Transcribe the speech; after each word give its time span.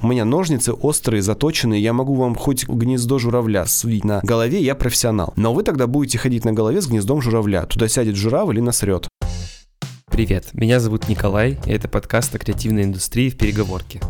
У 0.00 0.06
меня 0.06 0.24
ножницы 0.24 0.72
острые, 0.72 1.22
заточенные, 1.22 1.82
я 1.82 1.92
могу 1.92 2.14
вам 2.14 2.36
хоть 2.36 2.68
гнездо 2.68 3.18
журавля 3.18 3.66
свить 3.66 4.04
на 4.04 4.20
голове, 4.22 4.62
я 4.62 4.76
профессионал. 4.76 5.32
Но 5.36 5.52
вы 5.52 5.64
тогда 5.64 5.88
будете 5.88 6.18
ходить 6.18 6.44
на 6.44 6.52
голове 6.52 6.80
с 6.80 6.86
гнездом 6.86 7.20
журавля. 7.20 7.66
Туда 7.66 7.88
сядет 7.88 8.14
журавль 8.14 8.58
и 8.58 8.60
насрет. 8.60 9.08
Привет, 10.08 10.50
меня 10.52 10.78
зовут 10.78 11.08
Николай, 11.08 11.58
и 11.66 11.70
это 11.70 11.88
подкаст 11.88 12.32
о 12.34 12.38
креативной 12.38 12.84
индустрии 12.84 13.28
в 13.28 13.36
переговорке. 13.36 14.00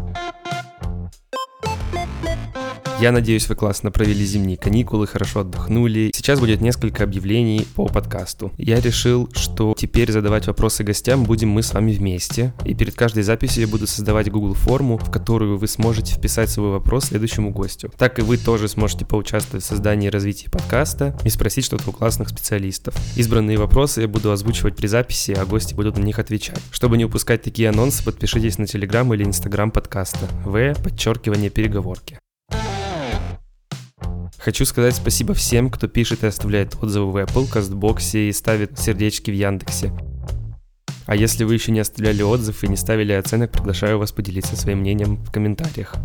Я 3.01 3.13
надеюсь, 3.13 3.49
вы 3.49 3.55
классно 3.55 3.93
провели 3.93 4.25
зимние 4.25 4.57
каникулы, 4.57 5.07
хорошо 5.07 5.41
отдохнули. 5.41 6.11
Сейчас 6.13 6.41
будет 6.41 6.61
несколько 6.61 7.05
объявлений 7.05 7.65
по 7.77 7.87
подкасту. 7.87 8.51
Я 8.59 8.81
решил, 8.81 9.31
что 9.35 9.73
теперь 9.79 10.11
задавать 10.11 10.49
вопросы 10.49 10.83
гостям 10.83 11.23
будем 11.23 11.49
мы 11.49 11.63
с 11.63 11.73
вами 11.73 11.93
вместе. 11.93 12.53
И 12.65 12.75
перед 12.75 12.97
каждой 12.97 13.23
записью 13.23 13.63
я 13.63 13.69
буду 13.69 13.87
создавать 13.87 14.33
Google 14.33 14.55
форму, 14.55 14.99
в 14.99 15.13
которую 15.13 15.59
вы 15.59 15.69
сможете 15.69 16.17
вписать 16.17 16.51
свой 16.51 16.73
вопрос 16.73 17.05
следующему 17.05 17.51
гостю. 17.53 17.93
Так 17.97 18.19
и 18.19 18.23
вы 18.23 18.37
тоже 18.37 18.67
сможете 18.67 19.05
поучаствовать 19.05 19.65
в 19.65 19.69
создании 19.69 20.09
и 20.09 20.11
развитии 20.11 20.49
подкаста 20.49 21.17
и 21.25 21.29
спросить 21.29 21.67
что-то 21.67 21.91
у 21.91 21.93
классных 21.93 22.31
специалистов. 22.31 22.97
Избранные 23.15 23.59
вопросы 23.59 24.01
я 24.01 24.09
буду 24.09 24.33
озвучивать 24.33 24.75
при 24.75 24.89
записи, 24.89 25.37
а 25.39 25.47
гости 25.47 25.73
будут 25.73 25.97
на 25.99 26.03
них 26.03 26.19
отвечать. 26.19 26.61
Чтобы 26.73 26.99
не 26.99 27.05
упускать 27.05 27.43
такие 27.43 27.69
анонсы, 27.69 28.03
подпишитесь 28.03 28.59
на 28.59 28.65
Telegram 28.65 29.15
или 29.15 29.25
Instagram 29.25 29.71
подкаста. 29.71 30.27
В. 30.45 30.75
Подчеркивание 30.83 31.51
переговорки. 31.51 32.19
Хочу 34.39 34.65
сказать 34.65 34.95
спасибо 34.95 35.35
всем, 35.35 35.69
кто 35.69 35.89
пишет 35.89 36.23
и 36.23 36.29
оставляет 36.29 36.77
отзывы 36.81 37.11
в 37.11 37.17
Apple, 37.17 37.51
CastBox 37.53 38.29
и 38.29 38.33
ставит 38.33 38.79
сердечки 38.79 39.31
в 39.31 39.35
Яндексе. 39.35 39.93
А 41.07 41.17
если 41.17 41.45
вы 41.45 41.55
еще 41.55 41.73
не 41.73 41.81
оставляли 41.81 42.23
отзыв 42.23 42.63
и 42.63 42.69
не 42.69 42.77
ставили 42.77 43.13
оценок, 43.13 43.51
приглашаю 43.51 43.99
вас 43.99 44.13
поделиться 44.13 44.57
своим 44.57 44.79
мнением 44.81 45.17
в 45.17 45.33
комментариях. 45.33 45.97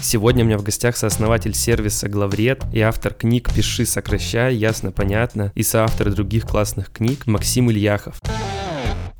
Сегодня 0.00 0.44
у 0.44 0.46
меня 0.46 0.58
в 0.58 0.62
гостях 0.62 0.96
сооснователь 0.96 1.54
сервиса 1.54 2.08
Главред 2.08 2.62
и 2.72 2.80
автор 2.80 3.14
книг 3.14 3.50
«Пиши, 3.54 3.86
сокращай», 3.86 4.54
«Ясно, 4.54 4.90
понятно» 4.90 5.52
и 5.54 5.62
соавтор 5.62 6.10
других 6.12 6.46
классных 6.46 6.90
книг 6.90 7.26
Максим 7.26 7.70
Ильяхов. 7.70 8.20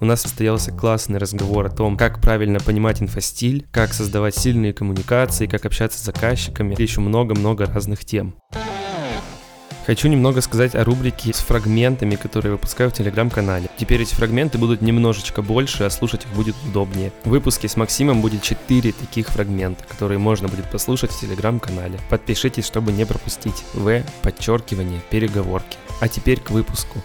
У 0.04 0.06
нас 0.06 0.20
состоялся 0.20 0.70
классный 0.70 1.18
разговор 1.18 1.64
о 1.64 1.70
том, 1.70 1.96
как 1.96 2.20
правильно 2.20 2.60
понимать 2.60 3.00
инфостиль, 3.00 3.66
как 3.72 3.94
создавать 3.94 4.36
сильные 4.36 4.74
коммуникации, 4.74 5.46
как 5.46 5.64
общаться 5.64 5.98
с 5.98 6.04
заказчиками 6.04 6.74
и 6.74 6.82
еще 6.82 7.00
много-много 7.00 7.64
разных 7.64 8.04
тем. 8.04 8.34
Хочу 9.86 10.08
немного 10.08 10.42
сказать 10.42 10.74
о 10.74 10.84
рубрике 10.84 11.32
с 11.32 11.38
фрагментами, 11.38 12.16
которые 12.16 12.52
выпускаю 12.52 12.90
в 12.90 12.92
телеграм-канале. 12.92 13.70
Теперь 13.78 14.02
эти 14.02 14.14
фрагменты 14.14 14.58
будут 14.58 14.82
немножечко 14.82 15.40
больше, 15.40 15.84
а 15.84 15.90
слушать 15.90 16.26
их 16.26 16.36
будет 16.36 16.54
удобнее. 16.68 17.10
В 17.24 17.30
выпуске 17.30 17.66
с 17.66 17.76
Максимом 17.78 18.20
будет 18.20 18.42
4 18.42 18.92
таких 18.92 19.28
фрагмента, 19.28 19.84
которые 19.88 20.18
можно 20.18 20.48
будет 20.48 20.70
послушать 20.70 21.12
в 21.12 21.18
телеграм-канале. 21.18 21.98
Подпишитесь, 22.10 22.66
чтобы 22.66 22.92
не 22.92 23.06
пропустить. 23.06 23.64
В. 23.72 24.02
Подчеркивание. 24.20 25.00
Переговорки. 25.08 25.78
А 26.00 26.08
теперь 26.08 26.40
к 26.40 26.50
выпуску. 26.50 27.02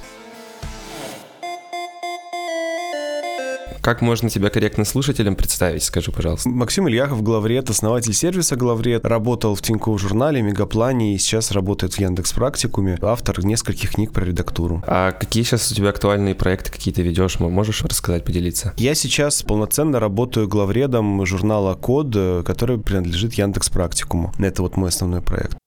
Как 3.82 4.02
можно 4.02 4.30
тебя 4.30 4.50
корректно 4.50 4.86
слушателям 4.86 5.36
представить, 5.36 5.84
скажи, 5.84 6.12
пожалуйста. 6.12 6.50
Максим 6.50 6.88
Ильяхов, 6.88 7.24
главред, 7.24 7.70
основатель 7.70 8.14
сервиса 8.14 8.56
главред, 8.56 9.06
работал 9.06 9.56
в 9.56 9.62
Тинькофф 9.62 10.00
журнале, 10.00 10.42
Мегаплане 10.42 11.16
и 11.16 11.18
сейчас 11.18 11.52
работает 11.52 11.94
в 11.94 12.00
Яндекс 12.00 12.34
Практикуме, 12.34 12.98
автор 13.02 13.46
нескольких 13.46 13.92
книг 13.94 14.12
про 14.12 14.26
редактуру. 14.26 14.84
А 14.86 15.12
какие 15.12 15.44
сейчас 15.44 15.72
у 15.72 15.76
тебя 15.76 15.90
актуальные 15.90 16.36
проекты 16.36 16.72
какие-то 16.72 17.02
ведешь? 17.02 17.40
Можешь 17.40 17.84
рассказать, 17.84 18.26
поделиться? 18.26 18.74
Я 18.78 18.96
сейчас 18.96 19.44
полноценно 19.44 20.00
работаю 20.00 20.48
главредом 20.48 21.26
журнала 21.26 21.76
Код, 21.76 22.16
который 22.46 22.78
принадлежит 22.80 23.34
Яндекс 23.34 23.70
Практикуму. 23.70 24.34
Это 24.40 24.62
вот 24.62 24.78
мой 24.78 24.90
основной 24.90 25.22
проект. 25.22 25.58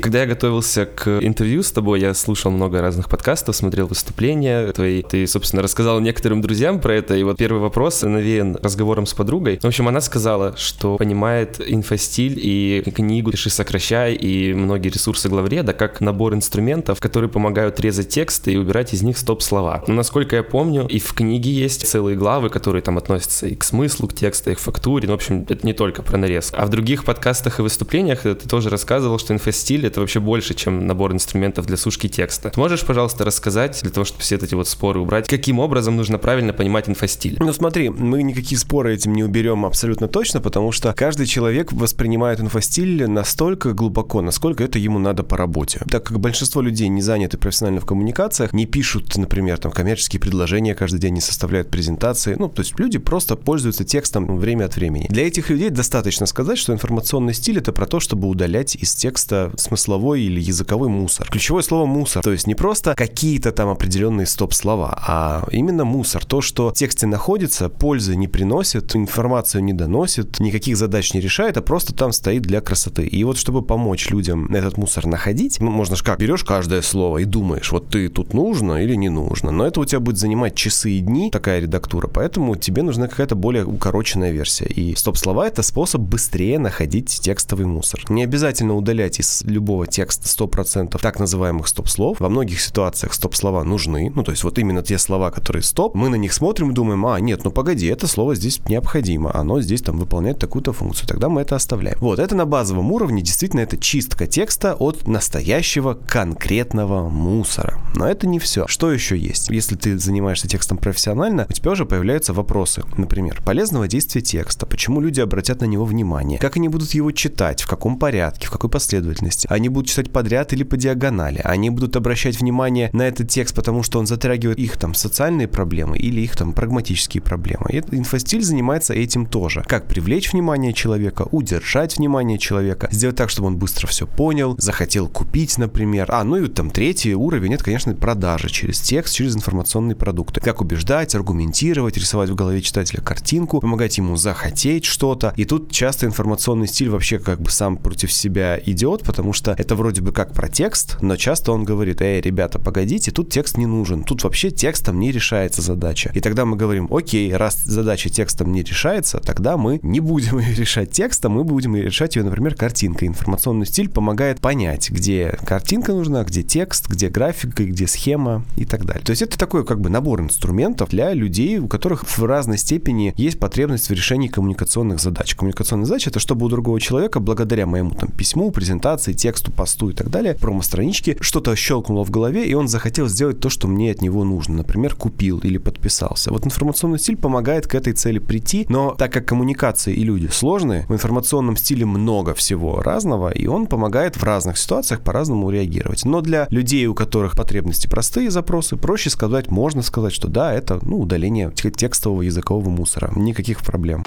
Когда 0.00 0.20
я 0.20 0.26
готовился 0.26 0.86
к 0.86 1.18
интервью 1.20 1.62
с 1.62 1.72
тобой, 1.72 2.00
я 2.00 2.14
слушал 2.14 2.50
много 2.50 2.80
разных 2.80 3.08
подкастов, 3.08 3.56
смотрел 3.56 3.86
выступления 3.86 4.72
твои. 4.72 5.02
Ты, 5.02 5.26
собственно, 5.26 5.62
рассказал 5.62 6.00
некоторым 6.00 6.40
друзьям 6.40 6.80
про 6.80 6.94
это. 6.94 7.16
И 7.16 7.22
вот 7.22 7.36
первый 7.36 7.60
вопрос 7.60 8.02
навеян 8.02 8.56
разговором 8.62 9.06
с 9.06 9.14
подругой. 9.14 9.58
В 9.60 9.64
общем, 9.64 9.88
она 9.88 10.00
сказала, 10.00 10.56
что 10.56 10.96
понимает 10.96 11.60
инфостиль 11.64 12.38
и 12.40 12.82
книгу 12.94 13.30
«Пиши, 13.32 13.50
сокращай» 13.50 14.14
и 14.14 14.54
многие 14.54 14.88
ресурсы 14.88 15.28
главреда 15.28 15.72
как 15.72 16.00
набор 16.00 16.34
инструментов, 16.34 17.00
которые 17.00 17.30
помогают 17.30 17.80
резать 17.80 18.08
тексты 18.08 18.52
и 18.52 18.56
убирать 18.56 18.94
из 18.94 19.02
них 19.02 19.18
стоп-слова. 19.18 19.84
Но, 19.88 19.94
насколько 19.94 20.36
я 20.36 20.42
помню, 20.42 20.86
и 20.86 20.98
в 20.98 21.12
книге 21.12 21.50
есть 21.50 21.86
целые 21.86 22.16
главы, 22.16 22.50
которые 22.50 22.82
там 22.82 22.98
относятся 22.98 23.46
и 23.46 23.54
к 23.54 23.64
смыслу, 23.64 24.08
к 24.08 24.14
тексту, 24.14 24.50
и 24.50 24.54
к 24.54 24.58
фактуре. 24.58 25.06
Ну, 25.06 25.12
в 25.12 25.16
общем, 25.16 25.46
это 25.48 25.66
не 25.66 25.72
только 25.72 26.02
про 26.02 26.16
нарез. 26.16 26.52
А 26.54 26.66
в 26.66 26.68
других 26.68 27.04
подкастах 27.04 27.58
и 27.58 27.62
выступлениях 27.62 28.22
ты 28.22 28.34
тоже 28.34 28.70
рассказывал, 28.70 29.18
что 29.18 29.34
инфостиль 29.34 29.87
это 29.88 30.00
вообще 30.00 30.20
больше, 30.20 30.54
чем 30.54 30.86
набор 30.86 31.12
инструментов 31.12 31.66
для 31.66 31.76
сушки 31.76 32.08
текста. 32.08 32.50
Ты 32.50 32.60
можешь, 32.60 32.84
пожалуйста, 32.84 33.24
рассказать, 33.24 33.80
для 33.82 33.90
того, 33.90 34.04
чтобы 34.04 34.22
все 34.22 34.36
эти 34.36 34.54
вот 34.54 34.68
споры 34.68 35.00
убрать, 35.00 35.28
каким 35.28 35.58
образом 35.58 35.96
нужно 35.96 36.18
правильно 36.18 36.52
понимать 36.52 36.88
инфостиль? 36.88 37.36
Ну 37.40 37.52
смотри, 37.52 37.88
мы 37.88 38.22
никакие 38.22 38.58
споры 38.58 38.94
этим 38.94 39.14
не 39.14 39.24
уберем 39.24 39.64
абсолютно 39.64 40.08
точно, 40.08 40.40
потому 40.40 40.72
что 40.72 40.92
каждый 40.92 41.26
человек 41.26 41.72
воспринимает 41.72 42.40
инфостиль 42.40 43.08
настолько 43.08 43.72
глубоко, 43.72 44.22
насколько 44.22 44.62
это 44.62 44.78
ему 44.78 44.98
надо 44.98 45.22
по 45.22 45.36
работе. 45.36 45.80
Так 45.90 46.04
как 46.04 46.20
большинство 46.20 46.60
людей 46.60 46.88
не 46.88 47.02
заняты 47.02 47.38
профессионально 47.38 47.80
в 47.80 47.86
коммуникациях, 47.86 48.52
не 48.52 48.66
пишут, 48.66 49.16
например, 49.16 49.58
там 49.58 49.72
коммерческие 49.72 50.20
предложения 50.20 50.74
каждый 50.74 51.00
день, 51.00 51.14
не 51.14 51.20
составляют 51.20 51.70
презентации, 51.70 52.36
ну, 52.38 52.48
то 52.48 52.60
есть 52.60 52.78
люди 52.78 52.98
просто 52.98 53.36
пользуются 53.36 53.84
текстом 53.84 54.38
время 54.38 54.66
от 54.66 54.76
времени. 54.76 55.06
Для 55.08 55.26
этих 55.26 55.50
людей 55.50 55.70
достаточно 55.70 56.26
сказать, 56.26 56.58
что 56.58 56.72
информационный 56.72 57.34
стиль 57.34 57.58
это 57.58 57.72
про 57.72 57.86
то, 57.86 58.00
чтобы 58.00 58.28
удалять 58.28 58.74
из 58.74 58.94
текста 58.94 59.52
смысл 59.56 59.77
смысловой 59.78 60.22
или 60.22 60.40
языковой 60.40 60.88
мусор. 60.88 61.28
Ключевое 61.30 61.62
слово 61.62 61.86
мусор. 61.86 62.22
То 62.22 62.32
есть 62.32 62.46
не 62.46 62.54
просто 62.54 62.94
какие-то 62.94 63.52
там 63.52 63.68
определенные 63.68 64.26
стоп-слова, 64.26 64.98
а 65.06 65.46
именно 65.50 65.84
мусор. 65.84 66.24
То, 66.24 66.40
что 66.40 66.70
в 66.70 66.74
тексте 66.74 67.06
находится, 67.06 67.68
пользы 67.68 68.16
не 68.16 68.28
приносит, 68.28 68.94
информацию 68.96 69.64
не 69.64 69.72
доносит, 69.72 70.40
никаких 70.40 70.76
задач 70.76 71.14
не 71.14 71.20
решает, 71.20 71.56
а 71.56 71.62
просто 71.62 71.94
там 71.94 72.12
стоит 72.12 72.42
для 72.42 72.60
красоты. 72.60 73.06
И 73.06 73.24
вот 73.24 73.38
чтобы 73.38 73.62
помочь 73.62 74.10
людям 74.10 74.54
этот 74.54 74.76
мусор 74.76 75.06
находить, 75.06 75.60
ну, 75.60 75.70
можно 75.70 75.96
же 75.96 76.04
как, 76.04 76.18
берешь 76.18 76.44
каждое 76.44 76.82
слово 76.82 77.18
и 77.18 77.24
думаешь, 77.24 77.72
вот 77.72 77.88
ты 77.88 78.08
тут 78.08 78.34
нужно 78.34 78.82
или 78.82 78.94
не 78.94 79.08
нужно. 79.08 79.50
Но 79.50 79.66
это 79.66 79.80
у 79.80 79.84
тебя 79.84 80.00
будет 80.00 80.18
занимать 80.18 80.54
часы 80.54 80.90
и 80.90 81.00
дни, 81.00 81.30
такая 81.30 81.60
редактура, 81.60 82.08
поэтому 82.08 82.56
тебе 82.56 82.82
нужна 82.82 83.08
какая-то 83.08 83.36
более 83.36 83.64
укороченная 83.64 84.32
версия. 84.32 84.66
И 84.66 84.94
стоп-слова— 84.94 85.46
это 85.48 85.62
способ 85.62 86.00
быстрее 86.00 86.58
находить 86.58 87.20
текстовый 87.22 87.66
мусор. 87.66 88.04
Не 88.08 88.24
обязательно 88.24 88.74
удалять 88.74 89.20
из 89.20 89.42
любого 89.44 89.67
любого 89.68 89.86
текста 89.86 90.26
100% 90.26 90.98
так 90.98 91.18
называемых 91.18 91.68
стоп-слов. 91.68 92.20
Во 92.20 92.30
многих 92.30 92.58
ситуациях 92.58 93.12
стоп-слова 93.12 93.62
нужны. 93.64 94.10
Ну, 94.14 94.24
то 94.24 94.30
есть 94.30 94.42
вот 94.42 94.58
именно 94.58 94.82
те 94.82 94.96
слова, 94.96 95.30
которые 95.30 95.62
стоп, 95.62 95.94
мы 95.94 96.08
на 96.08 96.14
них 96.14 96.32
смотрим 96.32 96.70
и 96.70 96.74
думаем, 96.74 97.04
а, 97.04 97.20
нет, 97.20 97.44
ну 97.44 97.50
погоди, 97.50 97.86
это 97.86 98.06
слово 98.06 98.34
здесь 98.34 98.60
необходимо, 98.66 99.30
оно 99.34 99.60
здесь 99.60 99.82
там 99.82 99.98
выполняет 99.98 100.38
такую-то 100.38 100.72
функцию, 100.72 101.06
тогда 101.06 101.28
мы 101.28 101.42
это 101.42 101.54
оставляем. 101.54 101.98
Вот, 102.00 102.18
это 102.18 102.34
на 102.34 102.46
базовом 102.46 102.90
уровне, 102.92 103.20
действительно, 103.20 103.60
это 103.60 103.76
чистка 103.76 104.26
текста 104.26 104.74
от 104.74 105.06
настоящего 105.06 105.92
конкретного 105.92 107.10
мусора. 107.10 107.78
Но 107.94 108.08
это 108.08 108.26
не 108.26 108.38
все. 108.38 108.66
Что 108.68 108.90
еще 108.90 109.18
есть? 109.18 109.50
Если 109.50 109.76
ты 109.76 109.98
занимаешься 109.98 110.48
текстом 110.48 110.78
профессионально, 110.78 111.44
у 111.46 111.52
тебя 111.52 111.72
уже 111.72 111.84
появляются 111.84 112.32
вопросы. 112.32 112.84
Например, 112.96 113.42
полезного 113.44 113.86
действия 113.86 114.22
текста, 114.22 114.64
почему 114.64 115.02
люди 115.02 115.20
обратят 115.20 115.60
на 115.60 115.66
него 115.66 115.84
внимание, 115.84 116.38
как 116.38 116.56
они 116.56 116.70
будут 116.70 116.94
его 116.94 117.12
читать, 117.12 117.60
в 117.60 117.68
каком 117.68 117.98
порядке, 117.98 118.46
в 118.46 118.50
какой 118.50 118.70
последовательности. 118.70 119.46
А 119.50 119.57
они 119.58 119.68
будут 119.68 119.90
читать 119.90 120.10
подряд 120.10 120.52
или 120.52 120.62
по 120.62 120.76
диагонали. 120.76 121.40
Они 121.44 121.70
будут 121.70 121.96
обращать 121.96 122.40
внимание 122.40 122.90
на 122.92 123.02
этот 123.02 123.28
текст, 123.28 123.54
потому 123.54 123.82
что 123.82 123.98
он 123.98 124.06
затрагивает 124.06 124.58
их 124.58 124.76
там 124.76 124.94
социальные 124.94 125.48
проблемы 125.48 125.98
или 125.98 126.20
их 126.20 126.36
там 126.36 126.52
прагматические 126.52 127.22
проблемы. 127.22 127.66
И 127.70 127.78
инфостиль 127.90 128.42
занимается 128.42 128.94
этим 128.94 129.26
тоже. 129.26 129.64
Как 129.66 129.86
привлечь 129.86 130.32
внимание 130.32 130.72
человека, 130.72 131.26
удержать 131.30 131.98
внимание 131.98 132.38
человека, 132.38 132.88
сделать 132.90 133.16
так, 133.16 133.30
чтобы 133.30 133.48
он 133.48 133.56
быстро 133.56 133.86
все 133.86 134.06
понял, 134.06 134.56
захотел 134.58 135.08
купить, 135.08 135.58
например. 135.58 136.06
А, 136.10 136.24
ну 136.24 136.36
и 136.36 136.48
там 136.48 136.70
третий 136.70 137.14
уровень, 137.14 137.54
это, 137.54 137.64
конечно, 137.64 137.94
продажи 137.94 138.48
через 138.48 138.80
текст, 138.80 139.14
через 139.14 139.36
информационные 139.36 139.96
продукты. 139.96 140.40
Как 140.40 140.60
убеждать, 140.60 141.14
аргументировать, 141.14 141.96
рисовать 141.96 142.30
в 142.30 142.34
голове 142.34 142.62
читателя 142.62 143.00
картинку, 143.00 143.60
помогать 143.60 143.98
ему 143.98 144.16
захотеть 144.16 144.84
что-то. 144.84 145.32
И 145.36 145.44
тут 145.44 145.70
часто 145.72 146.06
информационный 146.06 146.68
стиль 146.68 146.90
вообще 146.90 147.18
как 147.18 147.40
бы 147.40 147.50
сам 147.50 147.76
против 147.76 148.12
себя 148.12 148.58
идет, 148.64 149.02
потому 149.02 149.32
что 149.32 149.47
что 149.48 149.62
это 149.62 149.74
вроде 149.76 150.02
бы 150.02 150.12
как 150.12 150.34
про 150.34 150.48
текст, 150.48 150.98
но 151.00 151.16
часто 151.16 151.52
он 151.52 151.64
говорит, 151.64 152.02
эй, 152.02 152.20
ребята, 152.20 152.58
погодите, 152.58 153.10
тут 153.10 153.30
текст 153.30 153.56
не 153.56 153.66
нужен, 153.66 154.04
тут 154.04 154.22
вообще 154.24 154.50
текстом 154.50 154.98
не 155.00 155.10
решается 155.10 155.62
задача. 155.62 156.10
И 156.14 156.20
тогда 156.20 156.44
мы 156.44 156.56
говорим, 156.56 156.88
окей, 156.92 157.34
раз 157.34 157.62
задача 157.64 158.10
текстом 158.10 158.52
не 158.52 158.62
решается, 158.62 159.20
тогда 159.20 159.56
мы 159.56 159.80
не 159.82 160.00
будем 160.00 160.38
ее 160.40 160.54
решать 160.54 160.90
текстом, 160.90 161.32
мы 161.32 161.44
будем 161.44 161.76
решать 161.76 162.16
ее, 162.16 162.24
например, 162.24 162.54
картинкой. 162.54 163.08
Информационный 163.08 163.66
стиль 163.66 163.88
помогает 163.88 164.40
понять, 164.40 164.90
где 164.90 165.38
картинка 165.46 165.92
нужна, 165.92 166.24
где 166.24 166.42
текст, 166.42 166.88
где 166.88 167.08
графика, 167.08 167.64
где 167.64 167.86
схема 167.86 168.44
и 168.56 168.66
так 168.66 168.84
далее. 168.84 169.04
То 169.04 169.10
есть 169.10 169.22
это 169.22 169.38
такой 169.38 169.64
как 169.64 169.80
бы 169.80 169.88
набор 169.88 170.20
инструментов 170.20 170.90
для 170.90 171.14
людей, 171.14 171.58
у 171.58 171.68
которых 171.68 172.04
в 172.04 172.24
разной 172.24 172.58
степени 172.58 173.14
есть 173.16 173.38
потребность 173.38 173.88
в 173.88 173.92
решении 173.92 174.28
коммуникационных 174.28 175.00
задач. 175.00 175.34
Коммуникационная 175.34 175.86
задача— 175.86 176.10
это 176.10 176.20
чтобы 176.20 176.44
у 176.44 176.48
другого 176.48 176.80
человека, 176.80 177.20
благодаря 177.20 177.66
моему 177.66 177.92
там 177.92 178.10
письму, 178.10 178.50
презентации, 178.50 179.12
тексту, 179.14 179.37
посту 179.52 179.90
и 179.90 179.92
так 179.92 180.10
далее, 180.10 180.34
промо-страничке, 180.34 181.16
что-то 181.20 181.54
щелкнуло 181.56 182.04
в 182.04 182.10
голове, 182.10 182.46
и 182.46 182.54
он 182.54 182.68
захотел 182.68 183.08
сделать 183.08 183.40
то, 183.40 183.48
что 183.48 183.68
мне 183.68 183.90
от 183.90 184.02
него 184.02 184.24
нужно. 184.24 184.56
Например, 184.56 184.94
купил 184.94 185.38
или 185.38 185.58
подписался. 185.58 186.30
Вот 186.30 186.44
информационный 186.46 186.98
стиль 186.98 187.16
помогает 187.16 187.66
к 187.66 187.74
этой 187.74 187.92
цели 187.92 188.18
прийти, 188.18 188.66
но 188.68 188.94
так 188.94 189.12
как 189.12 189.26
коммуникации 189.26 189.94
и 189.94 190.04
люди 190.04 190.28
сложные, 190.28 190.86
в 190.88 190.92
информационном 190.92 191.56
стиле 191.56 191.86
много 191.86 192.34
всего 192.34 192.80
разного, 192.80 193.30
и 193.30 193.46
он 193.46 193.66
помогает 193.66 194.16
в 194.16 194.22
разных 194.22 194.58
ситуациях 194.58 195.00
по-разному 195.00 195.50
реагировать. 195.50 196.04
Но 196.04 196.20
для 196.20 196.46
людей, 196.50 196.86
у 196.86 196.94
которых 196.94 197.36
потребности 197.36 197.86
простые 197.86 198.30
запросы, 198.30 198.76
проще 198.76 199.10
сказать, 199.10 199.50
можно 199.50 199.82
сказать, 199.82 200.12
что 200.12 200.28
да, 200.28 200.52
это 200.52 200.78
ну, 200.82 201.00
удаление 201.00 201.52
текстового 201.52 202.22
языкового 202.22 202.70
мусора. 202.70 203.12
Никаких 203.16 203.60
проблем. 203.60 204.04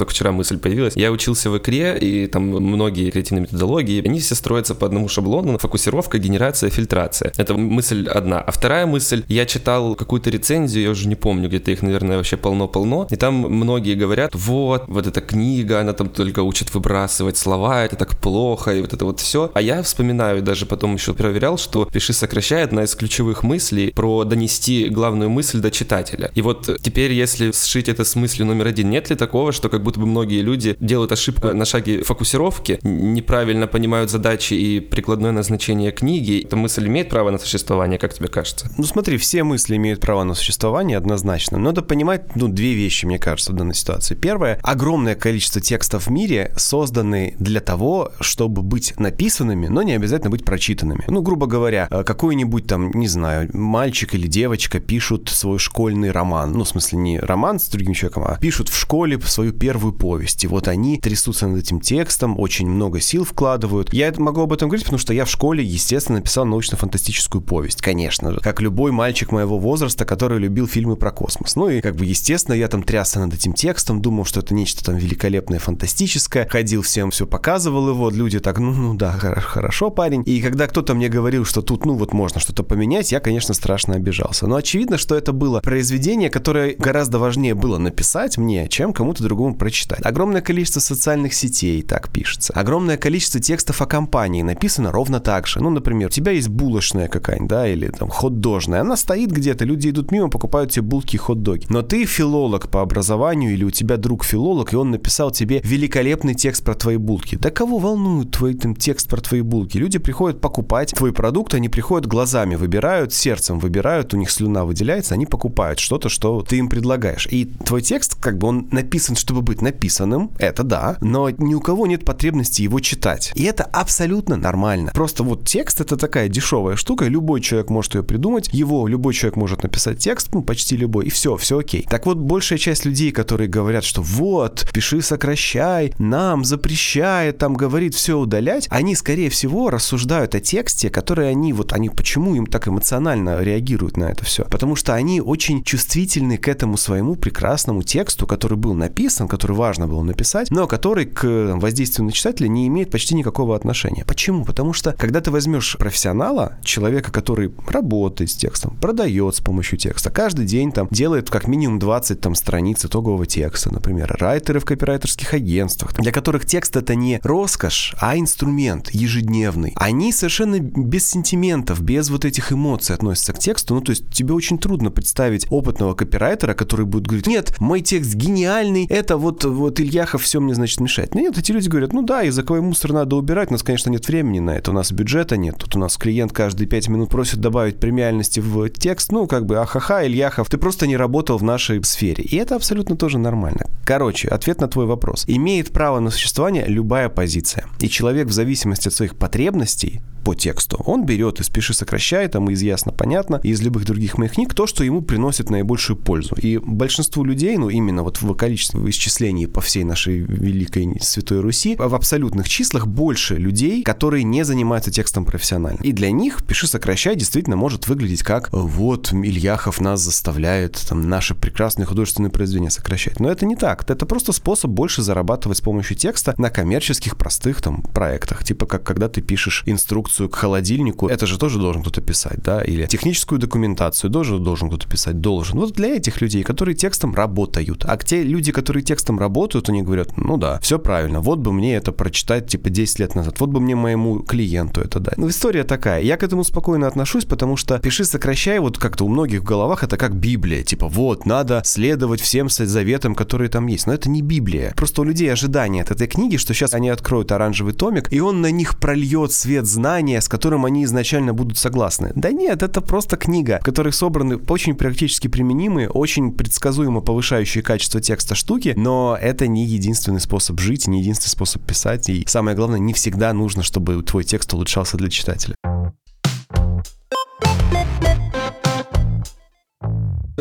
Только 0.00 0.12
вчера 0.12 0.32
мысль 0.32 0.58
появилась. 0.58 0.96
Я 0.96 1.12
учился 1.12 1.50
в 1.50 1.58
икре, 1.58 1.98
и 1.98 2.26
там 2.26 2.42
многие 2.44 3.10
креативные 3.10 3.42
методологии, 3.42 4.02
они 4.06 4.18
все 4.18 4.34
строятся 4.34 4.74
по 4.74 4.86
одному 4.86 5.08
шаблону. 5.08 5.58
Фокусировка, 5.58 6.18
генерация, 6.18 6.70
фильтрация. 6.70 7.32
Это 7.36 7.54
мысль 7.54 8.08
одна. 8.08 8.40
А 8.40 8.50
вторая 8.50 8.86
мысль, 8.86 9.24
я 9.28 9.44
читал 9.44 9.94
какую-то 9.94 10.30
рецензию, 10.30 10.84
я 10.84 10.90
уже 10.90 11.06
не 11.06 11.16
помню, 11.16 11.48
где-то 11.48 11.70
их, 11.70 11.82
наверное, 11.82 12.16
вообще 12.16 12.38
полно-полно, 12.38 13.06
и 13.10 13.16
там 13.16 13.34
многие 13.34 13.94
говорят, 13.94 14.30
вот, 14.34 14.84
вот 14.88 15.06
эта 15.06 15.20
книга, 15.20 15.80
она 15.80 15.92
там 15.92 16.08
только 16.08 16.42
учит 16.42 16.72
выбрасывать 16.74 17.36
слова, 17.36 17.84
это 17.84 17.96
так 17.96 18.16
плохо, 18.16 18.74
и 18.74 18.80
вот 18.80 18.94
это 18.94 19.04
вот 19.04 19.20
все. 19.20 19.50
А 19.52 19.60
я 19.60 19.82
вспоминаю, 19.82 20.42
даже 20.42 20.64
потом 20.64 20.94
еще 20.94 21.12
проверял, 21.12 21.58
что 21.58 21.84
«Пиши, 21.84 22.14
сокращает» 22.14 22.70
одна 22.70 22.84
из 22.84 22.94
ключевых 22.94 23.42
мыслей 23.42 23.92
про 23.92 24.24
донести 24.24 24.88
главную 24.88 25.28
мысль 25.28 25.60
до 25.60 25.70
читателя. 25.70 26.30
И 26.34 26.40
вот 26.40 26.78
теперь, 26.80 27.12
если 27.12 27.52
сшить 27.52 27.88
это 27.90 28.04
с 28.04 28.16
мыслью 28.16 28.46
номер 28.46 28.68
один, 28.68 28.88
нет 28.88 29.10
ли 29.10 29.16
такого, 29.16 29.52
что 29.52 29.68
как 29.68 29.82
будто 29.82 29.89
будто 29.90 30.00
бы 30.00 30.06
многие 30.06 30.42
люди 30.42 30.76
делают 30.78 31.10
ошибку 31.10 31.48
на 31.48 31.64
шаге 31.64 32.04
фокусировки, 32.04 32.78
неправильно 32.84 33.66
понимают 33.66 34.08
задачи 34.08 34.54
и 34.54 34.78
прикладное 34.78 35.32
назначение 35.32 35.90
книги. 35.90 36.44
Эта 36.44 36.54
мысль 36.54 36.86
имеет 36.86 37.08
право 37.08 37.30
на 37.30 37.38
существование, 37.38 37.98
как 37.98 38.14
тебе 38.14 38.28
кажется? 38.28 38.70
Ну 38.78 38.84
смотри, 38.84 39.16
все 39.16 39.42
мысли 39.42 39.76
имеют 39.76 40.00
право 40.00 40.22
на 40.22 40.34
существование 40.34 40.96
однозначно. 40.96 41.58
Надо 41.58 41.82
понимать, 41.82 42.36
ну, 42.36 42.46
две 42.46 42.74
вещи, 42.74 43.04
мне 43.04 43.18
кажется, 43.18 43.52
в 43.52 43.56
данной 43.56 43.74
ситуации. 43.74 44.14
Первое, 44.14 44.60
огромное 44.62 45.16
количество 45.16 45.60
текстов 45.60 46.06
в 46.06 46.10
мире 46.10 46.52
созданы 46.56 47.34
для 47.40 47.60
того, 47.60 48.12
чтобы 48.20 48.62
быть 48.62 48.94
написанными, 48.96 49.66
но 49.66 49.82
не 49.82 49.94
обязательно 49.94 50.30
быть 50.30 50.44
прочитанными. 50.44 51.02
Ну, 51.08 51.20
грубо 51.20 51.46
говоря, 51.46 51.88
э, 51.90 52.04
какой-нибудь 52.04 52.68
там, 52.68 52.92
не 52.92 53.08
знаю, 53.08 53.50
мальчик 53.54 54.14
или 54.14 54.28
девочка 54.28 54.78
пишут 54.78 55.30
свой 55.30 55.58
школьный 55.58 56.12
роман. 56.12 56.52
Ну, 56.52 56.62
в 56.62 56.68
смысле, 56.68 56.98
не 56.98 57.18
роман 57.18 57.58
с 57.58 57.68
другим 57.68 57.94
человеком, 57.94 58.24
а 58.26 58.38
пишут 58.38 58.68
в 58.68 58.78
школе 58.78 59.18
свою 59.20 59.52
первую 59.52 59.79
первую 59.80 59.94
повесть. 59.94 60.44
И 60.44 60.46
вот 60.46 60.68
они 60.68 60.98
трясутся 60.98 61.46
над 61.46 61.60
этим 61.60 61.80
текстом, 61.80 62.38
очень 62.38 62.68
много 62.68 63.00
сил 63.00 63.24
вкладывают. 63.24 63.94
Я 63.94 64.12
могу 64.18 64.42
об 64.42 64.52
этом 64.52 64.68
говорить, 64.68 64.84
потому 64.84 64.98
что 64.98 65.14
я 65.14 65.24
в 65.24 65.30
школе, 65.30 65.64
естественно, 65.64 66.18
написал 66.18 66.44
научно-фантастическую 66.44 67.40
повесть, 67.40 67.80
конечно 67.80 68.30
же. 68.32 68.40
Как 68.40 68.60
любой 68.60 68.92
мальчик 68.92 69.32
моего 69.32 69.58
возраста, 69.58 70.04
который 70.04 70.38
любил 70.38 70.66
фильмы 70.66 70.96
про 70.96 71.12
космос. 71.12 71.56
Ну 71.56 71.70
и 71.70 71.80
как 71.80 71.96
бы, 71.96 72.04
естественно, 72.04 72.54
я 72.54 72.68
там 72.68 72.82
трясся 72.82 73.20
над 73.20 73.32
этим 73.32 73.54
текстом, 73.54 74.02
думал, 74.02 74.26
что 74.26 74.40
это 74.40 74.52
нечто 74.52 74.84
там 74.84 74.96
великолепное, 74.96 75.58
фантастическое. 75.58 76.46
Ходил 76.46 76.82
всем, 76.82 77.10
все 77.10 77.26
показывал 77.26 77.88
его. 77.88 78.10
Люди 78.10 78.38
так, 78.38 78.58
ну, 78.58 78.72
ну 78.72 78.92
да, 78.92 79.12
хорошо, 79.12 79.88
парень. 79.88 80.22
И 80.26 80.42
когда 80.42 80.66
кто-то 80.66 80.92
мне 80.92 81.08
говорил, 81.08 81.46
что 81.46 81.62
тут, 81.62 81.86
ну 81.86 81.94
вот 81.94 82.12
можно 82.12 82.38
что-то 82.38 82.64
поменять, 82.64 83.12
я, 83.12 83.20
конечно, 83.20 83.54
страшно 83.54 83.94
обижался. 83.94 84.46
Но 84.46 84.56
очевидно, 84.56 84.98
что 84.98 85.14
это 85.14 85.32
было 85.32 85.60
произведение, 85.60 86.28
которое 86.28 86.74
гораздо 86.76 87.18
важнее 87.18 87.54
было 87.54 87.78
написать 87.78 88.36
мне, 88.36 88.68
чем 88.68 88.92
кому-то 88.92 89.22
другому 89.22 89.54
прочитать 89.54 89.69
прочитать. 89.70 90.00
Огромное 90.04 90.40
количество 90.40 90.80
социальных 90.80 91.32
сетей 91.32 91.82
так 91.82 92.10
пишется. 92.10 92.52
Огромное 92.54 92.96
количество 92.96 93.40
текстов 93.40 93.80
о 93.80 93.86
компании 93.86 94.42
написано 94.42 94.90
ровно 94.90 95.20
так 95.20 95.46
же. 95.46 95.60
Ну, 95.60 95.70
например, 95.70 96.08
у 96.08 96.10
тебя 96.10 96.32
есть 96.32 96.48
булочная 96.48 97.08
какая-нибудь, 97.08 97.48
да, 97.48 97.68
или 97.68 97.88
там 97.88 98.08
хот-дожная. 98.08 98.80
Она 98.80 98.96
стоит 98.96 99.30
где-то, 99.30 99.64
люди 99.64 99.90
идут 99.90 100.10
мимо, 100.10 100.28
покупают 100.28 100.72
тебе 100.72 100.82
булки 100.82 101.16
и 101.16 101.18
хот-доги. 101.18 101.66
Но 101.68 101.82
ты 101.82 102.04
филолог 102.04 102.68
по 102.68 102.82
образованию, 102.82 103.52
или 103.52 103.64
у 103.64 103.70
тебя 103.70 103.96
друг 103.96 104.24
филолог, 104.24 104.72
и 104.72 104.76
он 104.76 104.90
написал 104.90 105.30
тебе 105.30 105.60
великолепный 105.62 106.34
текст 106.34 106.64
про 106.64 106.74
твои 106.74 106.96
булки. 106.96 107.36
Да 107.36 107.50
кого 107.50 107.78
волнует 107.78 108.32
твой 108.32 108.54
там, 108.54 108.74
текст 108.74 109.08
про 109.08 109.20
твои 109.20 109.42
булки? 109.42 109.78
Люди 109.78 109.98
приходят 109.98 110.40
покупать 110.40 110.92
твой 110.96 111.12
продукт, 111.12 111.54
они 111.54 111.68
приходят 111.68 112.08
глазами, 112.08 112.56
выбирают, 112.56 113.12
сердцем 113.12 113.58
выбирают, 113.58 114.14
у 114.14 114.16
них 114.16 114.30
слюна 114.30 114.64
выделяется, 114.64 115.14
они 115.14 115.26
покупают 115.26 115.78
что-то, 115.78 116.08
что 116.08 116.42
ты 116.42 116.56
им 116.56 116.68
предлагаешь. 116.68 117.28
И 117.30 117.44
твой 117.44 117.82
текст, 117.82 118.16
как 118.20 118.38
бы 118.38 118.48
он 118.48 118.68
написан, 118.72 119.14
чтобы 119.14 119.42
быть 119.42 119.59
написанным, 119.62 120.32
это 120.38 120.62
да, 120.62 120.96
но 121.00 121.30
ни 121.30 121.54
у 121.54 121.60
кого 121.60 121.86
нет 121.86 122.04
потребности 122.04 122.62
его 122.62 122.80
читать. 122.80 123.32
И 123.34 123.44
это 123.44 123.64
абсолютно 123.64 124.36
нормально. 124.36 124.92
Просто 124.94 125.22
вот 125.22 125.46
текст 125.46 125.80
это 125.80 125.96
такая 125.96 126.28
дешевая 126.28 126.76
штука, 126.76 127.06
любой 127.06 127.40
человек 127.40 127.70
может 127.70 127.94
ее 127.94 128.02
придумать, 128.02 128.48
его 128.52 128.86
любой 128.86 129.14
человек 129.14 129.36
может 129.36 129.62
написать 129.62 129.98
текст, 129.98 130.28
ну, 130.32 130.42
почти 130.42 130.76
любой, 130.76 131.06
и 131.06 131.10
все, 131.10 131.36
все 131.36 131.58
окей. 131.58 131.86
Так 131.88 132.06
вот, 132.06 132.18
большая 132.18 132.58
часть 132.58 132.84
людей, 132.84 133.12
которые 133.12 133.48
говорят, 133.48 133.84
что 133.84 134.02
вот, 134.02 134.68
пиши, 134.72 135.02
сокращай, 135.02 135.92
нам 135.98 136.44
запрещает, 136.44 137.38
там 137.38 137.54
говорит 137.54 137.94
все 137.94 138.18
удалять, 138.18 138.66
они, 138.70 138.94
скорее 138.94 139.30
всего, 139.30 139.70
рассуждают 139.70 140.34
о 140.34 140.40
тексте, 140.40 140.90
который 140.90 141.30
они, 141.30 141.52
вот 141.52 141.72
они, 141.72 141.88
почему 141.88 142.34
им 142.34 142.46
так 142.46 142.68
эмоционально 142.68 143.40
реагируют 143.42 143.96
на 143.96 144.04
это 144.04 144.24
все? 144.24 144.44
Потому 144.44 144.76
что 144.76 144.94
они 144.94 145.20
очень 145.20 145.64
чувствительны 145.64 146.36
к 146.36 146.48
этому 146.48 146.76
своему 146.76 147.16
прекрасному 147.16 147.82
тексту, 147.82 148.26
который 148.26 148.58
был 148.58 148.74
написан, 148.74 149.28
который 149.28 149.39
важно 149.48 149.86
было 149.88 150.02
написать, 150.02 150.50
но 150.50 150.66
который 150.66 151.06
к 151.06 151.56
воздействию 151.56 152.06
на 152.06 152.12
читателя 152.12 152.48
не 152.48 152.66
имеет 152.68 152.90
почти 152.90 153.14
никакого 153.14 153.56
отношения. 153.56 154.04
Почему? 154.04 154.44
Потому 154.44 154.72
что, 154.72 154.92
когда 154.92 155.20
ты 155.20 155.30
возьмешь 155.30 155.76
профессионала, 155.78 156.58
человека, 156.62 157.10
который 157.10 157.52
работает 157.66 158.30
с 158.30 158.34
текстом, 158.34 158.76
продает 158.80 159.36
с 159.36 159.40
помощью 159.40 159.78
текста, 159.78 160.10
каждый 160.10 160.46
день 160.46 160.72
там 160.72 160.88
делает 160.90 161.30
как 161.30 161.46
минимум 161.46 161.78
20 161.78 162.20
там 162.20 162.34
страниц 162.34 162.84
итогового 162.84 163.26
текста, 163.26 163.72
например, 163.72 164.16
райтеры 164.18 164.60
в 164.60 164.64
копирайтерских 164.64 165.34
агентствах, 165.34 165.94
для 165.94 166.12
которых 166.12 166.46
текст 166.46 166.76
это 166.76 166.94
не 166.94 167.20
роскошь, 167.22 167.94
а 167.98 168.16
инструмент 168.16 168.90
ежедневный. 168.90 169.72
Они 169.76 170.12
совершенно 170.12 170.58
без 170.60 171.08
сентиментов, 171.08 171.80
без 171.80 172.10
вот 172.10 172.24
этих 172.24 172.52
эмоций 172.52 172.94
относятся 172.94 173.32
к 173.32 173.38
тексту. 173.38 173.74
Ну, 173.74 173.80
то 173.80 173.90
есть 173.90 174.10
тебе 174.10 174.34
очень 174.34 174.58
трудно 174.58 174.90
представить 174.90 175.46
опытного 175.50 175.94
копирайтера, 175.94 176.54
который 176.54 176.86
будет 176.86 177.06
говорить, 177.06 177.26
нет, 177.26 177.54
мой 177.60 177.80
текст 177.80 178.14
гениальный, 178.14 178.86
это 178.86 179.16
вот 179.16 179.29
вот 179.44 179.80
Ильяхов 179.80 180.22
все 180.22 180.40
мне, 180.40 180.54
значит, 180.54 180.80
мешает. 180.80 181.14
Нет, 181.14 181.38
эти 181.38 181.52
люди 181.52 181.68
говорят, 181.68 181.92
ну 181.92 182.02
да, 182.02 182.22
языковой 182.22 182.62
мусор 182.62 182.92
надо 182.92 183.16
убирать, 183.16 183.50
у 183.50 183.52
нас, 183.52 183.62
конечно, 183.62 183.90
нет 183.90 184.06
времени 184.08 184.40
на 184.40 184.50
это, 184.50 184.70
у 184.70 184.74
нас 184.74 184.92
бюджета 184.92 185.36
нет, 185.36 185.56
тут 185.58 185.76
у 185.76 185.78
нас 185.78 185.96
клиент 185.96 186.32
каждые 186.32 186.66
пять 186.66 186.88
минут 186.88 187.10
просит 187.10 187.40
добавить 187.40 187.78
премиальности 187.78 188.40
в 188.40 188.68
текст, 188.68 189.12
ну, 189.12 189.26
как 189.26 189.46
бы, 189.46 189.58
ахаха, 189.58 190.06
Ильяхов, 190.06 190.48
ты 190.48 190.58
просто 190.58 190.86
не 190.86 190.96
работал 190.96 191.38
в 191.38 191.42
нашей 191.42 191.82
сфере. 191.84 192.24
И 192.24 192.36
это 192.36 192.56
абсолютно 192.56 192.96
тоже 192.96 193.18
нормально. 193.18 193.66
Короче, 193.84 194.28
ответ 194.28 194.60
на 194.60 194.68
твой 194.68 194.86
вопрос. 194.86 195.24
Имеет 195.26 195.70
право 195.70 196.00
на 196.00 196.10
существование 196.10 196.64
любая 196.66 197.08
позиция. 197.08 197.66
И 197.80 197.88
человек 197.88 198.28
в 198.28 198.32
зависимости 198.32 198.88
от 198.88 198.94
своих 198.94 199.16
потребностей 199.16 200.00
по 200.24 200.34
тексту. 200.34 200.82
Он 200.86 201.04
берет 201.04 201.40
из 201.40 201.48
«Пиши, 201.48 201.74
сокращай», 201.74 202.28
там 202.28 202.50
из 202.50 202.62
«Ясно, 202.62 202.92
понятно», 202.92 203.40
из 203.42 203.62
любых 203.62 203.84
других 203.86 204.18
моих 204.18 204.32
книг 204.32 204.54
то, 204.54 204.66
что 204.66 204.84
ему 204.84 205.02
приносит 205.02 205.50
наибольшую 205.50 205.96
пользу. 205.96 206.34
И 206.36 206.58
большинству 206.58 207.24
людей, 207.24 207.56
ну, 207.56 207.68
именно 207.68 208.02
вот 208.02 208.20
в 208.20 208.34
количестве 208.34 208.80
исчислений 208.90 209.19
по 209.46 209.60
всей 209.60 209.84
нашей 209.84 210.18
великой 210.18 210.98
Святой 211.00 211.40
Руси, 211.40 211.76
в 211.76 211.94
абсолютных 211.94 212.48
числах 212.48 212.86
больше 212.86 213.36
людей, 213.36 213.82
которые 213.82 214.24
не 214.24 214.44
занимаются 214.44 214.90
текстом 214.90 215.24
профессионально. 215.24 215.82
И 215.82 215.92
для 215.92 216.10
них 216.10 216.44
«Пиши, 216.44 216.66
сокращай» 216.66 217.16
действительно 217.16 217.56
может 217.56 217.88
выглядеть 217.88 218.22
как 218.22 218.48
«Вот 218.52 219.12
Ильяхов 219.12 219.80
нас 219.80 220.00
заставляет 220.00 220.80
там 220.88 221.08
наши 221.08 221.34
прекрасные 221.34 221.86
художественные 221.86 222.30
произведения 222.30 222.70
сокращать». 222.70 223.20
Но 223.20 223.30
это 223.30 223.46
не 223.46 223.56
так. 223.56 223.88
Это 223.88 224.06
просто 224.06 224.32
способ 224.32 224.70
больше 224.70 225.02
зарабатывать 225.02 225.58
с 225.58 225.60
помощью 225.60 225.96
текста 225.96 226.34
на 226.38 226.50
коммерческих 226.50 227.16
простых 227.16 227.62
там 227.62 227.82
проектах. 227.82 228.44
Типа 228.44 228.66
как 228.66 228.84
когда 228.84 229.08
ты 229.08 229.20
пишешь 229.20 229.62
инструкцию 229.66 230.28
к 230.28 230.34
холодильнику, 230.36 231.08
это 231.08 231.26
же 231.26 231.38
тоже 231.38 231.58
должен 231.58 231.82
кто-то 231.82 232.00
писать, 232.00 232.42
да, 232.42 232.62
или 232.62 232.86
техническую 232.86 233.38
документацию 233.38 234.10
тоже 234.10 234.38
должен 234.38 234.68
кто-то 234.68 234.88
писать, 234.88 235.20
должен. 235.20 235.58
Вот 235.58 235.72
для 235.72 235.96
этих 235.96 236.20
людей, 236.20 236.42
которые 236.42 236.74
текстом 236.74 237.14
работают. 237.14 237.84
А 237.86 237.96
те 237.96 238.22
люди, 238.22 238.52
которые 238.52 238.82
текстом 238.82 239.09
текстом 239.10 239.18
работают, 239.18 239.68
они 239.68 239.82
говорят, 239.82 240.16
ну 240.16 240.36
да, 240.36 240.58
все 240.60 240.78
правильно, 240.78 241.20
вот 241.20 241.38
бы 241.38 241.52
мне 241.52 241.74
это 241.76 241.92
прочитать, 241.92 242.46
типа, 242.48 242.70
10 242.70 243.00
лет 243.00 243.14
назад, 243.14 243.40
вот 243.40 243.50
бы 243.50 243.60
мне 243.60 243.74
моему 243.74 244.20
клиенту 244.20 244.80
это 244.80 245.00
дать. 245.00 245.18
Ну, 245.18 245.28
история 245.28 245.64
такая. 245.64 246.02
Я 246.02 246.16
к 246.16 246.22
этому 246.22 246.44
спокойно 246.44 246.86
отношусь, 246.86 247.24
потому 247.24 247.56
что 247.56 247.78
пиши, 247.78 248.04
сокращай, 248.04 248.58
вот 248.58 248.78
как-то 248.78 249.04
у 249.04 249.08
многих 249.08 249.40
в 249.40 249.44
головах 249.44 249.82
это 249.84 249.96
как 249.96 250.14
Библия, 250.14 250.62
типа, 250.62 250.88
вот, 250.88 251.26
надо 251.26 251.62
следовать 251.64 252.20
всем 252.20 252.48
заветам, 252.48 253.14
которые 253.14 253.48
там 253.48 253.66
есть. 253.66 253.86
Но 253.86 253.92
это 253.92 254.08
не 254.08 254.22
Библия. 254.22 254.72
Просто 254.76 255.02
у 255.02 255.04
людей 255.04 255.32
ожидания 255.32 255.82
от 255.82 255.90
этой 255.90 256.06
книги, 256.06 256.36
что 256.36 256.54
сейчас 256.54 256.74
они 256.74 256.90
откроют 256.90 257.32
оранжевый 257.32 257.72
томик, 257.72 258.12
и 258.12 258.20
он 258.20 258.40
на 258.40 258.50
них 258.50 258.78
прольет 258.78 259.32
свет 259.32 259.66
знания, 259.66 260.20
с 260.20 260.28
которым 260.28 260.64
они 260.64 260.84
изначально 260.84 261.32
будут 261.32 261.58
согласны. 261.58 262.12
Да 262.14 262.30
нет, 262.30 262.62
это 262.62 262.80
просто 262.80 263.16
книга, 263.16 263.58
в 263.60 263.64
которой 263.64 263.92
собраны 263.92 264.36
очень 264.48 264.74
практически 264.74 265.28
применимые, 265.28 265.88
очень 265.88 266.32
предсказуемо 266.32 267.00
повышающие 267.00 267.62
качество 267.62 268.00
текста 268.00 268.34
штуки, 268.34 268.74
но 268.76 268.99
это 269.20 269.46
не 269.46 269.64
единственный 269.66 270.20
способ 270.20 270.60
жить, 270.60 270.86
не 270.86 271.00
единственный 271.00 271.30
способ 271.30 271.62
писать, 271.62 272.08
и 272.08 272.24
самое 272.26 272.56
главное, 272.56 272.78
не 272.78 272.92
всегда 272.92 273.32
нужно, 273.32 273.62
чтобы 273.62 274.02
твой 274.02 274.24
текст 274.24 274.52
улучшался 274.54 274.96
для 274.96 275.10
читателя. 275.10 275.54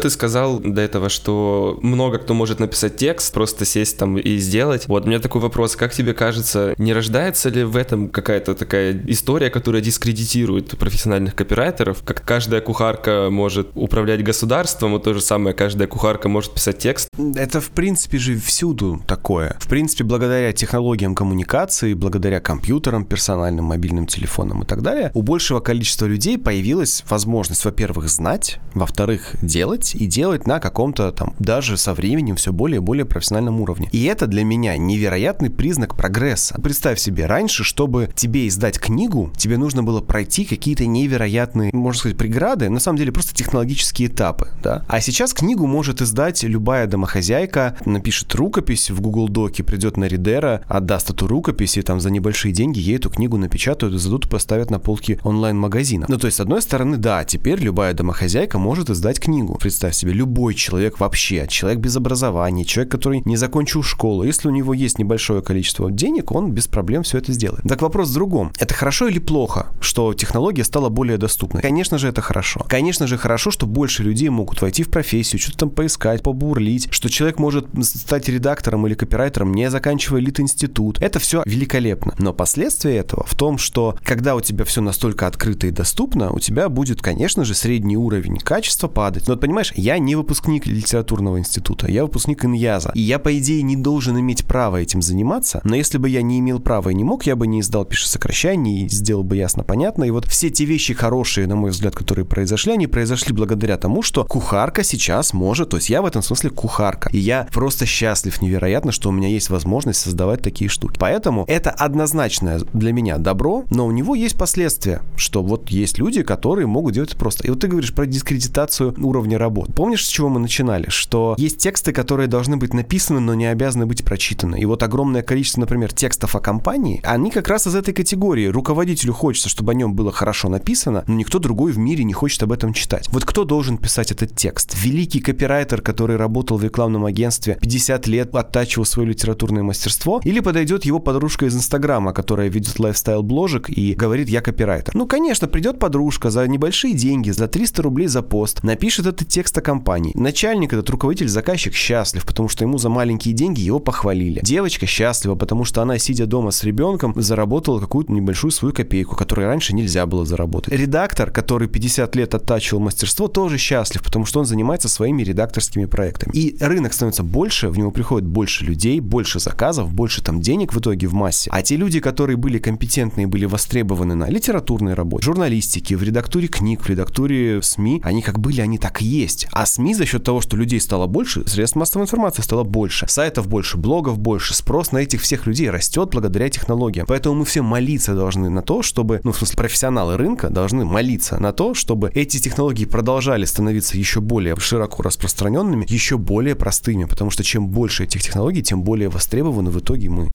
Ты 0.02 0.10
сказал 0.10 0.60
до 0.60 0.82
этого, 0.82 1.10
что 1.10 1.78
много 1.82 2.18
кто 2.20 2.34
может 2.34 2.60
написать 2.60 2.96
текст, 2.98 3.34
просто 3.34 3.66
сесть 3.66 3.98
там 3.98 4.18
и 4.18 4.38
сделать. 4.38 4.88
Вот, 4.88 5.06
у 5.06 5.08
меня 5.08 5.20
такой 5.20 5.42
вопрос, 5.42 5.76
как 5.76 5.94
тебе 5.94 6.14
кажется, 6.14 6.74
не 6.78 6.94
рождается 6.94 7.50
ли 7.50 7.64
в 7.64 7.76
этом 7.76 8.10
какая-то 8.10 8.56
такая 8.56 9.00
история, 9.08 9.50
которая 9.50 9.82
дискредитирует 9.82 10.78
профессиональных 10.78 11.36
копирайтеров? 11.36 12.04
Как 12.04 12.24
каждая 12.26 12.62
кухарка 12.62 13.30
может 13.30 13.70
управлять 13.76 14.24
государством, 14.24 14.96
и 14.96 15.02
то 15.02 15.14
же 15.14 15.22
самое 15.22 15.56
каждая 15.56 15.88
кухарка 15.88 16.30
может 16.30 16.54
писать 16.54 16.78
текст? 16.80 17.10
Это, 17.36 17.62
в 17.62 17.70
принципе 17.70 18.18
же, 18.18 18.38
всюду 18.38 19.02
такое. 19.08 19.58
В 19.60 19.68
принципе, 19.68 20.04
благодаря 20.04 20.52
технологиям 20.54 21.16
коммуникации, 21.16 21.94
благодаря 21.94 22.40
компьютерам, 22.40 23.06
персональным 23.06 23.66
мобильным 23.66 24.08
телефонам 24.08 24.64
и 24.64 24.66
так 24.66 24.82
далее, 24.82 25.12
у 25.14 25.22
большего 25.22 25.60
количества 25.60 26.06
людей 26.06 26.38
появилась 26.38 27.04
возможность, 27.10 27.66
во-первых, 27.66 28.10
знать, 28.10 28.60
во-вторых, 28.74 29.36
делать, 29.42 29.89
делать 29.94 29.96
и 29.96 30.20
делать 30.20 30.48
на 30.48 30.60
каком-то 30.60 31.12
там 31.12 31.34
даже 31.40 31.78
со 31.78 31.94
временем 31.94 32.36
все 32.36 32.52
более 32.52 32.78
и 32.78 32.82
более 32.82 33.06
профессиональном 33.06 33.62
уровне. 33.62 33.90
И 33.92 34.04
это 34.06 34.28
для 34.28 34.44
меня 34.44 34.78
невероятный 34.78 35.50
признак 35.50 35.96
прогресса. 35.96 36.60
Представь 36.62 37.00
себе, 37.00 37.26
раньше, 37.26 37.64
чтобы 37.64 38.10
тебе 38.16 38.48
издать 38.48 38.80
книгу, 38.80 39.32
тебе 39.38 39.58
нужно 39.58 39.84
было 39.84 40.02
пройти 40.02 40.46
какие-то 40.46 40.86
невероятные, 40.86 41.72
можно 41.74 42.00
сказать, 42.00 42.18
преграды, 42.18 42.70
на 42.70 42.80
самом 42.80 42.98
деле 42.98 43.12
просто 43.12 43.34
технологические 43.34 44.10
этапы, 44.10 44.50
да. 44.62 44.86
А 44.88 45.02
сейчас 45.02 45.34
книгу 45.34 45.66
может 45.66 46.02
издать 46.02 46.44
любая 46.44 46.88
домохозяйка, 46.88 47.78
напишет 47.86 48.34
рукопись 48.36 48.90
в 48.90 49.02
Google 49.02 49.30
Доке, 49.30 49.64
придет 49.64 49.98
на 49.98 50.06
Ридера, 50.06 50.62
отдаст 50.68 51.10
эту 51.10 51.28
рукопись, 51.28 51.78
и 51.78 51.82
там 51.82 52.00
за 52.00 52.10
небольшие 52.10 52.52
деньги 52.52 52.80
ей 52.80 52.98
эту 52.98 53.10
книгу 53.10 53.38
напечатают, 53.38 53.96
издадут 53.96 54.26
и 54.26 54.30
поставят 54.30 54.70
на 54.70 54.80
полки 54.80 55.20
онлайн-магазина. 55.24 56.06
Ну, 56.10 56.18
то 56.18 56.28
есть, 56.28 56.38
с 56.38 56.40
одной 56.40 56.62
стороны, 56.62 56.98
да, 56.98 57.24
теперь 57.24 57.60
любая 57.60 57.94
домохозяйка 57.94 58.58
может 58.60 58.90
издать 58.90 59.20
книгу 59.20 59.58
представь 59.80 59.96
себе, 59.96 60.12
любой 60.12 60.56
человек 60.56 61.00
вообще, 61.00 61.48
человек 61.48 61.80
без 61.80 61.96
образования, 61.96 62.66
человек, 62.66 62.92
который 62.92 63.22
не 63.24 63.38
закончил 63.38 63.82
школу, 63.82 64.24
если 64.24 64.50
у 64.50 64.52
него 64.52 64.74
есть 64.74 65.00
небольшое 65.00 65.42
количество 65.42 65.90
денег, 65.90 66.34
он 66.34 66.52
без 66.52 66.68
проблем 66.68 67.04
все 67.04 67.20
это 67.20 67.32
сделает. 67.32 67.64
Так 67.64 67.82
вопрос 67.82 68.10
в 68.10 68.14
другом. 68.14 68.52
Это 68.60 68.74
хорошо 68.74 69.08
или 69.08 69.20
плохо, 69.20 69.68
что 69.80 70.14
технология 70.14 70.66
стала 70.66 70.90
более 70.90 71.18
доступной? 71.18 71.62
Конечно 71.62 71.98
же, 71.98 72.10
это 72.10 72.20
хорошо. 72.20 72.66
Конечно 72.68 73.08
же, 73.08 73.18
хорошо, 73.18 73.52
что 73.52 73.68
больше 73.68 74.04
людей 74.04 74.28
могут 74.28 74.62
войти 74.62 74.84
в 74.84 74.90
профессию, 74.90 75.40
что-то 75.40 75.60
там 75.60 75.70
поискать, 75.70 76.24
побурлить, 76.24 76.90
что 76.92 77.08
человек 77.08 77.40
может 77.40 77.68
стать 77.82 78.28
редактором 78.28 78.86
или 78.86 78.96
копирайтером, 78.96 79.54
не 79.54 79.70
заканчивая 79.70 80.20
элит-институт. 80.20 81.02
Это 81.02 81.20
все 81.20 81.42
великолепно. 81.46 82.16
Но 82.20 82.34
последствия 82.34 82.98
этого 82.98 83.26
в 83.26 83.36
том, 83.36 83.58
что 83.58 83.98
когда 84.04 84.36
у 84.36 84.42
тебя 84.42 84.66
все 84.66 84.82
настолько 84.82 85.26
открыто 85.26 85.68
и 85.68 85.72
доступно, 85.72 86.32
у 86.32 86.40
тебя 86.40 86.68
будет, 86.68 87.02
конечно 87.02 87.46
же, 87.46 87.56
средний 87.56 87.96
уровень 87.96 88.40
качества 88.40 88.90
падать. 88.90 89.30
Но, 89.30 89.38
понимаешь, 89.38 89.69
понимаешь, 89.70 89.74
я 89.76 90.00
не 90.00 90.16
выпускник 90.16 90.66
литературного 90.68 91.40
института, 91.40 91.90
я 91.90 92.04
выпускник 92.04 92.46
Иньяза. 92.46 92.92
И 92.94 93.02
я, 93.02 93.20
по 93.20 93.38
идее, 93.38 93.62
не 93.62 93.76
должен 93.76 94.20
иметь 94.20 94.46
права 94.46 94.78
этим 94.78 95.02
заниматься, 95.02 95.62
но 95.64 95.76
если 95.76 95.98
бы 95.98 96.10
я 96.10 96.22
не 96.22 96.40
имел 96.40 96.60
права 96.60 96.90
и 96.90 96.96
не 96.96 97.04
мог, 97.04 97.26
я 97.26 97.36
бы 97.36 97.48
не 97.48 97.62
издал 97.62 97.86
пиши 97.86 98.08
сокращаний, 98.08 98.86
и 98.86 98.90
сделал 98.90 99.24
бы 99.24 99.36
ясно 99.36 99.64
понятно. 99.64 100.04
И 100.04 100.12
вот 100.12 100.26
все 100.26 100.50
те 100.50 100.66
вещи 100.66 100.94
хорошие, 100.94 101.48
на 101.48 101.56
мой 101.56 101.72
взгляд, 101.72 101.96
которые 101.96 102.26
произошли, 102.26 102.74
они 102.74 102.88
произошли 102.88 103.34
благодаря 103.34 103.78
тому, 103.78 104.02
что 104.02 104.26
кухарка 104.26 104.84
сейчас 104.84 105.34
может, 105.34 105.70
то 105.70 105.78
есть 105.78 105.90
я 105.90 106.02
в 106.02 106.06
этом 106.06 106.22
смысле 106.22 106.50
кухарка. 106.50 107.10
И 107.12 107.18
я 107.18 107.48
просто 107.54 107.86
счастлив 107.86 108.42
невероятно, 108.42 108.92
что 108.92 109.10
у 109.10 109.12
меня 109.12 109.28
есть 109.28 109.50
возможность 109.50 110.02
создавать 110.02 110.42
такие 110.42 110.70
штуки. 110.70 110.98
Поэтому 111.00 111.46
это 111.48 111.72
однозначное 111.72 112.62
для 112.74 112.94
меня 112.94 113.18
добро, 113.18 113.66
но 113.70 113.86
у 113.86 113.92
него 113.92 114.16
есть 114.16 114.38
последствия, 114.38 115.02
что 115.16 115.44
вот 115.44 115.70
есть 115.70 116.00
люди, 116.00 116.24
которые 116.24 116.68
могут 116.68 116.94
делать 116.94 117.10
это 117.10 117.18
просто. 117.18 117.48
И 117.48 117.50
вот 117.50 117.60
ты 117.60 117.68
говоришь 117.68 117.94
про 117.94 118.06
дискредитацию 118.06 118.96
уровня 118.98 119.38
работы 119.38 119.59
работ. 119.60 119.76
Помнишь, 119.76 120.06
с 120.06 120.10
чего 120.10 120.30
мы 120.30 120.40
начинали? 120.40 120.90
Что 120.90 121.36
есть 121.38 121.58
тексты, 121.58 121.92
которые 121.92 122.28
должны 122.28 122.58
быть 122.58 122.74
написаны, 122.74 123.20
но 123.20 123.34
не 123.34 123.46
обязаны 123.46 123.86
быть 123.86 124.04
прочитаны. 124.04 124.60
И 124.60 124.66
вот 124.66 124.84
огромное 124.84 125.22
количество, 125.22 125.62
например, 125.62 125.94
текстов 125.94 126.36
о 126.36 126.40
компании, 126.40 127.02
они 127.04 127.32
как 127.32 127.48
раз 127.48 127.68
из 127.68 127.76
этой 127.76 127.94
категории. 127.94 128.48
Руководителю 128.48 129.14
хочется, 129.14 129.50
чтобы 129.50 129.72
о 129.72 129.76
нем 129.76 129.94
было 129.94 130.12
хорошо 130.12 130.50
написано, 130.50 131.04
но 131.08 131.16
никто 131.16 131.40
другой 131.40 131.72
в 131.72 131.78
мире 131.78 132.04
не 132.04 132.14
хочет 132.14 132.44
об 132.44 132.52
этом 132.52 132.74
читать. 132.74 133.08
Вот 133.12 133.26
кто 133.26 133.44
должен 133.44 133.78
писать 133.78 134.12
этот 134.12 134.36
текст? 134.36 134.76
Великий 134.76 135.20
копирайтер, 135.20 135.82
который 135.82 136.18
работал 136.18 136.58
в 136.58 136.64
рекламном 136.64 137.06
агентстве 137.06 137.58
50 137.62 138.08
лет, 138.08 138.36
оттачивал 138.36 138.86
свое 138.86 139.10
литературное 139.10 139.64
мастерство? 139.64 140.22
Или 140.24 140.40
подойдет 140.40 140.86
его 140.86 141.00
подружка 141.00 141.46
из 141.46 141.56
Инстаграма, 141.56 142.14
которая 142.14 142.50
ведет 142.50 142.80
лайфстайл-бложек 142.80 143.70
и 143.70 143.94
говорит, 143.94 144.30
я 144.30 144.42
копирайтер? 144.42 144.96
Ну, 144.96 145.08
конечно, 145.08 145.48
придет 145.48 145.80
подружка 145.80 146.30
за 146.30 146.48
небольшие 146.48 146.94
деньги, 146.94 147.32
за 147.32 147.48
300 147.48 147.82
рублей 147.82 148.08
за 148.08 148.22
пост, 148.22 148.64
напишет 148.64 149.06
этот 149.06 149.28
текст 149.28 149.49
текста 149.50 149.62
компании. 149.62 150.12
Начальник, 150.14 150.74
этот 150.74 150.90
руководитель, 150.92 151.28
заказчик 151.28 151.74
счастлив, 151.74 152.24
потому 152.24 152.50
что 152.50 152.64
ему 152.64 152.78
за 152.78 152.90
маленькие 152.90 153.34
деньги 153.34 153.62
его 153.62 153.80
похвалили. 153.80 154.42
Девочка 154.44 154.86
счастлива, 154.86 155.34
потому 155.34 155.66
что 155.66 155.82
она, 155.82 155.98
сидя 155.98 156.28
дома 156.28 156.52
с 156.52 156.64
ребенком, 156.64 157.14
заработала 157.16 157.80
какую-то 157.80 158.12
небольшую 158.12 158.52
свою 158.52 158.76
копейку, 158.76 159.16
которую 159.16 159.48
раньше 159.48 159.74
нельзя 159.74 160.06
было 160.06 160.24
заработать. 160.24 160.72
Редактор, 160.72 161.32
который 161.32 161.68
50 161.68 162.16
лет 162.16 162.36
оттачивал 162.36 162.80
мастерство, 162.80 163.28
тоже 163.28 163.58
счастлив, 163.58 164.04
потому 164.04 164.26
что 164.26 164.40
он 164.40 164.46
занимается 164.46 164.88
своими 164.88 165.24
редакторскими 165.24 165.86
проектами. 165.86 166.32
И 166.36 166.56
рынок 166.60 166.94
становится 166.94 167.24
больше, 167.24 167.70
в 167.70 167.78
него 167.80 167.90
приходит 167.90 168.28
больше 168.28 168.66
людей, 168.66 169.00
больше 169.00 169.40
заказов, 169.40 169.92
больше 169.92 170.22
там 170.22 170.42
денег 170.42 170.74
в 170.74 170.80
итоге 170.80 171.08
в 171.08 171.14
массе. 171.14 171.50
А 171.52 171.64
те 171.64 171.76
люди, 171.76 172.00
которые 172.00 172.38
были 172.38 172.60
компетентны 172.60 173.24
и 173.24 173.26
были 173.26 173.46
востребованы 173.46 174.14
на 174.14 174.30
литературной 174.30 174.94
работе, 174.94 175.26
журналистике, 175.26 175.98
в 175.98 176.04
редактуре 176.04 176.48
книг, 176.48 176.82
в 176.82 176.90
редактуре 176.90 177.62
СМИ, 177.64 178.02
они 178.04 178.22
как 178.22 178.40
были, 178.40 178.62
они 178.62 178.78
так 178.78 179.02
и 179.02 179.06
есть 179.06 179.39
есть. 179.40 179.54
А 179.54 179.66
СМИ 179.66 179.96
за 179.96 180.06
счет 180.06 180.24
того, 180.24 180.42
что 180.42 180.58
людей 180.58 180.80
стало 180.80 181.08
больше, 181.08 181.48
средств 181.48 181.76
массовой 181.76 182.04
информации 182.04 182.42
стало 182.42 182.64
больше, 182.64 183.06
сайтов 183.08 183.48
больше, 183.48 183.78
блогов 183.78 184.20
больше, 184.20 184.54
спрос 184.54 184.92
на 184.92 185.00
этих 185.00 185.22
всех 185.22 185.48
людей 185.48 185.70
растет 185.70 186.10
благодаря 186.12 186.50
технологиям. 186.50 187.06
Поэтому 187.08 187.36
мы 187.36 187.46
все 187.46 187.62
молиться 187.62 188.16
должны 188.16 188.50
на 188.50 188.62
то, 188.62 188.82
чтобы, 188.82 189.22
ну, 189.24 189.32
в 189.32 189.38
смысле, 189.38 189.58
профессионалы 189.58 190.18
рынка 190.18 190.50
должны 190.50 190.86
молиться 190.86 191.38
на 191.40 191.52
то, 191.52 191.74
чтобы 191.74 192.12
эти 192.14 192.40
технологии 192.40 192.86
продолжали 192.86 193.46
становиться 193.46 193.98
еще 193.98 194.22
более 194.22 194.56
широко 194.60 195.04
распространенными, 195.04 195.86
еще 195.88 196.18
более 196.18 196.56
простыми, 196.56 197.06
потому 197.06 197.32
что 197.32 197.44
чем 197.44 197.68
больше 197.70 198.04
этих 198.04 198.22
технологий, 198.24 198.62
тем 198.62 198.84
более 198.84 199.10
востребованы 199.10 199.72
в 199.72 199.80
итоге 199.80 200.10
мы. 200.10 200.32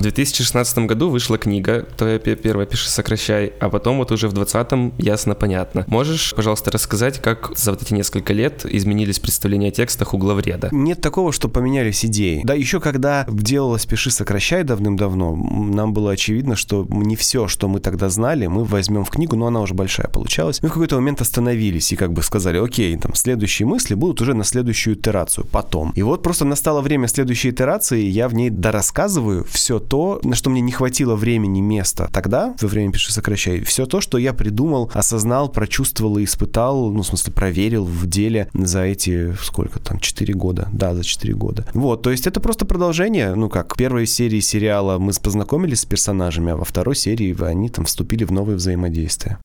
В 0.00 0.02
2016 0.02 0.78
году 0.86 1.10
вышла 1.10 1.36
книга 1.36 1.86
«Твоя 1.98 2.18
первая 2.18 2.64
пиши, 2.64 2.88
сокращай», 2.88 3.52
а 3.60 3.68
потом 3.68 3.98
вот 3.98 4.10
уже 4.10 4.28
в 4.28 4.32
2020 4.32 4.94
ясно-понятно. 4.96 5.84
Можешь, 5.88 6.32
пожалуйста, 6.34 6.70
рассказать, 6.70 7.20
как 7.20 7.52
за 7.54 7.72
вот 7.72 7.82
эти 7.82 7.92
несколько 7.92 8.32
лет 8.32 8.64
изменились 8.64 9.18
представления 9.18 9.68
о 9.68 9.72
текстах 9.72 10.14
у 10.14 10.16
главреда? 10.16 10.70
Нет 10.72 11.02
такого, 11.02 11.32
что 11.32 11.50
поменялись 11.50 12.02
идеи. 12.06 12.40
Да, 12.44 12.54
еще 12.54 12.80
когда 12.80 13.26
делалось 13.28 13.84
«Пиши, 13.84 14.10
сокращай» 14.10 14.64
давным-давно, 14.64 15.36
нам 15.36 15.92
было 15.92 16.12
очевидно, 16.12 16.56
что 16.56 16.86
не 16.88 17.14
все, 17.14 17.46
что 17.46 17.68
мы 17.68 17.80
тогда 17.80 18.08
знали, 18.08 18.46
мы 18.46 18.64
возьмем 18.64 19.04
в 19.04 19.10
книгу, 19.10 19.36
но 19.36 19.48
она 19.48 19.60
уже 19.60 19.74
большая 19.74 20.08
получалась. 20.08 20.62
Мы 20.62 20.70
в 20.70 20.72
какой-то 20.72 20.94
момент 20.94 21.20
остановились 21.20 21.92
и 21.92 21.96
как 21.96 22.14
бы 22.14 22.22
сказали, 22.22 22.56
окей, 22.56 22.96
там, 22.96 23.14
следующие 23.14 23.66
мысли 23.68 23.92
будут 23.92 24.22
уже 24.22 24.32
на 24.32 24.44
следующую 24.44 24.96
итерацию, 24.96 25.46
потом. 25.52 25.92
И 25.94 26.00
вот 26.00 26.22
просто 26.22 26.46
настало 26.46 26.80
время 26.80 27.06
следующей 27.06 27.50
итерации, 27.50 28.00
я 28.00 28.28
в 28.28 28.34
ней 28.34 28.48
дорассказываю 28.48 29.44
все 29.44 29.78
то, 29.90 30.20
на 30.22 30.36
что 30.36 30.50
мне 30.50 30.60
не 30.60 30.70
хватило 30.70 31.16
времени, 31.16 31.60
места 31.60 32.08
тогда, 32.12 32.54
во 32.60 32.68
время 32.68 32.92
«Пиши, 32.92 33.12
сокращай», 33.12 33.60
все 33.62 33.86
то, 33.86 34.00
что 34.00 34.18
я 34.18 34.32
придумал, 34.32 34.88
осознал, 34.94 35.50
прочувствовал 35.50 36.18
и 36.18 36.24
испытал, 36.24 36.90
ну, 36.92 37.02
в 37.02 37.06
смысле, 37.06 37.32
проверил 37.32 37.84
в 37.84 38.06
деле 38.06 38.48
за 38.54 38.82
эти, 38.84 39.34
сколько 39.42 39.80
там, 39.80 39.98
4 39.98 40.32
года. 40.34 40.68
Да, 40.72 40.94
за 40.94 41.02
4 41.02 41.34
года. 41.34 41.66
Вот, 41.74 42.02
то 42.02 42.12
есть 42.12 42.28
это 42.28 42.38
просто 42.40 42.64
продолжение, 42.64 43.34
ну, 43.34 43.48
как, 43.48 43.76
первой 43.76 44.06
серии 44.06 44.40
сериала 44.40 44.98
мы 44.98 45.12
познакомились 45.20 45.80
с 45.80 45.84
персонажами, 45.84 46.52
а 46.52 46.56
во 46.56 46.64
второй 46.64 46.94
серии 46.94 47.36
они 47.44 47.68
там 47.68 47.84
вступили 47.84 48.22
в 48.22 48.30
новые 48.30 48.56
взаимодействия. 48.56 49.38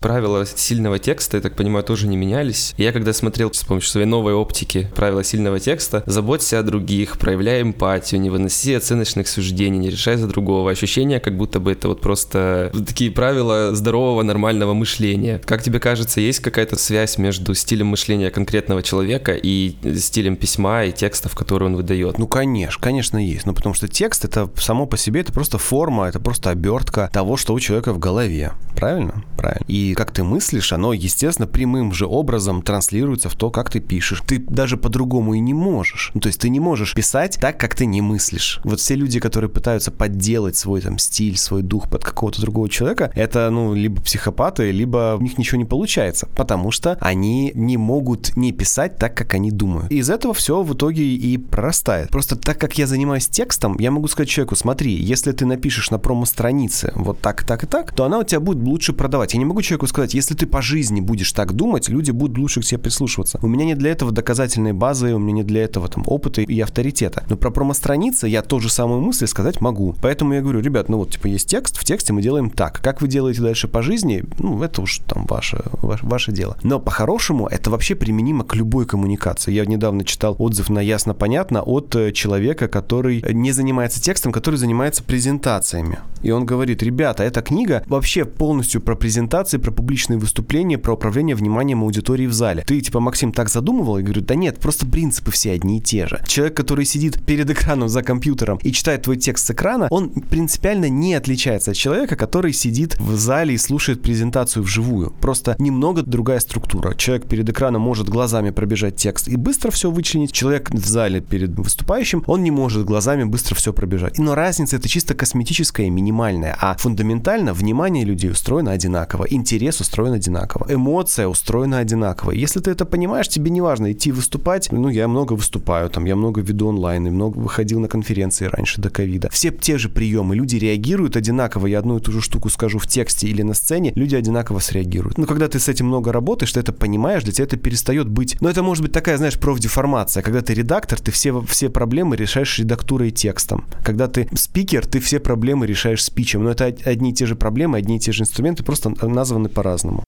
Правила 0.00 0.46
сильного 0.46 1.00
текста, 1.00 1.38
я 1.38 1.40
так 1.40 1.56
понимаю, 1.56 1.84
тоже 1.84 2.06
не 2.06 2.16
менялись. 2.16 2.72
Я 2.78 2.92
когда 2.92 3.12
смотрел 3.12 3.52
с 3.52 3.64
помощью 3.64 3.90
своей 3.90 4.06
новой 4.06 4.32
оптики 4.32 4.88
правила 4.94 5.24
сильного 5.24 5.58
текста, 5.58 6.04
заботься 6.06 6.60
о 6.60 6.62
других, 6.62 7.18
проявляй 7.18 7.62
эмпатию, 7.62 8.20
не 8.20 8.30
выноси 8.30 8.74
оценочных 8.74 9.26
суждений, 9.26 9.78
не 9.78 9.90
решай 9.90 10.16
за 10.16 10.28
другого. 10.28 10.70
Ощущение, 10.70 11.18
как 11.18 11.36
будто 11.36 11.58
бы 11.58 11.72
это 11.72 11.88
вот 11.88 12.00
просто 12.00 12.70
такие 12.86 13.10
правила 13.10 13.74
здорового, 13.74 14.22
нормального 14.22 14.72
мышления. 14.72 15.40
Как 15.44 15.64
тебе 15.64 15.80
кажется, 15.80 16.20
есть 16.20 16.38
какая-то 16.38 16.76
связь 16.76 17.18
между 17.18 17.52
стилем 17.54 17.88
мышления 17.88 18.30
конкретного 18.30 18.84
человека 18.84 19.32
и 19.32 19.74
стилем 19.96 20.36
письма 20.36 20.84
и 20.84 20.92
текстов, 20.92 21.34
которые 21.34 21.70
он 21.70 21.76
выдает? 21.76 22.18
Ну, 22.18 22.28
конечно, 22.28 22.80
конечно 22.80 23.18
есть. 23.18 23.46
Ну, 23.46 23.52
потому 23.54 23.74
что 23.74 23.88
текст 23.88 24.24
это 24.24 24.48
само 24.58 24.86
по 24.86 24.96
себе, 24.96 25.22
это 25.22 25.32
просто 25.32 25.58
форма, 25.58 26.06
это 26.06 26.20
просто 26.20 26.50
обертка 26.50 27.10
того, 27.12 27.36
что 27.36 27.52
у 27.52 27.58
человека 27.58 27.92
в 27.92 27.98
голове. 27.98 28.52
Правильно? 28.76 29.24
Правильно. 29.36 29.64
И 29.66 29.87
как 29.94 30.12
ты 30.12 30.24
мыслишь, 30.24 30.72
оно, 30.72 30.92
естественно, 30.92 31.46
прямым 31.46 31.92
же 31.92 32.06
образом 32.06 32.62
транслируется 32.62 33.28
в 33.28 33.34
то, 33.34 33.50
как 33.50 33.70
ты 33.70 33.80
пишешь. 33.80 34.22
Ты 34.26 34.38
даже 34.38 34.76
по-другому 34.76 35.34
и 35.34 35.40
не 35.40 35.54
можешь. 35.54 36.10
Ну, 36.14 36.20
то 36.20 36.28
есть 36.28 36.40
ты 36.40 36.48
не 36.48 36.60
можешь 36.60 36.94
писать 36.94 37.38
так, 37.40 37.58
как 37.58 37.74
ты 37.74 37.86
не 37.86 38.00
мыслишь. 38.00 38.60
Вот 38.64 38.80
все 38.80 38.94
люди, 38.94 39.20
которые 39.20 39.50
пытаются 39.50 39.90
подделать 39.90 40.56
свой 40.56 40.80
там 40.80 40.98
стиль, 40.98 41.36
свой 41.36 41.62
дух 41.62 41.88
под 41.88 42.04
какого-то 42.04 42.40
другого 42.40 42.68
человека, 42.68 43.10
это, 43.14 43.50
ну, 43.50 43.74
либо 43.74 44.00
психопаты, 44.00 44.70
либо 44.70 45.16
у 45.18 45.22
них 45.22 45.38
ничего 45.38 45.58
не 45.58 45.64
получается, 45.64 46.26
потому 46.36 46.70
что 46.70 46.96
они 47.00 47.52
не 47.54 47.76
могут 47.76 48.36
не 48.36 48.52
писать 48.52 48.96
так, 48.96 49.14
как 49.14 49.34
они 49.34 49.50
думают. 49.50 49.90
И 49.90 49.98
из 49.98 50.10
этого 50.10 50.34
все 50.34 50.62
в 50.62 50.74
итоге 50.74 51.04
и 51.04 51.36
прорастает. 51.38 52.10
Просто 52.10 52.36
так 52.36 52.58
как 52.58 52.78
я 52.78 52.86
занимаюсь 52.86 53.28
текстом, 53.28 53.76
я 53.78 53.90
могу 53.90 54.08
сказать 54.08 54.28
человеку, 54.28 54.56
смотри, 54.56 54.92
если 54.94 55.32
ты 55.32 55.46
напишешь 55.46 55.90
на 55.90 55.98
промо-странице 55.98 56.92
вот 56.94 57.20
так, 57.20 57.44
так 57.44 57.64
и 57.64 57.66
так, 57.66 57.92
то 57.92 58.04
она 58.04 58.18
у 58.18 58.24
тебя 58.24 58.40
будет 58.40 58.62
лучше 58.62 58.92
продавать. 58.92 59.34
Я 59.34 59.38
не 59.38 59.44
могу 59.44 59.62
человеку 59.62 59.77
сказать, 59.86 60.14
если 60.14 60.34
ты 60.34 60.46
по 60.46 60.62
жизни 60.62 61.00
будешь 61.00 61.32
так 61.32 61.52
думать, 61.52 61.88
люди 61.88 62.10
будут 62.10 62.38
лучше 62.38 62.60
к 62.60 62.64
тебе 62.64 62.78
прислушиваться. 62.78 63.38
У 63.42 63.46
меня 63.46 63.64
нет 63.64 63.78
для 63.78 63.90
этого 63.90 64.12
доказательной 64.12 64.72
базы, 64.72 65.14
у 65.14 65.18
меня 65.18 65.38
нет 65.38 65.46
для 65.46 65.62
этого 65.62 65.88
там 65.88 66.02
опыта 66.06 66.42
и 66.42 66.60
авторитета. 66.60 67.24
Но 67.28 67.36
про 67.36 67.50
промо-страницы 67.50 68.26
я 68.26 68.42
ту 68.42 68.60
же 68.60 68.70
самую 68.70 69.00
мысль 69.00 69.26
сказать 69.26 69.60
могу. 69.60 69.94
Поэтому 70.00 70.34
я 70.34 70.40
говорю, 70.40 70.60
ребят, 70.60 70.88
ну 70.88 70.98
вот, 70.98 71.12
типа, 71.12 71.26
есть 71.26 71.48
текст, 71.48 71.76
в 71.76 71.84
тексте 71.84 72.12
мы 72.12 72.22
делаем 72.22 72.50
так. 72.50 72.80
Как 72.80 73.00
вы 73.00 73.08
делаете 73.08 73.42
дальше 73.42 73.68
по 73.68 73.82
жизни, 73.82 74.24
ну, 74.38 74.62
это 74.62 74.82
уж 74.82 74.98
там 75.06 75.26
ваше, 75.26 75.62
ваше, 75.82 76.06
ваше 76.06 76.32
дело. 76.32 76.56
Но 76.62 76.80
по-хорошему 76.80 77.46
это 77.46 77.70
вообще 77.70 77.94
применимо 77.94 78.44
к 78.44 78.54
любой 78.54 78.86
коммуникации. 78.86 79.52
Я 79.52 79.66
недавно 79.66 80.04
читал 80.04 80.36
отзыв 80.38 80.70
на 80.70 80.80
ясно-понятно 80.80 81.62
от 81.62 81.94
э, 81.94 82.12
человека, 82.12 82.68
который 82.68 83.24
не 83.32 83.52
занимается 83.52 84.00
текстом, 84.02 84.32
который 84.32 84.56
занимается 84.56 85.02
презентациями. 85.02 85.98
И 86.22 86.30
он 86.30 86.46
говорит, 86.46 86.82
ребята, 86.82 87.22
эта 87.22 87.42
книга 87.42 87.84
вообще 87.86 88.24
полностью 88.24 88.80
про 88.80 88.96
презентации, 88.96 89.58
про 89.68 89.72
публичные 89.72 90.18
выступления, 90.18 90.78
про 90.78 90.94
управление 90.94 91.36
вниманием 91.36 91.82
аудитории 91.82 92.26
в 92.26 92.32
зале. 92.32 92.64
Ты, 92.66 92.80
типа, 92.80 93.00
Максим, 93.00 93.32
так 93.32 93.50
задумывал? 93.50 93.98
Я 93.98 94.04
говорю, 94.04 94.22
да 94.22 94.34
нет, 94.34 94.58
просто 94.58 94.86
принципы 94.86 95.30
все 95.30 95.52
одни 95.52 95.78
и 95.78 95.80
те 95.80 96.06
же. 96.06 96.22
Человек, 96.26 96.56
который 96.56 96.84
сидит 96.84 97.22
перед 97.24 97.50
экраном 97.50 97.88
за 97.88 98.02
компьютером 98.02 98.58
и 98.62 98.72
читает 98.72 99.02
твой 99.02 99.16
текст 99.16 99.46
с 99.46 99.50
экрана, 99.50 99.88
он 99.90 100.08
принципиально 100.10 100.88
не 100.88 101.14
отличается 101.14 101.72
от 101.72 101.76
человека, 101.76 102.16
который 102.16 102.52
сидит 102.52 102.98
в 102.98 103.14
зале 103.16 103.54
и 103.54 103.58
слушает 103.58 104.00
презентацию 104.02 104.62
вживую. 104.62 105.12
Просто 105.20 105.54
немного 105.58 106.02
другая 106.02 106.40
структура. 106.40 106.94
Человек 106.94 107.26
перед 107.26 107.48
экраном 107.48 107.82
может 107.82 108.08
глазами 108.08 108.50
пробежать 108.50 108.96
текст 108.96 109.28
и 109.28 109.36
быстро 109.36 109.70
все 109.70 109.90
вычленить. 109.90 110.32
Человек 110.32 110.70
в 110.70 110.86
зале 110.86 111.20
перед 111.20 111.50
выступающим, 111.50 112.24
он 112.26 112.42
не 112.42 112.50
может 112.50 112.86
глазами 112.86 113.24
быстро 113.24 113.54
все 113.54 113.72
пробежать. 113.72 114.18
Но 114.18 114.34
разница 114.34 114.76
это 114.76 114.88
чисто 114.88 115.14
косметическая 115.14 115.86
и 115.86 115.90
минимальная. 115.90 116.56
А 116.58 116.74
фундаментально 116.78 117.52
внимание 117.52 118.04
людей 118.04 118.30
устроено 118.30 118.70
одинаково, 118.70 119.26
интерес 119.28 119.57
устроен 119.66 120.12
одинаково, 120.12 120.66
эмоция 120.68 121.28
устроена 121.28 121.78
одинаково. 121.78 122.32
Если 122.32 122.60
ты 122.60 122.70
это 122.70 122.84
понимаешь, 122.84 123.28
тебе 123.28 123.50
не 123.50 123.60
важно 123.60 123.92
идти 123.92 124.12
выступать. 124.12 124.70
Ну, 124.72 124.88
я 124.88 125.08
много 125.08 125.34
выступаю, 125.34 125.90
там, 125.90 126.04
я 126.04 126.16
много 126.16 126.40
веду 126.40 126.68
онлайн, 126.68 127.06
и 127.06 127.10
много 127.10 127.38
выходил 127.38 127.80
на 127.80 127.88
конференции 127.88 128.46
раньше 128.46 128.80
до 128.80 128.90
ковида. 128.90 129.28
Все 129.30 129.50
те 129.50 129.78
же 129.78 129.88
приемы, 129.88 130.36
люди 130.36 130.56
реагируют 130.56 131.16
одинаково. 131.16 131.66
Я 131.66 131.78
одну 131.80 131.98
и 131.98 132.00
ту 132.00 132.12
же 132.12 132.20
штуку 132.20 132.48
скажу 132.48 132.78
в 132.78 132.86
тексте 132.86 133.28
или 133.28 133.42
на 133.42 133.54
сцене, 133.54 133.92
люди 133.94 134.14
одинаково 134.14 134.58
среагируют. 134.60 135.18
Но 135.18 135.26
когда 135.26 135.48
ты 135.48 135.58
с 135.58 135.68
этим 135.68 135.86
много 135.86 136.12
работаешь, 136.12 136.52
ты 136.52 136.60
это 136.60 136.72
понимаешь, 136.72 137.24
для 137.24 137.32
тебя 137.32 137.44
это 137.44 137.56
перестает 137.56 138.08
быть. 138.08 138.36
Но 138.40 138.48
это 138.48 138.62
может 138.62 138.82
быть 138.82 138.92
такая, 138.92 139.16
знаешь, 139.16 139.38
профдеформация. 139.38 140.22
Когда 140.22 140.40
ты 140.40 140.54
редактор, 140.54 141.00
ты 141.00 141.10
все, 141.10 141.40
все 141.42 141.68
проблемы 141.68 142.16
решаешь 142.16 142.58
редактурой 142.58 143.08
и 143.08 143.12
текстом. 143.12 143.64
Когда 143.84 144.08
ты 144.08 144.28
спикер, 144.34 144.86
ты 144.86 145.00
все 145.00 145.20
проблемы 145.20 145.66
решаешь 145.66 146.04
спичем. 146.04 146.44
Но 146.44 146.50
это 146.50 146.66
одни 146.84 147.10
и 147.10 147.14
те 147.14 147.26
же 147.26 147.36
проблемы, 147.36 147.78
одни 147.78 147.96
и 147.96 148.00
те 148.00 148.12
же 148.12 148.22
инструменты, 148.22 148.64
просто 148.64 148.92
названы 149.06 149.47
по-разному. 149.48 150.04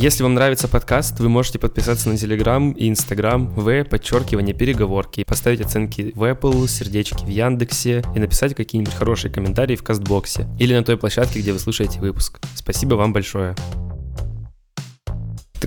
Если 0.00 0.22
вам 0.22 0.34
нравится 0.34 0.68
подкаст, 0.68 1.18
вы 1.18 1.28
можете 1.28 1.58
подписаться 1.58 2.08
на 2.08 2.16
Телеграм 2.16 2.70
и 2.70 2.88
Инстаграм 2.88 3.48
в 3.48 3.82
подчеркивание 3.82 4.54
переговорки, 4.54 5.24
поставить 5.24 5.60
оценки 5.60 6.12
в 6.14 6.22
Apple, 6.22 6.68
сердечки 6.68 7.24
в 7.24 7.28
Яндексе 7.28 8.04
и 8.14 8.20
написать 8.20 8.54
какие-нибудь 8.54 8.94
хорошие 8.94 9.32
комментарии 9.32 9.74
в 9.74 9.82
Кастбоксе 9.82 10.46
или 10.56 10.72
на 10.72 10.84
той 10.84 10.96
площадке, 10.98 11.40
где 11.40 11.52
вы 11.52 11.58
слушаете 11.58 11.98
выпуск. 11.98 12.38
Спасибо 12.54 12.94
вам 12.94 13.12
большое. 13.12 13.56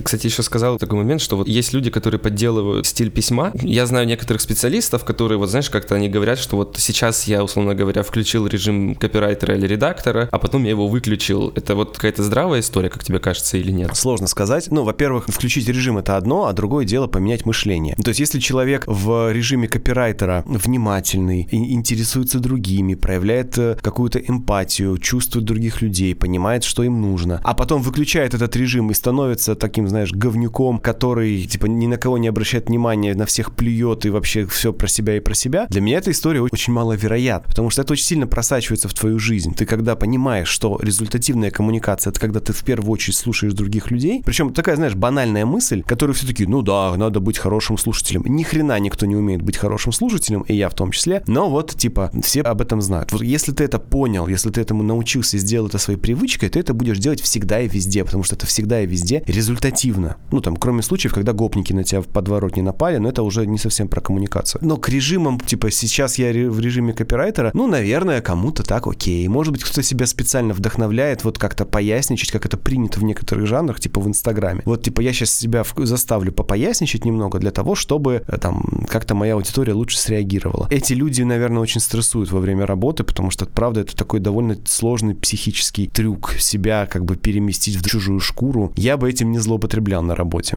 Ты, 0.02 0.06
кстати, 0.06 0.26
еще 0.26 0.42
сказал 0.42 0.78
такой 0.78 0.98
момент, 0.98 1.20
что 1.20 1.36
вот 1.36 1.46
есть 1.46 1.72
люди, 1.72 1.88
которые 1.88 2.18
подделывают 2.18 2.88
стиль 2.88 3.08
письма. 3.08 3.52
Я 3.54 3.86
знаю 3.86 4.04
некоторых 4.04 4.42
специалистов, 4.42 5.04
которые, 5.04 5.38
вот 5.38 5.48
знаешь, 5.48 5.70
как-то 5.70 5.94
они 5.94 6.08
говорят, 6.08 6.40
что 6.40 6.56
вот 6.56 6.74
сейчас 6.80 7.28
я, 7.28 7.44
условно 7.44 7.76
говоря, 7.76 8.02
включил 8.02 8.48
режим 8.48 8.96
копирайтера 8.96 9.54
или 9.54 9.64
редактора, 9.64 10.28
а 10.32 10.38
потом 10.40 10.64
я 10.64 10.70
его 10.70 10.88
выключил. 10.88 11.52
Это 11.54 11.76
вот 11.76 11.94
какая-то 11.94 12.24
здравая 12.24 12.60
история, 12.60 12.88
как 12.88 13.04
тебе 13.04 13.20
кажется, 13.20 13.58
или 13.58 13.70
нет? 13.70 13.94
Сложно 13.94 14.26
сказать. 14.26 14.72
Ну, 14.72 14.82
во-первых, 14.82 15.26
включить 15.28 15.68
режим 15.68 15.98
это 15.98 16.16
одно, 16.16 16.46
а 16.46 16.52
другое 16.52 16.84
дело 16.84 17.06
поменять 17.06 17.46
мышление. 17.46 17.94
То 18.02 18.08
есть, 18.08 18.18
если 18.18 18.40
человек 18.40 18.82
в 18.88 19.30
режиме 19.30 19.68
копирайтера 19.68 20.42
внимательный, 20.46 21.48
интересуется 21.52 22.40
другими, 22.40 22.96
проявляет 22.96 23.56
э, 23.56 23.76
какую-то 23.80 24.18
эмпатию, 24.18 24.98
чувствует 24.98 25.44
других 25.44 25.80
людей, 25.80 26.16
понимает, 26.16 26.64
что 26.64 26.82
им 26.82 27.00
нужно, 27.00 27.40
а 27.44 27.54
потом 27.54 27.82
выключает 27.82 28.34
этот 28.34 28.56
режим 28.56 28.90
и 28.90 28.94
становится 28.94 29.54
таким 29.54 29.91
знаешь, 29.92 30.12
говнюком, 30.12 30.78
который, 30.78 31.44
типа, 31.44 31.66
ни 31.66 31.86
на 31.86 31.96
кого 31.96 32.18
не 32.18 32.28
обращает 32.28 32.68
внимания, 32.68 33.14
на 33.14 33.26
всех 33.26 33.54
плюет 33.54 34.04
и 34.06 34.10
вообще 34.10 34.46
все 34.46 34.72
про 34.72 34.88
себя 34.88 35.16
и 35.16 35.20
про 35.20 35.34
себя, 35.34 35.66
для 35.68 35.80
меня 35.80 35.98
эта 35.98 36.10
история 36.10 36.40
очень 36.40 36.72
маловероятна, 36.72 37.48
потому 37.48 37.70
что 37.70 37.82
это 37.82 37.92
очень 37.92 38.04
сильно 38.04 38.26
просачивается 38.26 38.88
в 38.88 38.94
твою 38.94 39.18
жизнь. 39.18 39.54
Ты 39.54 39.66
когда 39.66 39.96
понимаешь, 39.96 40.48
что 40.48 40.78
результативная 40.82 41.50
коммуникация, 41.50 42.10
это 42.10 42.20
когда 42.20 42.40
ты 42.40 42.52
в 42.52 42.64
первую 42.64 42.90
очередь 42.90 43.16
слушаешь 43.16 43.52
других 43.52 43.90
людей, 43.90 44.22
причем 44.24 44.52
такая, 44.52 44.76
знаешь, 44.76 44.94
банальная 44.94 45.46
мысль, 45.46 45.82
которую 45.82 46.14
все 46.14 46.26
таки 46.26 46.46
ну 46.46 46.62
да, 46.62 46.94
надо 46.96 47.20
быть 47.20 47.38
хорошим 47.38 47.78
слушателем. 47.78 48.22
Ни 48.26 48.42
хрена 48.42 48.78
никто 48.80 49.06
не 49.06 49.16
умеет 49.16 49.42
быть 49.42 49.56
хорошим 49.56 49.92
слушателем, 49.92 50.42
и 50.42 50.54
я 50.54 50.68
в 50.68 50.74
том 50.74 50.90
числе, 50.90 51.22
но 51.26 51.50
вот, 51.50 51.74
типа, 51.76 52.10
все 52.22 52.40
об 52.42 52.60
этом 52.60 52.80
знают. 52.80 53.12
Вот 53.12 53.22
если 53.22 53.52
ты 53.52 53.64
это 53.64 53.78
понял, 53.78 54.26
если 54.26 54.50
ты 54.50 54.60
этому 54.60 54.82
научился 54.82 55.36
и 55.36 55.40
сделал 55.40 55.68
это 55.68 55.78
своей 55.78 55.98
привычкой, 55.98 56.48
ты 56.48 56.60
это 56.60 56.74
будешь 56.74 56.98
делать 56.98 57.20
всегда 57.20 57.60
и 57.60 57.68
везде, 57.68 58.04
потому 58.04 58.24
что 58.24 58.36
это 58.36 58.46
всегда 58.46 58.82
и 58.82 58.86
везде 58.86 59.22
результат 59.26 59.74
оперативно. 59.82 60.16
Ну, 60.30 60.40
там, 60.40 60.56
кроме 60.56 60.82
случаев, 60.82 61.14
когда 61.14 61.32
гопники 61.32 61.72
на 61.72 61.84
тебя 61.84 62.00
в 62.00 62.06
подворот 62.06 62.56
не 62.56 62.62
напали, 62.62 62.98
но 62.98 63.08
это 63.08 63.22
уже 63.22 63.46
не 63.46 63.58
совсем 63.58 63.88
про 63.88 64.00
коммуникацию. 64.00 64.60
Но 64.64 64.76
к 64.76 64.88
режимам, 64.88 65.40
типа, 65.40 65.70
сейчас 65.70 66.18
я 66.18 66.28
в 66.50 66.60
режиме 66.60 66.92
копирайтера, 66.92 67.50
ну, 67.54 67.66
наверное, 67.66 68.20
кому-то 68.20 68.62
так 68.62 68.86
окей. 68.86 69.26
Может 69.28 69.52
быть, 69.52 69.64
кто-то 69.64 69.82
себя 69.82 70.06
специально 70.06 70.54
вдохновляет 70.54 71.24
вот 71.24 71.38
как-то 71.38 71.64
поясничать, 71.64 72.30
как 72.30 72.46
это 72.46 72.56
принято 72.56 73.00
в 73.00 73.04
некоторых 73.04 73.46
жанрах, 73.46 73.80
типа 73.80 74.00
в 74.00 74.06
Инстаграме. 74.06 74.62
Вот, 74.64 74.82
типа, 74.82 75.00
я 75.00 75.12
сейчас 75.12 75.30
себя 75.30 75.64
заставлю 75.76 76.32
попоясничать 76.32 77.04
немного 77.04 77.38
для 77.38 77.50
того, 77.50 77.74
чтобы 77.74 78.22
э, 78.26 78.38
там 78.38 78.86
как-то 78.88 79.14
моя 79.14 79.34
аудитория 79.34 79.72
лучше 79.72 79.98
среагировала. 79.98 80.68
Эти 80.70 80.94
люди, 80.94 81.22
наверное, 81.22 81.62
очень 81.62 81.80
стрессуют 81.80 82.30
во 82.32 82.40
время 82.40 82.66
работы, 82.66 83.04
потому 83.04 83.30
что, 83.30 83.46
правда, 83.46 83.80
это 83.80 83.96
такой 83.96 84.20
довольно 84.20 84.56
сложный 84.64 85.14
психический 85.14 85.86
трюк 85.86 86.34
себя 86.38 86.86
как 86.86 87.04
бы 87.04 87.16
переместить 87.16 87.76
в 87.76 87.88
чужую 87.88 88.20
шкуру. 88.20 88.72
Я 88.76 88.96
бы 88.96 89.08
этим 89.10 89.30
не 89.32 89.38
злоупотреблял 89.38 89.71
злоупотреблял 89.72 90.02
на 90.02 90.14
работе. 90.14 90.54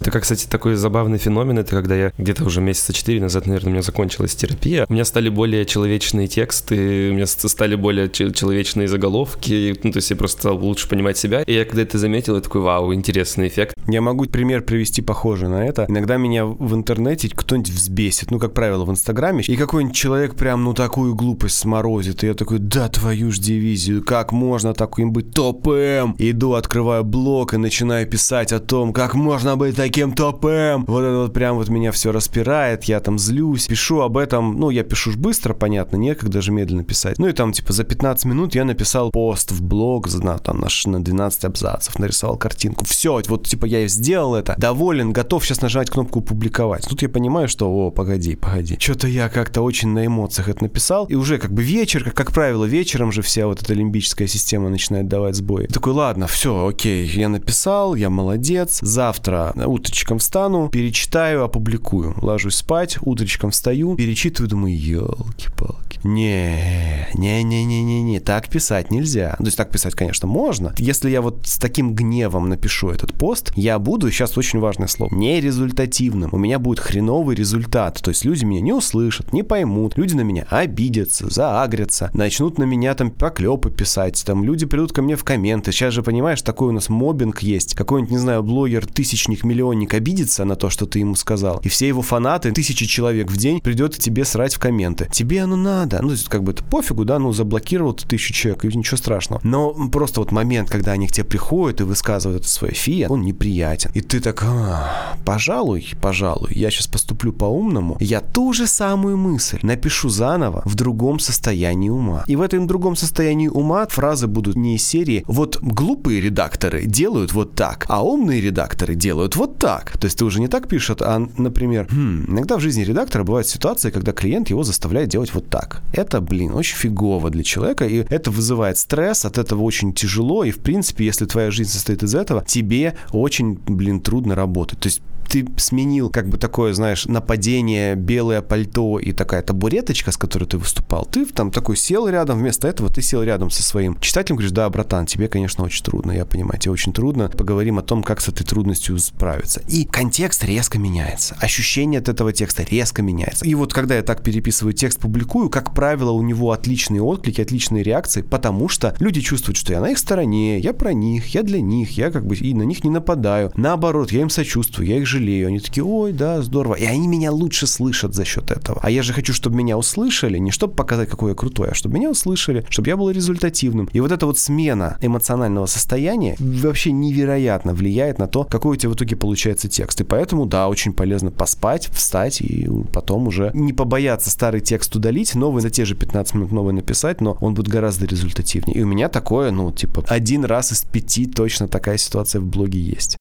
Это, 0.00 0.18
кстати, 0.18 0.46
такой 0.46 0.76
забавный 0.76 1.18
феномен. 1.18 1.58
Это 1.58 1.76
когда 1.76 1.94
я 1.94 2.12
где-то 2.16 2.44
уже 2.44 2.62
месяца 2.62 2.92
четыре 2.94 3.20
назад, 3.20 3.46
наверное, 3.46 3.68
у 3.68 3.72
меня 3.72 3.82
закончилась 3.82 4.34
терапия. 4.34 4.86
У 4.88 4.92
меня 4.94 5.04
стали 5.04 5.28
более 5.28 5.66
человечные 5.66 6.26
тексты, 6.26 7.10
у 7.10 7.14
меня 7.14 7.26
стали 7.26 7.74
более 7.74 8.08
человечные 8.08 8.88
заголовки. 8.88 9.78
Ну, 9.82 9.92
то 9.92 9.98
есть 9.98 10.10
я 10.10 10.16
просто 10.16 10.40
стал 10.40 10.58
лучше 10.58 10.88
понимать 10.88 11.18
себя. 11.18 11.42
И 11.42 11.52
я 11.52 11.66
когда 11.66 11.82
это 11.82 11.98
заметил, 11.98 12.34
я 12.36 12.40
такой, 12.40 12.62
вау, 12.62 12.94
интересный 12.94 13.48
эффект. 13.48 13.76
Я 13.86 14.00
могу 14.00 14.24
пример 14.24 14.62
привести 14.62 15.02
похожий 15.02 15.48
на 15.48 15.66
это. 15.66 15.84
Иногда 15.88 16.16
меня 16.16 16.46
в 16.46 16.74
интернете 16.74 17.28
кто-нибудь 17.28 17.70
взбесит, 17.70 18.30
ну, 18.30 18.38
как 18.38 18.54
правило, 18.54 18.86
в 18.86 18.90
Инстаграме, 18.90 19.44
и 19.46 19.56
какой-нибудь 19.56 19.96
человек 19.96 20.34
прям, 20.34 20.64
ну, 20.64 20.72
такую 20.72 21.14
глупость 21.14 21.58
сморозит. 21.58 22.24
И 22.24 22.26
я 22.26 22.32
такой, 22.32 22.58
да 22.58 22.88
твою 22.88 23.30
ж 23.30 23.38
дивизию, 23.38 24.02
как 24.02 24.32
можно 24.32 24.72
таким 24.72 25.12
быть 25.12 25.34
топом? 25.34 26.16
Иду, 26.18 26.54
открываю 26.54 27.04
блог 27.04 27.52
и 27.52 27.58
начинаю 27.58 28.06
писать 28.06 28.52
о 28.52 28.60
том, 28.60 28.94
как 28.94 29.14
можно 29.14 29.56
быть 29.56 29.76
таким 29.76 29.89
каким 29.90 30.12
топем. 30.12 30.84
Вот 30.86 31.00
это 31.00 31.16
вот 31.16 31.32
прям 31.32 31.56
вот 31.56 31.68
меня 31.68 31.90
все 31.90 32.12
распирает, 32.12 32.84
я 32.84 33.00
там 33.00 33.18
злюсь, 33.18 33.66
пишу 33.66 34.00
об 34.00 34.16
этом, 34.16 34.58
ну, 34.58 34.70
я 34.70 34.84
пишу 34.84 35.10
ж 35.10 35.16
быстро, 35.16 35.52
понятно, 35.52 35.96
некогда 35.96 36.40
же 36.40 36.52
медленно 36.52 36.84
писать. 36.84 37.18
Ну 37.18 37.26
и 37.26 37.32
там, 37.32 37.52
типа, 37.52 37.72
за 37.72 37.82
15 37.82 38.24
минут 38.26 38.54
я 38.54 38.64
написал 38.64 39.10
пост 39.10 39.50
в 39.50 39.62
блог, 39.62 40.08
на, 40.22 40.38
там, 40.38 40.60
наш, 40.60 40.86
на 40.86 41.02
12 41.02 41.44
абзацев, 41.44 41.98
нарисовал 41.98 42.36
картинку. 42.36 42.84
Все, 42.84 43.20
вот, 43.26 43.48
типа, 43.48 43.66
я 43.66 43.86
сделал 43.88 44.36
это, 44.36 44.54
доволен, 44.56 45.12
готов 45.12 45.44
сейчас 45.44 45.60
нажать 45.60 45.90
кнопку 45.90 46.20
публиковать. 46.20 46.86
Тут 46.88 47.02
я 47.02 47.08
понимаю, 47.08 47.48
что, 47.48 47.68
о, 47.68 47.90
погоди, 47.90 48.36
погоди. 48.36 48.76
Что-то 48.78 49.08
я 49.08 49.28
как-то 49.28 49.62
очень 49.62 49.88
на 49.88 50.06
эмоциях 50.06 50.48
это 50.48 50.62
написал, 50.62 51.06
и 51.06 51.16
уже 51.16 51.38
как 51.38 51.52
бы 51.52 51.64
вечер, 51.64 52.04
как, 52.04 52.14
как 52.14 52.32
правило, 52.32 52.64
вечером 52.64 53.10
же 53.10 53.22
вся 53.22 53.48
вот 53.48 53.60
эта 53.60 53.74
лимбическая 53.74 54.28
система 54.28 54.68
начинает 54.68 55.08
давать 55.08 55.34
сбой. 55.34 55.66
Такой, 55.66 55.94
ладно, 55.94 56.28
все, 56.28 56.68
окей, 56.68 57.06
я 57.08 57.28
написал, 57.28 57.96
я 57.96 58.08
молодец, 58.08 58.78
завтра 58.82 59.52
утречком 59.80 60.18
встану, 60.18 60.68
перечитаю, 60.68 61.42
опубликую. 61.42 62.14
Ложусь 62.20 62.56
спать, 62.56 62.98
утречком 63.00 63.50
встаю, 63.50 63.96
перечитываю, 63.96 64.48
думаю, 64.48 64.78
елки-палки. 64.78 65.89
Не, 66.04 67.08
не-не-не-не-не, 67.14 68.20
так 68.20 68.48
писать 68.48 68.90
нельзя. 68.90 69.34
То 69.38 69.44
есть 69.44 69.56
так 69.56 69.70
писать, 69.70 69.94
конечно, 69.94 70.26
можно. 70.26 70.74
Если 70.78 71.10
я 71.10 71.20
вот 71.20 71.40
с 71.44 71.58
таким 71.58 71.94
гневом 71.94 72.48
напишу 72.48 72.90
этот 72.90 73.12
пост, 73.12 73.52
я 73.56 73.78
буду, 73.78 74.10
сейчас 74.10 74.36
очень 74.38 74.60
важное 74.60 74.88
слово, 74.88 75.14
не 75.14 75.40
результативным. 75.40 76.30
У 76.32 76.38
меня 76.38 76.58
будет 76.58 76.80
хреновый 76.80 77.36
результат. 77.36 78.00
То 78.02 78.10
есть 78.10 78.24
люди 78.24 78.44
меня 78.44 78.60
не 78.60 78.72
услышат, 78.72 79.32
не 79.32 79.42
поймут, 79.42 79.98
люди 79.98 80.14
на 80.14 80.22
меня 80.22 80.46
обидятся, 80.48 81.28
заагрятся, 81.28 82.10
начнут 82.14 82.58
на 82.58 82.64
меня 82.64 82.94
там 82.94 83.10
поклепы 83.10 83.70
писать, 83.70 84.22
там 84.24 84.44
люди 84.44 84.66
придут 84.66 84.92
ко 84.92 85.02
мне 85.02 85.16
в 85.16 85.24
комменты. 85.24 85.72
Сейчас 85.72 85.94
же, 85.94 86.02
понимаешь, 86.02 86.42
такой 86.42 86.68
у 86.68 86.72
нас 86.72 86.88
мобинг 86.88 87.42
есть. 87.42 87.74
Какой-нибудь, 87.74 88.12
не 88.12 88.18
знаю, 88.18 88.42
блогер, 88.42 88.86
тысячник, 88.86 89.44
миллионник 89.44 89.94
обидится 89.94 90.44
на 90.44 90.56
то, 90.56 90.70
что 90.70 90.86
ты 90.86 91.00
ему 91.00 91.14
сказал. 91.14 91.60
И 91.62 91.68
все 91.68 91.88
его 91.88 92.02
фанаты, 92.02 92.52
тысячи 92.52 92.86
человек 92.86 93.30
в 93.30 93.36
день, 93.36 93.60
придет 93.60 93.96
к 93.96 93.98
тебе 93.98 94.24
срать 94.24 94.54
в 94.54 94.58
комменты. 94.58 95.08
Тебе 95.12 95.42
оно 95.42 95.56
надо. 95.56 95.89
Ну, 96.00 96.08
то 96.08 96.14
есть, 96.14 96.28
как 96.28 96.42
бы 96.42 96.52
это 96.52 96.62
пофигу, 96.64 97.04
да, 97.04 97.18
ну, 97.18 97.32
заблокировал 97.32 97.92
ты 97.94 98.06
тысячу 98.06 98.32
человек, 98.32 98.64
и 98.64 98.76
ничего 98.76 98.96
страшного. 98.96 99.40
Но 99.44 99.72
просто 99.90 100.20
вот 100.20 100.32
момент, 100.32 100.70
когда 100.70 100.92
они 100.92 101.06
к 101.06 101.12
тебе 101.12 101.24
приходят 101.24 101.80
и 101.80 101.84
высказывают 101.84 102.42
это 102.42 102.48
свое 102.48 102.74
фи, 102.74 103.06
он 103.08 103.22
неприятен. 103.22 103.90
И 103.94 104.00
ты 104.00 104.20
так, 104.20 104.42
а, 104.44 105.16
пожалуй, 105.24 105.86
пожалуй, 106.00 106.50
я 106.54 106.70
сейчас 106.70 106.86
поступлю 106.86 107.32
по-умному, 107.32 107.96
я 108.00 108.20
ту 108.20 108.52
же 108.52 108.66
самую 108.66 109.16
мысль 109.16 109.58
напишу 109.62 110.08
заново 110.08 110.62
в 110.64 110.74
другом 110.74 111.18
состоянии 111.18 111.88
ума. 111.88 112.24
И 112.26 112.36
в 112.36 112.42
этом 112.42 112.66
другом 112.66 112.96
состоянии 112.96 113.48
ума 113.48 113.86
фразы 113.86 114.26
будут 114.26 114.56
не 114.56 114.76
из 114.76 114.86
серии 114.86 115.24
«вот 115.26 115.58
глупые 115.60 116.20
редакторы 116.20 116.84
делают 116.84 117.32
вот 117.32 117.54
так, 117.54 117.86
а 117.88 118.04
умные 118.04 118.40
редакторы 118.40 118.94
делают 118.94 119.36
вот 119.36 119.58
так». 119.58 119.98
То 119.98 120.06
есть 120.06 120.18
ты 120.18 120.24
уже 120.24 120.40
не 120.40 120.48
так 120.48 120.68
пишешь, 120.68 120.96
а, 121.00 121.18
например, 121.36 121.88
хм, 121.90 122.26
иногда 122.28 122.56
в 122.56 122.60
жизни 122.60 122.82
редактора 122.82 123.24
бывают 123.24 123.46
ситуации, 123.46 123.90
когда 123.90 124.12
клиент 124.12 124.50
его 124.50 124.64
заставляет 124.64 125.08
делать 125.08 125.34
вот 125.34 125.48
так. 125.48 125.79
Это, 125.92 126.20
блин, 126.20 126.52
очень 126.54 126.76
фигово 126.76 127.30
для 127.30 127.42
человека, 127.42 127.86
и 127.86 128.04
это 128.08 128.30
вызывает 128.30 128.78
стресс, 128.78 129.24
от 129.24 129.38
этого 129.38 129.62
очень 129.62 129.92
тяжело, 129.92 130.44
и, 130.44 130.50
в 130.50 130.60
принципе, 130.60 131.04
если 131.04 131.26
твоя 131.26 131.50
жизнь 131.50 131.70
состоит 131.70 132.02
из 132.02 132.14
этого, 132.14 132.44
тебе 132.46 132.94
очень, 133.12 133.58
блин, 133.66 134.00
трудно 134.00 134.34
работать. 134.34 134.78
То 134.78 134.86
есть 134.86 135.02
ты 135.30 135.46
сменил 135.58 136.10
как 136.10 136.28
бы 136.28 136.38
такое, 136.38 136.74
знаешь, 136.74 137.06
нападение, 137.06 137.94
белое 137.94 138.42
пальто 138.42 138.98
и 138.98 139.12
такая 139.12 139.42
табуреточка, 139.42 140.10
с 140.10 140.16
которой 140.16 140.44
ты 140.44 140.58
выступал, 140.58 141.06
ты 141.06 141.24
там 141.24 141.52
такой 141.52 141.76
сел 141.76 142.08
рядом, 142.08 142.40
вместо 142.40 142.66
этого 142.66 142.92
ты 142.92 143.00
сел 143.00 143.22
рядом 143.22 143.48
со 143.48 143.62
своим 143.62 143.98
читателем, 144.00 144.36
говоришь, 144.36 144.52
да, 144.52 144.68
братан, 144.68 145.06
тебе, 145.06 145.28
конечно, 145.28 145.62
очень 145.62 145.84
трудно, 145.84 146.10
я 146.10 146.26
понимаю, 146.26 146.58
тебе 146.58 146.72
очень 146.72 146.92
трудно, 146.92 147.28
поговорим 147.28 147.78
о 147.78 147.82
том, 147.82 148.02
как 148.02 148.20
с 148.20 148.28
этой 148.28 148.44
трудностью 148.44 148.98
справиться. 148.98 149.62
И 149.68 149.84
контекст 149.84 150.42
резко 150.44 150.80
меняется, 150.80 151.36
ощущение 151.40 152.00
от 152.00 152.08
этого 152.08 152.32
текста 152.32 152.64
резко 152.64 153.00
меняется. 153.00 153.44
И 153.44 153.54
вот 153.54 153.72
когда 153.72 153.94
я 153.94 154.02
так 154.02 154.24
переписываю 154.24 154.72
текст, 154.72 154.98
публикую, 154.98 155.48
как 155.48 155.74
правило, 155.74 156.10
у 156.10 156.22
него 156.22 156.50
отличные 156.50 157.02
отклики, 157.02 157.40
отличные 157.40 157.84
реакции, 157.84 158.22
потому 158.22 158.68
что 158.68 158.96
люди 158.98 159.20
чувствуют, 159.20 159.58
что 159.58 159.72
я 159.72 159.80
на 159.80 159.90
их 159.90 159.98
стороне, 159.98 160.58
я 160.58 160.72
про 160.72 160.92
них, 160.92 161.28
я 161.28 161.44
для 161.44 161.60
них, 161.60 161.92
я 161.92 162.10
как 162.10 162.26
бы 162.26 162.34
и 162.34 162.52
на 162.52 162.62
них 162.62 162.82
не 162.82 162.90
нападаю. 162.90 163.52
Наоборот, 163.54 164.10
я 164.10 164.22
им 164.22 164.30
сочувствую, 164.30 164.88
я 164.88 164.96
их 164.96 165.06
жалею 165.06 165.19
жалею. 165.20 165.48
Они 165.48 165.60
такие, 165.60 165.84
ой, 165.84 166.12
да, 166.12 166.42
здорово. 166.42 166.74
И 166.74 166.84
они 166.84 167.06
меня 167.06 167.30
лучше 167.30 167.66
слышат 167.66 168.14
за 168.14 168.24
счет 168.24 168.50
этого. 168.50 168.80
А 168.82 168.90
я 168.90 169.02
же 169.02 169.12
хочу, 169.12 169.32
чтобы 169.32 169.56
меня 169.56 169.76
услышали, 169.76 170.38
не 170.38 170.50
чтобы 170.50 170.74
показать, 170.74 171.08
какой 171.08 171.30
я 171.30 171.34
крутой, 171.34 171.68
а 171.70 171.74
чтобы 171.74 171.96
меня 171.96 172.10
услышали, 172.10 172.64
чтобы 172.70 172.88
я 172.88 172.96
был 172.96 173.10
результативным. 173.10 173.88
И 173.92 174.00
вот 174.00 174.12
эта 174.12 174.26
вот 174.26 174.38
смена 174.38 174.96
эмоционального 175.00 175.66
состояния 175.66 176.36
вообще 176.38 176.92
невероятно 176.92 177.74
влияет 177.74 178.18
на 178.18 178.26
то, 178.26 178.44
какой 178.44 178.72
у 178.72 178.76
тебя 178.76 178.90
в 178.90 178.94
итоге 178.94 179.16
получается 179.16 179.68
текст. 179.68 180.00
И 180.00 180.04
поэтому, 180.04 180.46
да, 180.46 180.68
очень 180.68 180.92
полезно 180.92 181.30
поспать, 181.30 181.88
встать 181.92 182.40
и 182.40 182.68
потом 182.92 183.26
уже 183.26 183.50
не 183.54 183.72
побояться 183.72 184.30
старый 184.30 184.60
текст 184.60 184.96
удалить, 184.96 185.34
новый 185.34 185.62
за 185.62 185.70
те 185.70 185.84
же 185.84 185.94
15 185.94 186.34
минут 186.34 186.52
новый 186.52 186.72
написать, 186.72 187.20
но 187.20 187.36
он 187.40 187.54
будет 187.54 187.68
гораздо 187.68 188.06
результативнее. 188.06 188.76
И 188.76 188.82
у 188.82 188.86
меня 188.86 189.08
такое, 189.08 189.50
ну, 189.50 189.70
типа, 189.70 190.04
один 190.08 190.44
раз 190.44 190.72
из 190.72 190.82
пяти 190.82 191.26
точно 191.26 191.68
такая 191.68 191.98
ситуация 191.98 192.40
в 192.40 192.46
блоге 192.46 192.80
есть. 192.80 193.16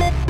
Thank 0.00 0.28
you. 0.28 0.29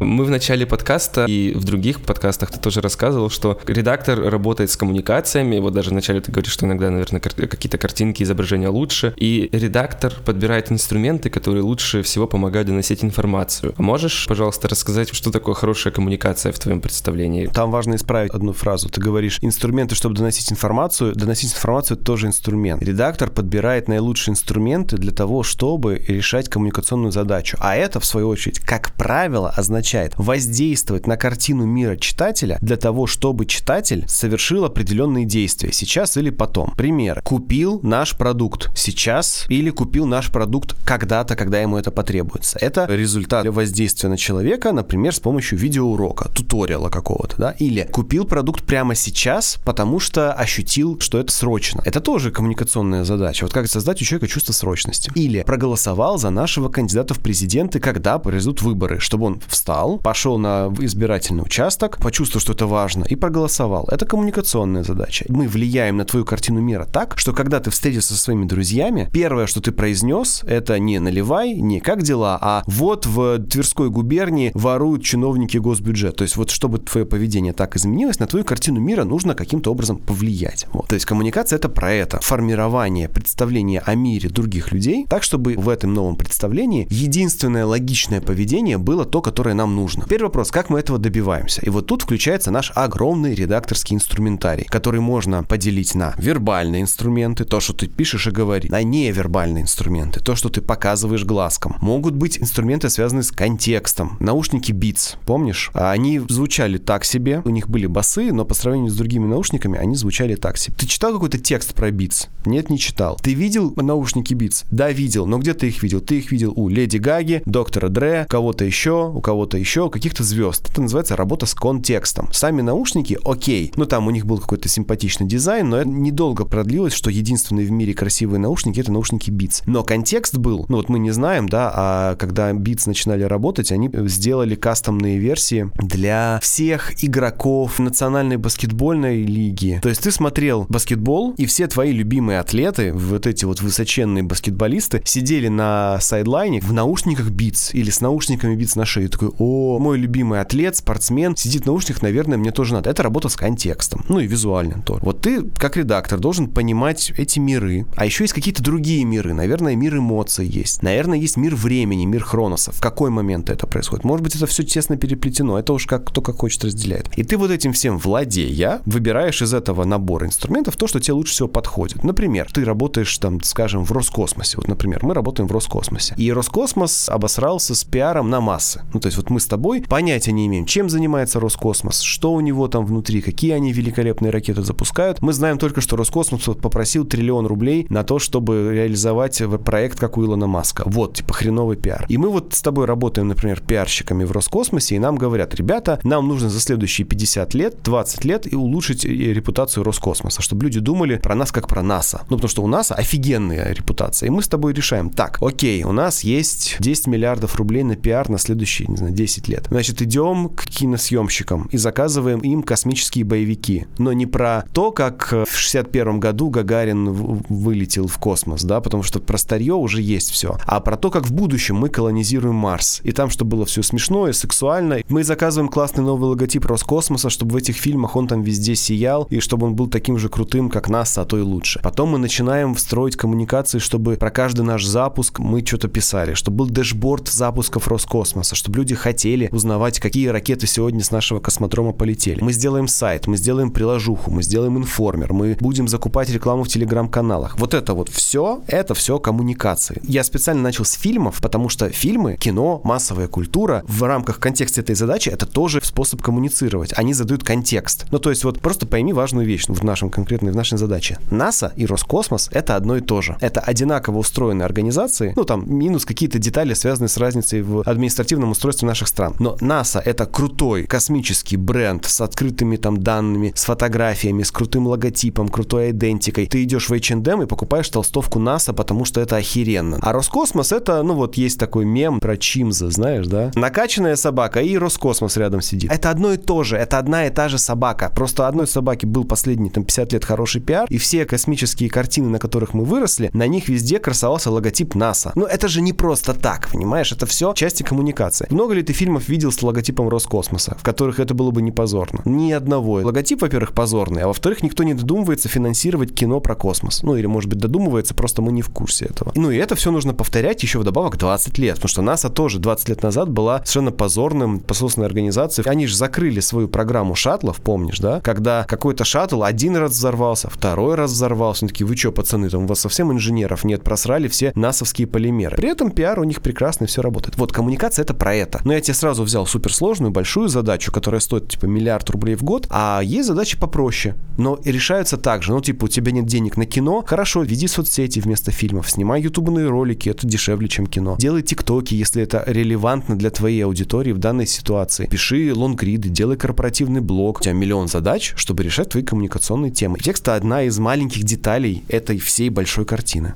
Мы 0.00 0.24
в 0.24 0.30
начале 0.30 0.64
подкаста 0.64 1.24
и 1.26 1.52
в 1.54 1.64
других 1.64 2.00
подкастах 2.00 2.52
ты 2.52 2.60
тоже 2.60 2.80
рассказывал, 2.80 3.30
что 3.30 3.58
редактор 3.66 4.20
работает 4.20 4.70
с 4.70 4.76
коммуникациями. 4.76 5.58
Вот 5.58 5.74
даже 5.74 5.90
вначале 5.90 6.20
ты 6.20 6.30
говоришь, 6.30 6.52
что 6.52 6.66
иногда, 6.66 6.88
наверное, 6.88 7.20
какие-то 7.20 7.78
картинки, 7.78 8.22
изображения 8.22 8.68
лучше. 8.68 9.12
И 9.16 9.48
редактор 9.50 10.14
подбирает 10.24 10.70
инструменты, 10.70 11.30
которые 11.30 11.62
лучше 11.62 12.02
всего 12.02 12.28
помогают 12.28 12.68
доносить 12.68 13.02
информацию. 13.02 13.74
Можешь, 13.76 14.26
пожалуйста, 14.28 14.68
рассказать, 14.68 15.12
что 15.12 15.32
такое 15.32 15.56
хорошая 15.56 15.92
коммуникация 15.92 16.52
в 16.52 16.58
твоем 16.60 16.80
представлении? 16.80 17.46
Там 17.46 17.72
важно 17.72 17.96
исправить 17.96 18.30
одну 18.30 18.52
фразу. 18.52 18.88
Ты 18.88 19.00
говоришь, 19.00 19.38
инструменты, 19.42 19.96
чтобы 19.96 20.14
доносить 20.14 20.52
информацию. 20.52 21.12
Доносить 21.16 21.54
информацию— 21.54 21.96
тоже 21.98 22.28
инструмент. 22.28 22.80
Редактор 22.84 23.30
подбирает 23.30 23.88
наилучшие 23.88 24.32
инструменты 24.32 24.96
для 24.96 25.10
того, 25.10 25.42
чтобы 25.42 26.04
решать 26.06 26.48
коммуникационную 26.48 27.10
задачу. 27.10 27.56
А 27.60 27.74
это, 27.74 27.98
в 27.98 28.04
свою 28.04 28.28
очередь, 28.28 28.60
как 28.60 28.94
правило, 28.94 29.50
означает 29.50 29.87
означает 29.88 30.12
воздействовать 30.18 31.06
на 31.06 31.16
картину 31.16 31.64
мира 31.64 31.96
читателя 31.96 32.58
для 32.60 32.76
того, 32.76 33.06
чтобы 33.06 33.46
читатель 33.46 34.04
совершил 34.06 34.66
определенные 34.66 35.24
действия 35.24 35.72
сейчас 35.72 36.18
или 36.18 36.28
потом. 36.28 36.74
Пример. 36.76 37.22
Купил 37.22 37.80
наш 37.82 38.14
продукт 38.16 38.70
сейчас 38.76 39.46
или 39.48 39.70
купил 39.70 40.04
наш 40.04 40.30
продукт 40.30 40.76
когда-то, 40.84 41.36
когда 41.36 41.60
ему 41.60 41.78
это 41.78 41.90
потребуется. 41.90 42.58
Это 42.60 42.84
результат 42.84 43.46
воздействия 43.46 44.10
на 44.10 44.18
человека, 44.18 44.72
например, 44.72 45.14
с 45.14 45.20
помощью 45.20 45.58
видеоурока, 45.58 46.28
туториала 46.28 46.90
какого-то, 46.90 47.36
да, 47.38 47.50
или 47.52 47.88
купил 47.90 48.26
продукт 48.26 48.64
прямо 48.64 48.94
сейчас, 48.94 49.58
потому 49.64 50.00
что 50.00 50.34
ощутил, 50.34 51.00
что 51.00 51.18
это 51.18 51.32
срочно. 51.32 51.80
Это 51.86 52.00
тоже 52.00 52.30
коммуникационная 52.30 53.04
задача. 53.04 53.44
Вот 53.44 53.54
как 53.54 53.68
создать 53.68 54.02
у 54.02 54.04
человека 54.04 54.26
чувство 54.26 54.52
срочности. 54.52 55.10
Или 55.14 55.42
проголосовал 55.42 56.18
за 56.18 56.28
нашего 56.28 56.68
кандидата 56.68 57.14
в 57.14 57.20
президенты, 57.20 57.80
когда 57.80 58.18
произойдут 58.18 58.60
выборы, 58.60 59.00
чтобы 59.00 59.24
он 59.26 59.40
встал 59.48 59.77
встал, 59.78 59.98
пошел 59.98 60.38
на 60.38 60.72
избирательный 60.80 61.42
участок, 61.42 61.98
почувствовал, 61.98 62.40
что 62.40 62.52
это 62.52 62.66
важно, 62.66 63.04
и 63.04 63.16
проголосовал. 63.16 63.88
Это 63.90 64.06
коммуникационная 64.06 64.82
задача. 64.82 65.24
Мы 65.28 65.46
влияем 65.46 65.96
на 65.96 66.04
твою 66.04 66.24
картину 66.24 66.60
мира 66.60 66.86
так, 66.90 67.18
что 67.18 67.32
когда 67.32 67.60
ты 67.60 67.70
встретишься 67.70 68.14
со 68.14 68.20
своими 68.20 68.44
друзьями, 68.44 69.08
первое, 69.12 69.46
что 69.46 69.60
ты 69.60 69.70
произнес, 69.70 70.42
это 70.44 70.78
не 70.78 70.98
наливай, 70.98 71.54
не 71.54 71.80
как 71.80 72.02
дела, 72.02 72.38
а 72.40 72.62
вот 72.66 73.06
в 73.06 73.38
Тверской 73.38 73.90
губернии 73.90 74.50
воруют 74.54 75.04
чиновники 75.04 75.58
госбюджет. 75.58 76.16
То 76.16 76.22
есть 76.22 76.36
вот 76.36 76.50
чтобы 76.50 76.78
твое 76.78 77.06
поведение 77.06 77.52
так 77.52 77.76
изменилось, 77.76 78.18
на 78.18 78.26
твою 78.26 78.44
картину 78.44 78.80
мира 78.80 79.04
нужно 79.04 79.34
каким-то 79.34 79.70
образом 79.70 79.98
повлиять. 79.98 80.66
Вот. 80.72 80.88
То 80.88 80.94
есть 80.94 81.06
коммуникация 81.06 81.56
это 81.56 81.68
про 81.68 81.92
это. 81.92 82.18
Формирование 82.20 83.08
представления 83.08 83.80
о 83.80 83.94
мире 83.94 84.28
других 84.28 84.72
людей, 84.72 85.06
так 85.08 85.22
чтобы 85.22 85.54
в 85.54 85.68
этом 85.68 85.94
новом 85.94 86.16
представлении 86.16 86.86
единственное 86.90 87.64
логичное 87.64 88.20
поведение 88.20 88.78
было 88.78 89.04
то, 89.04 89.20
которое 89.20 89.54
нам 89.54 89.67
нужно. 89.68 90.04
Первый 90.08 90.26
вопрос, 90.26 90.50
как 90.50 90.70
мы 90.70 90.80
этого 90.80 90.98
добиваемся? 90.98 91.60
И 91.62 91.70
вот 91.70 91.86
тут 91.86 92.02
включается 92.02 92.50
наш 92.50 92.72
огромный 92.74 93.34
редакторский 93.34 93.94
инструментарий, 93.94 94.64
который 94.64 95.00
можно 95.00 95.42
поделить 95.42 95.94
на 95.94 96.14
вербальные 96.18 96.82
инструменты, 96.82 97.44
то, 97.44 97.60
что 97.60 97.72
ты 97.72 97.86
пишешь 97.86 98.26
и 98.26 98.30
говоришь, 98.30 98.70
на 98.70 98.82
невербальные 98.82 99.62
инструменты, 99.62 100.20
то, 100.20 100.34
что 100.36 100.48
ты 100.48 100.60
показываешь 100.60 101.24
глазком. 101.24 101.76
Могут 101.80 102.14
быть 102.14 102.38
инструменты, 102.38 102.90
связанные 102.90 103.22
с 103.22 103.30
контекстом. 103.30 104.16
Наушники 104.20 104.72
Beats, 104.72 105.16
помнишь? 105.26 105.70
Они 105.74 106.18
звучали 106.18 106.78
так 106.78 107.04
себе, 107.04 107.42
у 107.44 107.50
них 107.50 107.68
были 107.68 107.86
басы, 107.86 108.32
но 108.32 108.44
по 108.44 108.54
сравнению 108.54 108.90
с 108.90 108.96
другими 108.96 109.26
наушниками 109.26 109.78
они 109.78 109.94
звучали 109.94 110.34
так 110.34 110.56
себе. 110.56 110.74
Ты 110.78 110.86
читал 110.86 111.12
какой-то 111.12 111.38
текст 111.38 111.74
про 111.74 111.90
Beats? 111.90 112.28
Нет, 112.46 112.70
не 112.70 112.78
читал. 112.78 113.18
Ты 113.22 113.34
видел 113.34 113.72
наушники 113.76 114.34
Beats? 114.34 114.64
Да, 114.70 114.90
видел. 114.90 115.26
Но 115.26 115.38
где 115.38 115.54
ты 115.54 115.68
их 115.68 115.82
видел? 115.82 116.00
Ты 116.00 116.18
их 116.18 116.32
видел 116.32 116.52
у 116.56 116.68
Леди 116.68 116.96
Гаги, 116.96 117.42
доктора 117.44 117.88
Дре, 117.88 118.26
кого-то 118.28 118.64
еще, 118.64 119.10
у 119.10 119.20
кого-то 119.20 119.57
еще, 119.58 119.90
каких-то 119.90 120.24
звезд. 120.24 120.68
Это 120.70 120.82
называется 120.82 121.16
работа 121.16 121.46
с 121.46 121.54
контекстом. 121.54 122.28
Сами 122.32 122.62
наушники, 122.62 123.18
окей, 123.24 123.72
ну 123.76 123.84
там 123.84 124.06
у 124.06 124.10
них 124.10 124.26
был 124.26 124.38
какой-то 124.38 124.68
симпатичный 124.68 125.26
дизайн, 125.26 125.68
но 125.68 125.78
это 125.78 125.88
недолго 125.88 126.44
продлилось, 126.44 126.92
что 126.92 127.10
единственные 127.10 127.66
в 127.66 127.70
мире 127.70 127.94
красивые 127.94 128.38
наушники 128.38 128.80
это 128.80 128.92
наушники 128.92 129.30
Beats. 129.30 129.62
Но 129.66 129.82
контекст 129.82 130.36
был, 130.36 130.66
ну 130.68 130.76
вот 130.76 130.88
мы 130.88 130.98
не 130.98 131.10
знаем, 131.10 131.48
да, 131.48 131.72
а 131.74 132.16
когда 132.16 132.50
Beats 132.52 132.82
начинали 132.86 133.22
работать, 133.22 133.72
они 133.72 133.90
сделали 134.06 134.54
кастомные 134.54 135.18
версии 135.18 135.70
для 135.74 136.38
всех 136.42 137.02
игроков 137.02 137.78
национальной 137.78 138.36
баскетбольной 138.36 139.22
лиги. 139.22 139.80
То 139.82 139.88
есть 139.88 140.02
ты 140.02 140.10
смотрел 140.10 140.66
баскетбол, 140.68 141.34
и 141.36 141.46
все 141.46 141.66
твои 141.66 141.92
любимые 141.92 142.40
атлеты, 142.40 142.92
вот 142.92 143.26
эти 143.26 143.44
вот 143.44 143.60
высоченные 143.60 144.22
баскетболисты, 144.22 145.02
сидели 145.04 145.48
на 145.48 145.98
сайдлайне 146.00 146.60
в 146.60 146.72
наушниках 146.72 147.30
Beats 147.30 147.70
или 147.72 147.90
с 147.90 148.00
наушниками 148.00 148.56
Beats 148.56 148.78
на 148.78 148.84
шее. 148.84 149.08
Такой, 149.08 149.30
о, 149.38 149.47
мой 149.78 149.98
любимый 149.98 150.40
атлет, 150.40 150.76
спортсмен, 150.76 151.36
сидит 151.36 151.62
в 151.62 151.66
наушниках, 151.66 152.02
наверное, 152.02 152.38
мне 152.38 152.50
тоже 152.50 152.74
надо. 152.74 152.90
Это 152.90 153.02
работа 153.02 153.28
с 153.28 153.36
контекстом, 153.36 154.04
ну 154.08 154.20
и 154.20 154.26
визуально 154.26 154.82
тоже. 154.82 155.00
Вот 155.04 155.20
ты, 155.20 155.42
как 155.42 155.76
редактор, 155.76 156.18
должен 156.18 156.48
понимать 156.48 157.12
эти 157.16 157.38
миры. 157.38 157.86
А 157.96 158.04
еще 158.04 158.24
есть 158.24 158.34
какие-то 158.34 158.62
другие 158.62 159.04
миры. 159.04 159.32
Наверное, 159.34 159.76
мир 159.76 159.96
эмоций 159.96 160.46
есть. 160.46 160.82
Наверное, 160.82 161.18
есть 161.18 161.36
мир 161.36 161.54
времени, 161.54 162.04
мир 162.04 162.24
хроноса. 162.24 162.72
В 162.72 162.80
какой 162.80 163.10
момент 163.10 163.50
это 163.50 163.66
происходит? 163.66 164.04
Может 164.04 164.22
быть, 164.24 164.36
это 164.36 164.46
все 164.46 164.62
тесно 164.62 164.96
переплетено. 164.96 165.58
Это 165.58 165.72
уж 165.72 165.86
как 165.86 166.04
кто 166.06 166.20
как 166.20 166.38
хочет 166.38 166.64
разделяет. 166.64 167.08
И 167.16 167.24
ты 167.24 167.36
вот 167.36 167.50
этим 167.50 167.72
всем 167.72 167.98
владея, 167.98 168.80
выбираешь 168.86 169.42
из 169.42 169.54
этого 169.54 169.84
набора 169.84 170.26
инструментов 170.26 170.76
то, 170.76 170.86
что 170.86 171.00
тебе 171.00 171.14
лучше 171.14 171.32
всего 171.32 171.48
подходит. 171.48 172.04
Например, 172.04 172.48
ты 172.52 172.64
работаешь 172.64 173.16
там, 173.18 173.42
скажем, 173.42 173.84
в 173.84 173.92
Роскосмосе. 173.92 174.56
Вот, 174.56 174.68
например, 174.68 175.00
мы 175.02 175.14
работаем 175.14 175.48
в 175.48 175.52
Роскосмосе. 175.52 176.14
И 176.16 176.32
Роскосмос 176.32 177.08
обосрался 177.08 177.74
с 177.74 177.84
пиаром 177.84 178.30
на 178.30 178.40
массы. 178.40 178.82
Ну, 178.92 179.00
то 179.00 179.06
есть 179.06 179.16
вот 179.16 179.30
мы 179.30 179.37
с 179.40 179.46
тобой 179.46 179.82
понятия 179.82 180.32
не 180.32 180.46
имеем, 180.46 180.66
чем 180.66 180.88
занимается 180.88 181.40
Роскосмос, 181.40 182.00
что 182.00 182.32
у 182.32 182.40
него 182.40 182.68
там 182.68 182.84
внутри, 182.84 183.20
какие 183.20 183.52
они 183.52 183.72
великолепные 183.72 184.30
ракеты 184.30 184.62
запускают. 184.62 185.20
Мы 185.22 185.32
знаем 185.32 185.58
только, 185.58 185.80
что 185.80 185.96
Роскосмос 185.96 186.42
попросил 186.60 187.04
триллион 187.04 187.46
рублей 187.46 187.86
на 187.90 188.04
то, 188.04 188.18
чтобы 188.18 188.70
реализовать 188.72 189.42
проект, 189.64 189.98
как 189.98 190.18
у 190.18 190.24
Илона 190.24 190.46
Маска. 190.46 190.82
Вот, 190.86 191.14
типа, 191.14 191.34
хреновый 191.34 191.76
пиар. 191.76 192.06
И 192.08 192.18
мы 192.18 192.28
вот 192.28 192.54
с 192.54 192.62
тобой 192.62 192.86
работаем, 192.86 193.28
например, 193.28 193.60
пиарщиками 193.60 194.24
в 194.24 194.32
Роскосмосе, 194.32 194.96
и 194.96 194.98
нам 194.98 195.16
говорят, 195.16 195.54
ребята, 195.54 196.00
нам 196.04 196.28
нужно 196.28 196.48
за 196.48 196.60
следующие 196.60 197.06
50 197.06 197.54
лет, 197.54 197.82
20 197.82 198.24
лет 198.24 198.52
и 198.52 198.56
улучшить 198.56 199.04
э, 199.04 199.08
репутацию 199.08 199.84
Роскосмоса, 199.84 200.42
чтобы 200.42 200.64
люди 200.64 200.80
думали 200.80 201.16
про 201.16 201.34
нас 201.34 201.52
как 201.52 201.68
про 201.68 201.82
НАСА. 201.82 202.22
Ну, 202.30 202.36
потому 202.36 202.48
что 202.48 202.62
у 202.62 202.66
НАСА 202.66 202.94
офигенная 202.94 203.72
репутация. 203.72 204.26
И 204.26 204.30
мы 204.30 204.42
с 204.42 204.48
тобой 204.48 204.72
решаем, 204.72 205.10
так, 205.10 205.38
окей, 205.42 205.82
у 205.84 205.92
нас 205.92 206.24
есть 206.24 206.76
10 206.80 207.06
миллиардов 207.06 207.56
рублей 207.56 207.82
на 207.82 207.96
пиар 207.96 208.28
на 208.28 208.38
следующие, 208.38 208.88
не 208.88 208.96
знаю, 208.96 209.12
10 209.12 209.27
лет. 209.48 209.66
Значит, 209.68 210.00
идем 210.00 210.48
к 210.48 210.64
киносъемщикам 210.64 211.68
и 211.70 211.76
заказываем 211.76 212.38
им 212.40 212.62
космические 212.62 213.24
боевики. 213.24 213.86
Но 213.98 214.12
не 214.12 214.26
про 214.26 214.64
то, 214.72 214.90
как 214.90 215.32
в 215.32 215.54
61 215.56 216.20
году 216.20 216.48
Гагарин 216.48 217.12
вылетел 217.12 218.06
в 218.06 218.18
космос, 218.18 218.64
да, 218.64 218.80
потому 218.80 219.02
что 219.02 219.20
про 219.20 219.36
старье 219.36 219.74
уже 219.74 220.00
есть 220.00 220.30
все. 220.30 220.56
А 220.64 220.80
про 220.80 220.96
то, 220.96 221.10
как 221.10 221.26
в 221.26 221.32
будущем 221.32 221.76
мы 221.76 221.88
колонизируем 221.88 222.54
Марс. 222.54 223.00
И 223.04 223.12
там, 223.12 223.30
чтобы 223.30 223.50
было 223.50 223.66
все 223.66 223.82
смешно 223.82 224.28
и 224.28 224.32
сексуально. 224.32 224.98
Мы 225.08 225.24
заказываем 225.24 225.68
классный 225.68 226.04
новый 226.04 226.30
логотип 226.30 226.64
Роскосмоса, 226.64 227.30
чтобы 227.30 227.52
в 227.52 227.56
этих 227.56 227.76
фильмах 227.76 228.16
он 228.16 228.26
там 228.28 228.42
везде 228.42 228.74
сиял, 228.74 229.26
и 229.30 229.40
чтобы 229.40 229.66
он 229.66 229.74
был 229.74 229.88
таким 229.88 230.18
же 230.18 230.28
крутым, 230.28 230.70
как 230.70 230.88
НАСА, 230.88 231.22
а 231.22 231.24
то 231.24 231.38
и 231.38 231.42
лучше. 231.42 231.80
Потом 231.82 232.10
мы 232.10 232.18
начинаем 232.18 232.76
строить 232.76 233.16
коммуникации, 233.16 233.78
чтобы 233.78 234.16
про 234.16 234.30
каждый 234.30 234.62
наш 234.62 234.84
запуск 234.84 235.38
мы 235.38 235.64
что-то 235.64 235.88
писали, 235.88 236.34
чтобы 236.34 236.58
был 236.58 236.66
дэшборд 236.66 237.28
запусков 237.28 237.88
Роскосмоса, 237.88 238.54
чтобы 238.54 238.78
люди 238.78 238.94
хотели 239.08 239.48
узнавать, 239.52 240.00
какие 240.00 240.26
ракеты 240.26 240.66
сегодня 240.66 241.02
с 241.02 241.10
нашего 241.10 241.40
космодрома 241.40 241.92
полетели. 241.92 242.42
Мы 242.42 242.52
сделаем 242.52 242.86
сайт, 242.88 243.26
мы 243.26 243.38
сделаем 243.38 243.70
приложуху, 243.70 244.30
мы 244.30 244.42
сделаем 244.42 244.76
информер, 244.76 245.32
мы 245.32 245.56
будем 245.58 245.88
закупать 245.88 246.28
рекламу 246.28 246.64
в 246.64 246.68
телеграм-каналах. 246.68 247.58
Вот 247.58 247.72
это 247.72 247.94
вот 247.94 248.10
все, 248.10 248.62
это 248.66 248.92
все 248.92 249.18
коммуникации. 249.18 249.98
Я 250.02 250.24
специально 250.24 250.60
начал 250.60 250.84
с 250.84 250.92
фильмов, 250.92 251.40
потому 251.40 251.70
что 251.70 251.88
фильмы, 251.88 252.36
кино, 252.36 252.82
массовая 252.84 253.28
культура 253.28 253.82
в 253.88 254.02
рамках 254.02 254.40
контекста 254.40 254.82
этой 254.82 254.94
задачи 254.94 255.30
это 255.30 255.46
тоже 255.46 255.80
способ 255.82 256.20
коммуницировать. 256.20 256.92
Они 256.94 257.14
задают 257.14 257.42
контекст. 257.44 258.04
Ну, 258.10 258.18
то 258.18 258.28
есть 258.28 258.44
вот 258.44 258.60
просто 258.60 258.86
пойми 258.86 259.14
важную 259.14 259.46
вещь 259.46 259.68
в 259.68 259.84
нашем 259.84 260.10
конкретной, 260.10 260.52
в 260.52 260.56
нашей 260.56 260.76
задаче. 260.76 261.16
НАСА 261.30 261.72
и 261.76 261.86
Роскосмос— 261.86 262.50
это 262.52 262.76
одно 262.76 262.98
и 262.98 263.00
то 263.00 263.22
же. 263.22 263.38
Это 263.40 263.60
одинаково 263.60 264.18
устроенные 264.18 264.66
организации, 264.66 265.32
ну, 265.34 265.44
там, 265.44 265.64
минус 265.66 266.04
какие-то 266.04 266.38
детали, 266.38 266.74
связанные 266.74 267.08
с 267.08 267.16
разницей 267.16 267.62
в 267.62 267.80
административном 267.86 268.50
устройстве 268.50 268.86
наших 268.98 269.08
стран. 269.08 269.34
Но 269.38 269.56
НАСА— 269.60 270.02
это 270.04 270.26
крутой 270.26 270.84
космический 270.84 271.56
бренд 271.56 272.04
с 272.04 272.20
открытыми 272.20 272.76
там 272.76 272.96
данными, 272.96 273.52
с 273.54 273.64
фотографиями, 273.64 274.42
с 274.42 274.50
крутым 274.50 274.86
логотипом, 274.86 275.48
крутой 275.48 275.90
идентикой. 275.90 276.46
Ты 276.46 276.64
идешь 276.64 276.88
в 276.88 276.92
H&M 276.92 277.42
и 277.42 277.46
покупаешь 277.46 277.88
толстовку 277.88 278.40
НАСА, 278.40 278.72
потому 278.72 279.04
что 279.04 279.20
это 279.20 279.36
охеренно. 279.36 279.98
А 280.02 280.12
Роскосмос— 280.12 280.72
это, 280.78 281.02
ну, 281.02 281.14
вот 281.14 281.36
есть 281.36 281.58
такой 281.60 281.84
мем 281.84 282.18
про 282.18 282.36
Чимза, 282.36 282.90
знаешь, 282.90 283.26
да? 283.26 283.52
Накачанная 283.54 284.16
собака 284.16 284.60
и 284.60 284.76
Роскосмос 284.76 285.36
рядом 285.36 285.60
сидит. 285.60 285.92
Это 285.92 286.10
одно 286.10 286.32
и 286.32 286.36
то 286.36 286.64
же, 286.64 286.76
это 286.76 286.98
одна 286.98 287.26
и 287.26 287.30
та 287.30 287.48
же 287.48 287.58
собака. 287.58 288.10
Просто 288.14 288.48
одной 288.48 288.66
собаке 288.66 289.06
был 289.06 289.24
последний 289.24 289.70
там 289.70 289.84
50 289.84 290.12
лет 290.12 290.24
хороший 290.24 290.60
пиар, 290.60 290.86
и 290.88 290.98
все 290.98 291.24
космические 291.24 291.88
картины, 291.88 292.28
на 292.28 292.38
которых 292.38 292.74
мы 292.74 292.84
выросли, 292.84 293.30
на 293.32 293.46
них 293.46 293.68
везде 293.68 293.98
красовался 293.98 294.50
логотип 294.50 294.94
НАСА. 294.94 295.32
Но 295.36 295.46
это 295.46 295.68
же 295.68 295.82
не 295.82 295.92
просто 295.92 296.34
так, 296.34 296.68
понимаешь? 296.72 297.12
Это 297.12 297.26
все 297.26 297.52
части 297.54 297.82
коммуникации. 297.82 298.48
Много 298.50 298.74
ли 298.74 298.87
ты 298.88 298.94
фильмов 298.94 299.28
видел 299.28 299.52
с 299.52 299.62
логотипом 299.62 300.08
Роскосмоса, 300.08 300.74
в 300.80 300.82
которых 300.82 301.20
это 301.20 301.34
было 301.34 301.50
бы 301.50 301.60
не 301.60 301.70
позорно? 301.70 302.22
Ни 302.24 302.52
одного. 302.52 303.02
Логотип, 303.04 303.42
во-первых, 303.42 303.74
позорный, 303.74 304.22
а 304.22 304.28
во-вторых, 304.28 304.62
никто 304.62 304.82
не 304.82 304.94
додумывается 304.94 305.46
финансировать 305.50 306.14
кино 306.14 306.40
про 306.40 306.54
космос. 306.54 307.02
Ну 307.02 307.14
или, 307.14 307.26
может 307.26 307.50
быть, 307.50 307.58
додумывается, 307.58 308.14
просто 308.14 308.40
мы 308.40 308.50
не 308.50 308.62
в 308.62 308.70
курсе 308.70 309.04
этого. 309.04 309.32
Ну 309.34 309.50
и 309.50 309.58
это 309.58 309.74
все 309.74 309.90
нужно 309.90 310.14
повторять 310.14 310.62
еще 310.62 310.78
вдобавок 310.78 311.18
20 311.18 311.58
лет, 311.58 311.74
потому 311.74 311.90
что 311.90 312.00
НАСА 312.00 312.30
тоже 312.30 312.60
20 312.60 312.88
лет 312.88 313.02
назад 313.02 313.28
была 313.28 313.58
совершенно 313.58 313.92
позорным 313.92 314.60
посольственной 314.60 315.06
организацией. 315.06 315.68
Они 315.68 315.86
же 315.86 315.94
закрыли 315.94 316.40
свою 316.40 316.66
программу 316.66 317.14
шаттлов, 317.14 317.60
помнишь, 317.60 317.98
да? 317.98 318.22
Когда 318.22 318.64
какой-то 318.64 319.04
шаттл 319.04 319.42
один 319.42 319.76
раз 319.76 319.92
взорвался, 319.92 320.48
второй 320.48 320.94
раз 320.94 321.10
взорвался. 321.10 321.66
Они 321.66 321.68
такие, 321.68 321.86
вы 321.86 321.94
что, 321.94 322.10
пацаны, 322.10 322.48
там 322.48 322.64
у 322.64 322.66
вас 322.66 322.80
совсем 322.80 323.12
инженеров 323.12 323.64
нет, 323.64 323.82
просрали 323.82 324.28
все 324.28 324.50
насовские 324.54 325.06
полимеры. 325.06 325.58
При 325.58 325.68
этом 325.68 325.90
пиар 325.90 326.18
у 326.20 326.24
них 326.24 326.40
прекрасный, 326.40 326.86
все 326.86 327.02
работает. 327.02 327.36
Вот 327.36 327.52
коммуникация 327.52 328.04
это 328.04 328.14
про 328.14 328.34
это. 328.34 328.62
Но 328.64 328.72
я 328.72 328.77
тебе 328.80 328.94
сразу 328.94 329.22
взял 329.22 329.46
суперсложную, 329.46 330.10
большую 330.10 330.48
задачу, 330.48 330.92
которая 330.92 331.20
стоит 331.20 331.48
типа 331.48 331.66
миллиард 331.66 332.08
рублей 332.10 332.36
в 332.36 332.42
год, 332.42 332.66
а 332.70 333.00
есть 333.02 333.28
задачи 333.28 333.58
попроще, 333.58 334.14
но 334.36 334.58
решаются 334.64 335.16
так 335.16 335.42
же. 335.42 335.52
Ну, 335.52 335.60
типа, 335.60 335.84
у 335.84 335.88
тебя 335.88 336.12
нет 336.12 336.26
денег 336.26 336.56
на 336.56 336.66
кино, 336.66 337.04
хорошо, 337.06 337.42
веди 337.42 337.66
соцсети 337.66 338.20
вместо 338.20 338.50
фильмов, 338.50 338.90
снимай 338.90 339.22
ютубные 339.22 339.68
ролики, 339.68 340.08
это 340.08 340.26
дешевле, 340.26 340.68
чем 340.68 340.86
кино. 340.86 341.16
Делай 341.18 341.42
тиктоки, 341.42 341.94
если 341.94 342.22
это 342.22 342.44
релевантно 342.46 343.16
для 343.16 343.30
твоей 343.30 343.64
аудитории 343.64 344.12
в 344.12 344.18
данной 344.18 344.46
ситуации. 344.46 345.06
Пиши 345.06 345.52
лонгриды, 345.54 346.08
делай 346.08 346.36
корпоративный 346.36 347.00
блог. 347.00 347.40
У 347.40 347.42
тебя 347.42 347.54
миллион 347.54 347.88
задач, 347.88 348.34
чтобы 348.36 348.62
решать 348.62 348.90
твои 348.90 349.02
коммуникационные 349.02 349.70
темы. 349.70 349.98
Текст— 349.98 350.28
одна 350.28 350.62
из 350.64 350.78
маленьких 350.78 351.24
деталей 351.24 351.84
этой 351.88 352.18
всей 352.18 352.50
большой 352.50 352.84
картины 352.84 353.34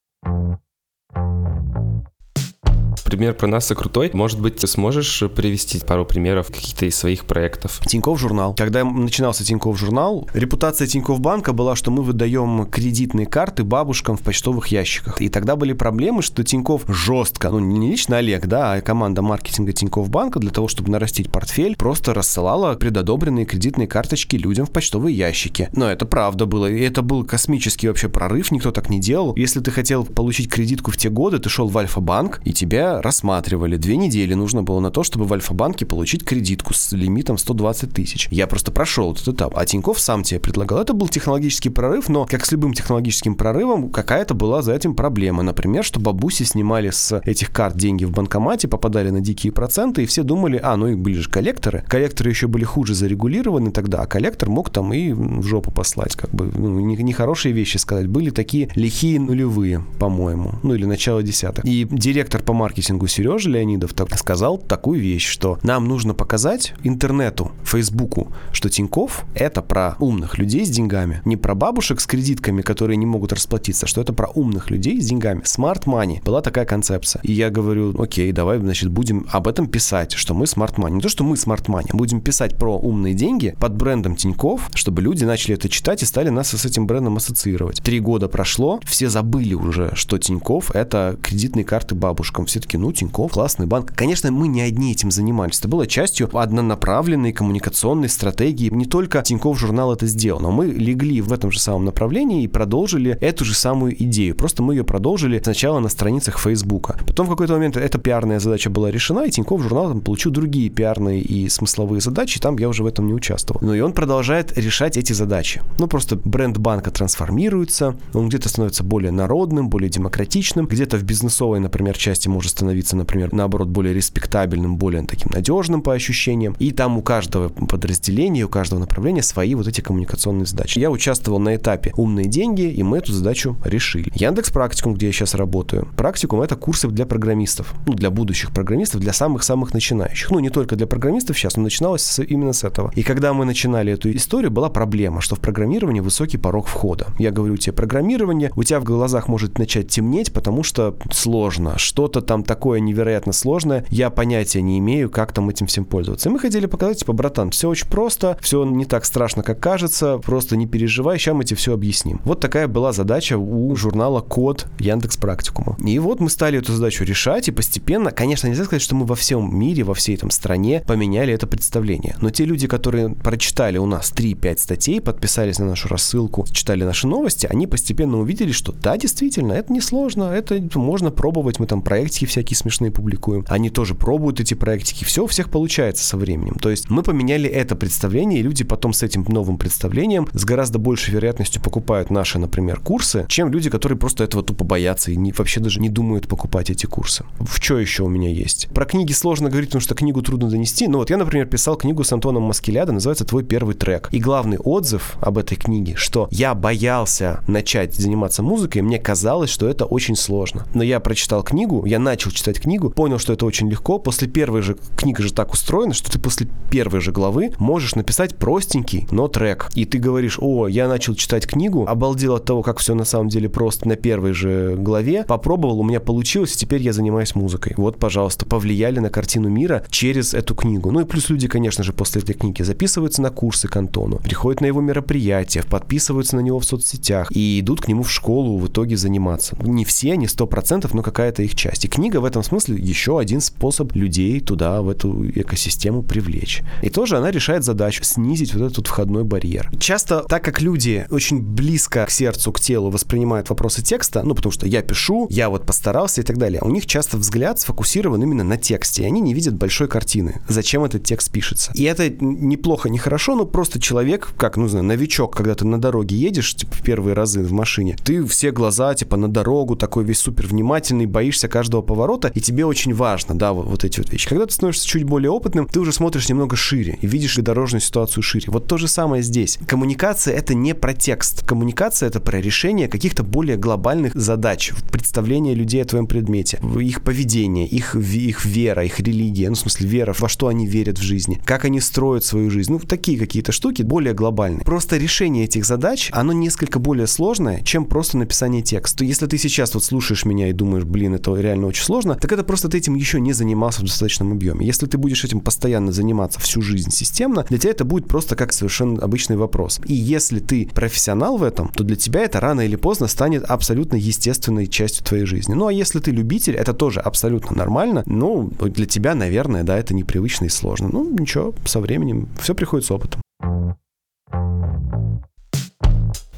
пример 3.12 3.34
про 3.34 3.46
НАСА 3.46 3.74
крутой. 3.74 4.10
Может 4.14 4.40
быть, 4.40 4.56
ты 4.56 4.66
сможешь 4.66 5.22
привести 5.36 5.78
пару 5.80 6.06
примеров 6.06 6.46
каких-то 6.46 6.86
из 6.86 6.96
своих 6.96 7.26
проектов? 7.26 7.78
Тиньков 7.86 8.18
журнал. 8.18 8.54
Когда 8.54 8.84
начинался 8.84 9.44
Тиньков 9.44 9.78
журнал, 9.78 10.26
репутация 10.32 10.86
Тиньков 10.86 11.20
банка 11.20 11.52
была, 11.52 11.76
что 11.76 11.90
мы 11.90 12.02
выдаем 12.02 12.64
кредитные 12.64 13.26
карты 13.26 13.64
бабушкам 13.64 14.16
в 14.16 14.22
почтовых 14.22 14.68
ящиках. 14.68 15.20
И 15.20 15.28
тогда 15.28 15.56
были 15.56 15.74
проблемы, 15.74 16.22
что 16.22 16.42
Тиньков 16.42 16.84
жестко, 16.88 17.50
ну 17.50 17.58
не 17.58 17.90
лично 17.90 18.16
Олег, 18.16 18.46
да, 18.46 18.72
а 18.72 18.80
команда 18.80 19.20
маркетинга 19.20 19.72
Тиньков 19.72 20.08
банка 20.08 20.38
для 20.38 20.50
того, 20.50 20.68
чтобы 20.68 20.90
нарастить 20.90 21.30
портфель, 21.30 21.76
просто 21.76 22.14
рассылала 22.14 22.76
предодобренные 22.76 23.44
кредитные 23.44 23.88
карточки 23.88 24.36
людям 24.36 24.64
в 24.64 24.70
почтовые 24.70 25.14
ящики. 25.14 25.68
Но 25.74 25.90
это 25.90 26.06
правда 26.06 26.46
было. 26.46 26.64
И 26.64 26.80
это 26.80 27.02
был 27.02 27.26
космический 27.26 27.88
вообще 27.88 28.08
прорыв, 28.08 28.50
никто 28.52 28.70
так 28.70 28.88
не 28.88 29.00
делал. 29.00 29.34
Если 29.36 29.60
ты 29.60 29.70
хотел 29.70 30.06
получить 30.06 30.48
кредитку 30.48 30.90
в 30.90 30.96
те 30.96 31.10
годы, 31.10 31.38
ты 31.40 31.50
шел 31.50 31.68
в 31.68 31.76
Альфа-банк, 31.76 32.40
и 32.46 32.54
тебя 32.54 33.01
рассматривали. 33.02 33.76
Две 33.76 33.96
недели 33.96 34.34
нужно 34.34 34.62
было 34.62 34.80
на 34.80 34.90
то, 34.90 35.02
чтобы 35.02 35.26
в 35.26 35.32
Альфа-банке 35.32 35.84
получить 35.86 36.24
кредитку 36.24 36.74
с 36.74 36.92
лимитом 36.92 37.38
120 37.38 37.92
тысяч. 37.92 38.28
Я 38.30 38.46
просто 38.46 38.72
прошел 38.72 39.12
этот 39.12 39.28
этап. 39.28 39.56
А 39.56 39.66
Тиньков 39.66 40.00
сам 40.00 40.22
тебе 40.22 40.40
предлагал. 40.40 40.80
Это 40.80 40.92
был 40.92 41.08
технологический 41.08 41.70
прорыв, 41.70 42.08
но, 42.08 42.26
как 42.26 42.44
с 42.44 42.52
любым 42.52 42.74
технологическим 42.74 43.34
прорывом, 43.34 43.90
какая-то 43.90 44.34
была 44.34 44.62
за 44.62 44.72
этим 44.74 44.94
проблема. 44.94 45.42
Например, 45.42 45.84
что 45.84 46.00
бабуси 46.00 46.44
снимали 46.44 46.90
с 46.90 47.20
этих 47.24 47.52
карт 47.52 47.76
деньги 47.76 48.04
в 48.04 48.10
банкомате, 48.10 48.68
попадали 48.68 49.10
на 49.10 49.20
дикие 49.20 49.52
проценты, 49.52 50.02
и 50.02 50.06
все 50.06 50.22
думали, 50.22 50.60
а, 50.62 50.76
ну 50.76 50.88
и 50.88 50.94
были 50.94 51.18
же 51.18 51.28
коллекторы. 51.28 51.84
Коллекторы 51.88 52.30
еще 52.30 52.46
были 52.46 52.64
хуже 52.64 52.94
зарегулированы 52.94 53.70
тогда, 53.70 54.02
а 54.02 54.06
коллектор 54.06 54.48
мог 54.48 54.70
там 54.70 54.92
и 54.92 55.12
в 55.12 55.42
жопу 55.42 55.70
послать, 55.70 56.16
как 56.16 56.30
бы, 56.30 56.50
ну, 56.54 56.80
нехорошие 56.80 57.52
вещи 57.52 57.76
сказать. 57.78 58.06
Были 58.06 58.30
такие 58.30 58.70
лихие 58.74 59.20
нулевые, 59.20 59.84
по-моему, 59.98 60.54
ну 60.62 60.74
или 60.74 60.84
начало 60.84 61.22
десятых. 61.22 61.64
И 61.64 61.86
директор 61.90 62.42
по 62.42 62.52
маркетингу 62.52 62.91
маркетингу 62.92 63.06
Сережа 63.06 63.48
Леонидов 63.48 63.94
так, 63.94 64.16
сказал 64.18 64.58
такую 64.58 65.00
вещь, 65.00 65.26
что 65.26 65.58
нам 65.62 65.88
нужно 65.88 66.14
показать 66.14 66.74
интернету, 66.82 67.52
Фейсбуку, 67.64 68.28
что 68.52 68.68
Тиньков— 68.68 69.24
это 69.34 69.62
про 69.62 69.96
умных 69.98 70.38
людей 70.38 70.66
с 70.66 70.70
деньгами. 70.70 71.22
Не 71.24 71.36
про 71.36 71.54
бабушек 71.54 72.00
с 72.00 72.06
кредитками, 72.06 72.62
которые 72.62 72.96
не 72.96 73.06
могут 73.06 73.32
расплатиться, 73.32 73.86
что 73.86 74.00
это 74.00 74.12
про 74.12 74.28
умных 74.28 74.70
людей 74.70 75.00
с 75.00 75.06
деньгами. 75.06 75.42
Smart 75.42 75.84
money. 75.84 76.22
Была 76.24 76.42
такая 76.42 76.64
концепция. 76.64 77.20
И 77.22 77.32
я 77.32 77.50
говорю, 77.50 77.94
окей, 78.00 78.30
давай, 78.32 78.58
значит, 78.58 78.90
будем 78.90 79.26
об 79.30 79.48
этом 79.48 79.66
писать, 79.66 80.12
что 80.12 80.34
мы 80.34 80.44
smart 80.44 80.74
money. 80.76 80.92
Не 80.92 81.00
то, 81.00 81.08
что 81.08 81.24
мы 81.24 81.36
smart 81.36 81.66
money, 81.66 81.86
а 81.92 81.96
будем 81.96 82.20
писать 82.20 82.56
про 82.56 82.76
умные 82.76 83.14
деньги 83.14 83.54
под 83.58 83.74
брендом 83.74 84.16
Тиньков, 84.16 84.68
чтобы 84.74 85.02
люди 85.02 85.24
начали 85.24 85.54
это 85.54 85.68
читать 85.68 86.02
и 86.02 86.06
стали 86.06 86.28
нас 86.28 86.50
с 86.50 86.64
этим 86.64 86.86
брендом 86.86 87.16
ассоциировать. 87.16 87.82
Три 87.82 88.00
года 88.00 88.28
прошло, 88.28 88.80
все 88.84 89.08
забыли 89.08 89.54
уже, 89.54 89.92
что 89.94 90.18
Тиньков— 90.18 90.70
это 90.74 91.16
кредитные 91.22 91.64
карты 91.64 91.94
бабушкам. 91.94 92.46
Все 92.46 92.60
таки 92.60 92.71
ну, 92.76 92.92
Тиньков, 92.92 93.32
классный 93.32 93.66
банк. 93.66 93.92
Конечно, 93.94 94.30
мы 94.30 94.48
не 94.48 94.62
одни 94.62 94.92
этим 94.92 95.10
занимались. 95.10 95.58
Это 95.58 95.68
было 95.68 95.86
частью 95.86 96.28
однонаправленной 96.36 97.32
коммуникационной 97.32 98.08
стратегии. 98.08 98.70
Не 98.70 98.86
только 98.86 99.22
Тиньков 99.22 99.58
журнал 99.58 99.92
это 99.92 100.06
сделал, 100.06 100.40
но 100.40 100.50
мы 100.50 100.66
легли 100.66 101.20
в 101.20 101.32
этом 101.32 101.50
же 101.50 101.60
самом 101.60 101.84
направлении 101.84 102.44
и 102.44 102.48
продолжили 102.48 103.16
эту 103.20 103.44
же 103.44 103.54
самую 103.54 104.00
идею. 104.04 104.34
Просто 104.34 104.62
мы 104.62 104.74
ее 104.74 104.84
продолжили 104.84 105.40
сначала 105.42 105.78
на 105.78 105.88
страницах 105.88 106.38
Фейсбука. 106.38 106.98
Потом 107.06 107.26
в 107.26 107.30
какой-то 107.30 107.54
момент 107.54 107.76
эта 107.76 107.98
пиарная 107.98 108.40
задача 108.40 108.70
была 108.70 108.90
решена, 108.90 109.24
и 109.24 109.30
Тиньков 109.30 109.62
журнал 109.62 109.88
там 109.88 110.00
получил 110.00 110.32
другие 110.32 110.68
пиарные 110.70 111.20
и 111.20 111.48
смысловые 111.48 112.00
задачи, 112.00 112.40
там 112.40 112.58
я 112.58 112.68
уже 112.68 112.82
в 112.82 112.86
этом 112.86 113.06
не 113.06 113.14
участвовал. 113.14 113.60
Но 113.64 113.74
и 113.74 113.80
он 113.80 113.92
продолжает 113.92 114.56
решать 114.58 114.96
эти 114.96 115.12
задачи. 115.12 115.62
Ну, 115.78 115.86
просто 115.86 116.16
бренд 116.16 116.58
банка 116.58 116.90
трансформируется, 116.90 117.96
он 118.14 118.28
где-то 118.28 118.48
становится 118.48 118.84
более 118.84 119.12
народным, 119.12 119.68
более 119.68 119.90
демократичным, 119.90 120.66
где-то 120.66 120.96
в 120.96 121.02
бизнесовой, 121.02 121.60
например, 121.60 121.96
части 121.96 122.28
может 122.28 122.52
становиться, 122.62 122.96
например, 122.96 123.32
наоборот, 123.32 123.68
более 123.68 123.92
респектабельным, 123.92 124.76
более 124.76 125.02
таким 125.02 125.32
надежным 125.32 125.82
по 125.82 125.92
ощущениям. 125.92 126.54
И 126.60 126.70
там 126.70 126.96
у 126.96 127.02
каждого 127.02 127.48
подразделения, 127.48 128.44
у 128.44 128.48
каждого 128.48 128.78
направления 128.78 129.22
свои 129.22 129.56
вот 129.56 129.66
эти 129.66 129.80
коммуникационные 129.80 130.46
задачи. 130.46 130.78
Я 130.78 130.90
участвовал 130.92 131.40
на 131.40 131.56
этапе 131.56 131.92
«Умные 131.96 132.26
деньги», 132.26 132.62
и 132.62 132.82
мы 132.84 132.98
эту 132.98 133.12
задачу 133.12 133.56
решили. 133.64 134.12
Яндекс 134.14 134.50
Практикум, 134.50 134.94
где 134.94 135.06
я 135.06 135.12
сейчас 135.12 135.34
работаю. 135.34 135.88
Практикум— 135.96 136.40
это 136.42 136.54
курсы 136.54 136.86
для 136.86 137.04
программистов, 137.04 137.74
ну, 137.86 137.94
для 137.94 138.10
будущих 138.10 138.52
программистов, 138.52 139.00
для 139.00 139.12
самых-самых 139.12 139.74
начинающих. 139.74 140.30
Ну, 140.30 140.38
не 140.38 140.50
только 140.50 140.76
для 140.76 140.86
программистов 140.86 141.36
сейчас, 141.36 141.56
но 141.56 141.64
начиналось 141.64 142.02
с, 142.02 142.22
именно 142.22 142.52
с 142.52 142.62
этого. 142.62 142.92
И 142.94 143.02
когда 143.02 143.32
мы 143.32 143.44
начинали 143.44 143.92
эту 143.92 144.14
историю, 144.14 144.52
была 144.52 144.68
проблема, 144.68 145.20
что 145.20 145.34
в 145.34 145.40
программировании 145.40 146.00
высокий 146.00 146.38
порог 146.38 146.68
входа. 146.68 147.08
Я 147.18 147.32
говорю 147.32 147.56
тебе, 147.56 147.72
программирование, 147.72 148.52
у 148.54 148.62
тебя 148.62 148.78
в 148.78 148.84
глазах 148.84 149.26
может 149.26 149.58
начать 149.58 149.88
темнеть, 149.88 150.32
потому 150.32 150.62
что 150.62 150.94
сложно. 151.10 151.76
Что-то 151.76 152.20
там 152.20 152.44
такое 152.52 152.80
невероятно 152.80 153.32
сложное, 153.32 153.86
я 153.88 154.10
понятия 154.10 154.60
не 154.60 154.78
имею, 154.78 155.08
как 155.08 155.32
там 155.32 155.48
этим 155.48 155.66
всем 155.66 155.86
пользоваться. 155.86 156.28
И 156.28 156.32
мы 156.32 156.38
хотели 156.38 156.66
показать, 156.66 156.98
типа, 156.98 157.14
братан, 157.14 157.50
все 157.50 157.70
очень 157.70 157.88
просто, 157.88 158.36
все 158.42 158.62
не 158.66 158.84
так 158.84 159.06
страшно, 159.06 159.42
как 159.42 159.58
кажется, 159.58 160.18
просто 160.18 160.54
не 160.58 160.66
переживай, 160.66 161.18
сейчас 161.18 161.34
мы 161.34 161.44
тебе 161.44 161.56
все 161.56 161.72
объясним. 161.72 162.20
Вот 162.24 162.40
такая 162.40 162.68
была 162.68 162.92
задача 162.92 163.38
у 163.38 163.74
журнала 163.74 164.20
Код 164.20 164.66
Яндекс 164.78 165.16
Практикума. 165.16 165.78
И 165.82 165.98
вот 165.98 166.20
мы 166.20 166.28
стали 166.28 166.58
эту 166.58 166.74
задачу 166.74 167.04
решать, 167.04 167.48
и 167.48 167.52
постепенно, 167.52 168.10
конечно, 168.10 168.48
нельзя 168.48 168.64
сказать, 168.64 168.82
что 168.82 168.94
мы 168.96 169.06
во 169.06 169.14
всем 169.14 169.58
мире, 169.58 169.82
во 169.84 169.94
всей 169.94 170.16
этом 170.16 170.30
стране 170.30 170.84
поменяли 170.86 171.32
это 171.32 171.46
представление. 171.46 172.16
Но 172.20 172.28
те 172.28 172.44
люди, 172.44 172.68
которые 172.68 173.14
прочитали 173.14 173.78
у 173.78 173.86
нас 173.86 174.12
3-5 174.14 174.58
статей, 174.58 175.00
подписались 175.00 175.58
на 175.58 175.64
нашу 175.64 175.88
рассылку, 175.88 176.44
читали 176.52 176.84
наши 176.84 177.06
новости, 177.06 177.46
они 177.50 177.66
постепенно 177.66 178.18
увидели, 178.18 178.52
что 178.52 178.72
да, 178.72 178.98
действительно, 178.98 179.54
это 179.54 179.72
несложно, 179.72 180.24
это 180.24 180.62
можно 180.74 181.10
пробовать, 181.10 181.58
мы 181.58 181.66
там 181.66 181.80
проектики 181.80 182.26
всякие 182.26 182.41
смешные 182.50 182.90
публикуем. 182.90 183.44
Они 183.48 183.70
тоже 183.70 183.94
пробуют 183.94 184.40
эти 184.40 184.54
проектики, 184.54 185.04
все 185.04 185.24
у 185.24 185.26
всех 185.26 185.50
получается 185.50 186.04
со 186.04 186.16
временем. 186.16 186.56
То 186.60 186.70
есть 186.70 186.90
мы 186.90 187.02
поменяли 187.02 187.48
это 187.48 187.76
представление, 187.76 188.40
и 188.40 188.42
люди 188.42 188.64
потом 188.64 188.92
с 188.92 189.02
этим 189.02 189.24
новым 189.28 189.58
представлением 189.58 190.28
с 190.32 190.44
гораздо 190.44 190.78
большей 190.78 191.14
вероятностью 191.14 191.62
покупают 191.62 192.10
наши, 192.10 192.38
например, 192.38 192.80
курсы, 192.80 193.24
чем 193.28 193.50
люди, 193.50 193.70
которые 193.70 193.98
просто 193.98 194.24
этого 194.24 194.42
тупо 194.42 194.64
боятся 194.64 195.10
и 195.10 195.16
не, 195.16 195.32
вообще 195.32 195.60
даже 195.60 195.80
не 195.80 195.88
думают 195.88 196.28
покупать 196.28 196.70
эти 196.70 196.86
курсы. 196.86 197.24
В 197.38 197.56
что 197.56 197.78
еще 197.78 198.02
у 198.02 198.08
меня 198.08 198.28
есть? 198.28 198.68
Про 198.74 198.84
книги 198.84 199.12
сложно 199.12 199.48
говорить, 199.48 199.68
потому 199.70 199.82
что 199.82 199.94
книгу 199.94 200.22
трудно 200.22 200.50
донести. 200.50 200.88
Но 200.88 200.98
вот 200.98 201.10
я, 201.10 201.16
например, 201.16 201.46
писал 201.46 201.76
книгу 201.76 202.02
с 202.02 202.12
Антоном 202.12 202.42
Маскелядо, 202.42 202.92
называется 202.92 203.24
«Твой 203.24 203.44
первый 203.44 203.74
трек». 203.74 204.08
И 204.10 204.18
главный 204.18 204.58
отзыв 204.58 205.16
об 205.20 205.38
этой 205.38 205.56
книге, 205.56 205.94
что 205.96 206.28
я 206.30 206.54
боялся 206.54 207.42
начать 207.46 207.94
заниматься 207.94 208.42
музыкой, 208.42 208.82
мне 208.82 208.98
казалось, 208.98 209.50
что 209.50 209.68
это 209.68 209.84
очень 209.84 210.16
сложно. 210.16 210.66
Но 210.74 210.82
я 210.82 210.98
прочитал 211.00 211.42
книгу, 211.42 211.84
я 211.86 211.98
начал 211.98 212.30
читать 212.32 212.60
книгу, 212.60 212.90
понял, 212.90 213.18
что 213.18 213.32
это 213.32 213.46
очень 213.46 213.68
легко. 213.68 213.98
После 213.98 214.28
первой 214.28 214.62
же 214.62 214.76
книга 214.96 215.22
же 215.22 215.32
так 215.32 215.52
устроена, 215.52 215.94
что 215.94 216.10
ты 216.10 216.18
после 216.18 216.48
первой 216.70 217.00
же 217.00 217.12
главы 217.12 217.52
можешь 217.58 217.94
написать 217.94 218.36
простенький, 218.36 219.06
но 219.10 219.28
трек. 219.28 219.70
И 219.74 219.84
ты 219.84 219.98
говоришь, 219.98 220.38
о, 220.40 220.68
я 220.68 220.88
начал 220.88 221.14
читать 221.14 221.46
книгу, 221.46 221.86
обалдел 221.86 222.34
от 222.34 222.44
того, 222.44 222.62
как 222.62 222.78
все 222.78 222.94
на 222.94 223.04
самом 223.04 223.28
деле 223.28 223.48
просто 223.48 223.88
на 223.88 223.96
первой 223.96 224.32
же 224.32 224.76
главе, 224.76 225.24
попробовал, 225.24 225.80
у 225.80 225.84
меня 225.84 226.00
получилось, 226.00 226.54
и 226.54 226.58
теперь 226.58 226.82
я 226.82 226.92
занимаюсь 226.92 227.34
музыкой. 227.34 227.74
Вот, 227.76 227.98
пожалуйста, 227.98 228.46
повлияли 228.46 228.98
на 228.98 229.10
картину 229.10 229.48
мира 229.48 229.84
через 229.90 230.34
эту 230.34 230.54
книгу. 230.54 230.90
Ну 230.90 231.00
и 231.00 231.04
плюс 231.04 231.28
люди, 231.30 231.48
конечно 231.48 231.84
же, 231.84 231.92
после 231.92 232.22
этой 232.22 232.34
книги 232.34 232.62
записываются 232.62 233.22
на 233.22 233.30
курсы 233.30 233.68
к 233.68 233.76
Антону, 233.76 234.18
приходят 234.18 234.60
на 234.60 234.66
его 234.66 234.80
мероприятия, 234.80 235.62
подписываются 235.62 236.36
на 236.36 236.40
него 236.40 236.58
в 236.58 236.64
соцсетях 236.64 237.30
и 237.30 237.60
идут 237.60 237.80
к 237.80 237.88
нему 237.88 238.02
в 238.02 238.10
школу 238.10 238.58
в 238.58 238.66
итоге 238.66 238.96
заниматься. 238.96 239.56
Не 239.60 239.84
все, 239.84 240.16
не 240.16 240.28
сто 240.28 240.46
процентов, 240.46 240.94
но 240.94 241.02
какая-то 241.02 241.42
их 241.42 241.54
часть. 241.54 241.84
И 241.84 241.88
книга 241.88 242.20
в 242.22 242.24
этом 242.24 242.42
смысле 242.42 242.76
еще 242.76 243.18
один 243.18 243.40
способ 243.40 243.94
людей 243.94 244.40
туда, 244.40 244.80
в 244.80 244.88
эту 244.88 245.28
экосистему 245.28 246.02
привлечь. 246.02 246.62
И 246.82 246.88
тоже 246.88 247.18
она 247.18 247.30
решает 247.30 247.64
задачу 247.64 248.04
снизить 248.04 248.54
вот 248.54 248.72
этот 248.72 248.86
входной 248.86 249.24
барьер. 249.24 249.70
Часто, 249.78 250.24
так 250.28 250.44
как 250.44 250.60
люди 250.60 251.06
очень 251.10 251.40
близко 251.40 252.06
к 252.06 252.10
сердцу, 252.10 252.52
к 252.52 252.60
телу 252.60 252.90
воспринимают 252.90 253.50
вопросы 253.50 253.82
текста, 253.82 254.22
ну, 254.22 254.34
потому 254.34 254.52
что 254.52 254.66
я 254.66 254.82
пишу, 254.82 255.26
я 255.30 255.50
вот 255.50 255.66
постарался 255.66 256.20
и 256.20 256.24
так 256.24 256.38
далее, 256.38 256.60
у 256.62 256.70
них 256.70 256.86
часто 256.86 257.16
взгляд 257.16 257.60
сфокусирован 257.60 258.22
именно 258.22 258.44
на 258.44 258.56
тексте, 258.56 259.02
и 259.02 259.06
они 259.06 259.20
не 259.20 259.34
видят 259.34 259.54
большой 259.54 259.88
картины, 259.88 260.40
зачем 260.48 260.84
этот 260.84 261.04
текст 261.04 261.30
пишется. 261.30 261.72
И 261.74 261.82
это 261.84 262.08
неплохо, 262.08 262.88
не 262.88 262.98
хорошо, 262.98 263.34
но 263.34 263.44
просто 263.44 263.80
человек, 263.80 264.32
как, 264.36 264.56
ну, 264.56 264.68
знаю, 264.68 264.84
новичок, 264.84 265.36
когда 265.36 265.54
ты 265.54 265.66
на 265.66 265.80
дороге 265.80 266.16
едешь, 266.16 266.54
типа, 266.54 266.76
первые 266.82 267.14
разы 267.14 267.42
в 267.42 267.52
машине, 267.52 267.96
ты 268.02 268.24
все 268.26 268.52
глаза, 268.52 268.94
типа, 268.94 269.16
на 269.16 269.28
дорогу, 269.28 269.76
такой 269.76 270.04
весь 270.04 270.18
супер 270.18 270.46
внимательный, 270.46 271.06
боишься 271.06 271.48
каждого 271.48 271.82
поворота, 271.82 272.11
и 272.34 272.40
тебе 272.40 272.64
очень 272.64 272.94
важно, 272.94 273.36
да, 273.36 273.52
вот, 273.52 273.66
вот 273.66 273.84
эти 273.84 273.98
вот 273.98 274.10
вещи. 274.10 274.28
Когда 274.28 274.46
ты 274.46 274.52
становишься 274.52 274.86
чуть 274.86 275.04
более 275.04 275.30
опытным, 275.30 275.66
ты 275.66 275.80
уже 275.80 275.92
смотришь 275.92 276.28
немного 276.28 276.56
шире 276.56 276.98
и 277.00 277.06
видишь 277.06 277.36
дорожную 277.36 277.80
ситуацию 277.80 278.22
шире. 278.22 278.46
Вот 278.48 278.66
то 278.66 278.78
же 278.78 278.88
самое 278.88 279.22
здесь. 279.22 279.58
Коммуникация— 279.66 280.34
это 280.36 280.54
не 280.54 280.74
про 280.74 280.94
текст. 280.94 281.44
Коммуникация— 281.46 282.08
это 282.08 282.20
про 282.20 282.40
решение 282.40 282.88
каких-то 282.88 283.22
более 283.22 283.56
глобальных 283.56 284.14
задач, 284.14 284.72
представление 284.90 285.54
людей 285.54 285.82
о 285.82 285.84
твоем 285.84 286.06
предмете, 286.06 286.60
их 286.80 287.02
поведение, 287.02 287.66
их, 287.66 287.94
их 287.96 288.44
вера, 288.44 288.84
их 288.84 289.00
религия, 289.00 289.48
ну, 289.48 289.54
в 289.54 289.58
смысле, 289.58 289.88
вера, 289.88 290.14
во 290.18 290.28
что 290.28 290.48
они 290.48 290.66
верят 290.66 290.98
в 290.98 291.02
жизни, 291.02 291.40
как 291.44 291.64
они 291.64 291.80
строят 291.80 292.24
свою 292.24 292.50
жизнь. 292.50 292.72
Ну, 292.72 292.78
такие 292.78 293.18
какие-то 293.18 293.52
штуки 293.52 293.82
более 293.82 294.14
глобальные. 294.14 294.64
Просто 294.64 294.96
решение 294.96 295.44
этих 295.44 295.64
задач, 295.64 296.10
оно 296.12 296.32
несколько 296.32 296.78
более 296.78 297.06
сложное, 297.06 297.62
чем 297.62 297.84
просто 297.84 298.18
написание 298.18 298.62
текста. 298.62 299.04
Если 299.04 299.26
ты 299.26 299.38
сейчас 299.38 299.74
вот 299.74 299.84
слушаешь 299.84 300.24
меня 300.24 300.48
и 300.48 300.52
думаешь, 300.52 300.84
блин, 300.84 301.14
это 301.14 301.34
реально 301.34 301.66
очень 301.66 301.84
сложно, 302.02 302.20
так 302.20 302.32
это 302.32 302.44
просто 302.44 302.68
ты 302.68 302.78
этим 302.78 302.94
еще 302.94 303.20
не 303.20 303.32
занимался 303.32 303.80
в 303.80 303.84
достаточном 303.84 304.32
объеме. 304.32 304.66
Если 304.66 304.86
ты 304.86 304.98
будешь 304.98 305.24
этим 305.24 305.40
постоянно 305.40 305.92
заниматься 305.92 306.40
всю 306.40 306.62
жизнь 306.62 306.90
системно, 306.90 307.44
для 307.48 307.58
тебя 307.58 307.70
это 307.70 307.84
будет 307.84 308.08
просто 308.08 308.36
как 308.36 308.52
совершенно 308.52 309.02
обычный 309.02 309.36
вопрос. 309.36 309.80
И 309.86 309.94
если 309.94 310.40
ты 310.40 310.68
профессионал 310.74 311.36
в 311.36 311.42
этом, 311.42 311.68
то 311.68 311.84
для 311.84 311.96
тебя 311.96 312.22
это 312.22 312.40
рано 312.40 312.62
или 312.62 312.76
поздно 312.76 313.08
станет 313.08 313.44
абсолютно 313.44 313.96
естественной 313.96 314.66
частью 314.66 315.04
твоей 315.04 315.26
жизни. 315.26 315.54
Ну 315.54 315.66
а 315.66 315.72
если 315.72 316.00
ты 316.00 316.10
любитель, 316.10 316.54
это 316.54 316.72
тоже 316.72 317.00
абсолютно 317.00 317.56
нормально. 317.56 318.02
Ну, 318.06 318.50
для 318.60 318.86
тебя, 318.86 319.14
наверное, 319.14 319.62
да, 319.62 319.78
это 319.78 319.94
непривычно 319.94 320.46
и 320.46 320.48
сложно. 320.48 320.88
Ну, 320.92 321.10
ничего, 321.10 321.54
со 321.64 321.80
временем 321.80 322.28
все 322.40 322.54
приходит 322.54 322.86
с 322.86 322.90
опытом. 322.90 323.20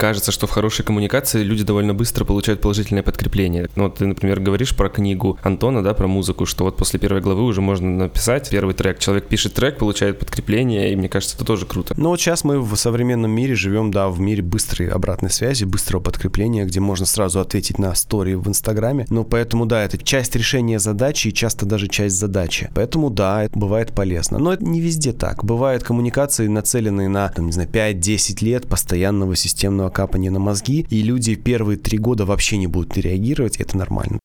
Кажется, 0.04 0.32
что 0.32 0.46
в 0.46 0.50
хорошей 0.50 0.84
коммуникации 0.84 1.42
люди 1.42 1.64
довольно 1.64 1.94
быстро 1.94 2.26
получают 2.26 2.60
положительное 2.60 3.02
подкрепление. 3.02 3.70
Ну, 3.74 3.84
вот 3.84 3.94
ты, 3.94 4.06
например, 4.06 4.38
говоришь 4.38 4.76
про 4.76 4.90
книгу 4.90 5.38
Антона, 5.42 5.82
да, 5.82 5.94
про 5.94 6.06
музыку, 6.06 6.44
что 6.44 6.64
вот 6.64 6.76
после 6.76 7.00
первой 7.00 7.22
главы 7.22 7.42
уже 7.42 7.62
можно 7.62 7.88
написать 7.88 8.50
первый 8.50 8.74
трек. 8.74 8.98
Человек 8.98 9.28
пишет 9.28 9.54
трек, 9.54 9.78
получает 9.78 10.18
подкрепление, 10.18 10.92
и 10.92 10.96
мне 10.96 11.08
кажется, 11.08 11.36
это 11.36 11.46
тоже 11.46 11.64
круто. 11.64 11.94
Ну, 11.96 12.10
вот 12.10 12.20
сейчас 12.20 12.44
мы 12.44 12.60
в 12.60 12.76
современном 12.76 13.30
мире 13.30 13.54
живем, 13.54 13.90
да, 13.90 14.10
в 14.10 14.20
мире 14.20 14.42
быстрой 14.42 14.88
обратной 14.88 15.30
связи, 15.30 15.64
быстрого 15.64 16.02
подкрепления, 16.02 16.66
где 16.66 16.80
можно 16.80 17.06
сразу 17.06 17.40
ответить 17.40 17.78
на 17.78 17.94
стори 17.94 18.34
в 18.34 18.46
Инстаграме. 18.46 19.06
Ну, 19.08 19.24
поэтому, 19.24 19.64
да, 19.64 19.84
это 19.84 19.96
часть 19.96 20.36
решения 20.36 20.78
задачи 20.78 21.28
и 21.28 21.32
часто 21.32 21.64
даже 21.64 21.88
часть 21.88 22.16
задачи. 22.16 22.70
Поэтому, 22.74 23.08
да, 23.08 23.44
это 23.44 23.58
бывает 23.58 23.94
полезно. 23.94 24.38
Но 24.38 24.52
это 24.52 24.66
не 24.66 24.82
везде 24.82 25.14
так. 25.14 25.42
Бывают 25.46 25.82
коммуникации, 25.82 26.46
нацеленные 26.46 27.08
на, 27.08 27.26
там, 27.30 27.46
не 27.46 27.52
знаю, 27.52 27.70
5-10 27.70 28.44
лет 28.44 28.68
постоянного 28.68 29.34
системного 29.34 29.93
капание 29.94 30.30
на 30.30 30.40
мозги, 30.40 30.86
и 30.90 31.02
люди 31.02 31.36
первые 31.36 31.78
три 31.78 31.96
года 31.96 32.26
вообще 32.26 32.58
не 32.58 32.66
будут 32.66 32.98
реагировать, 32.98 33.56
это 33.56 33.78
нормально. 33.78 34.18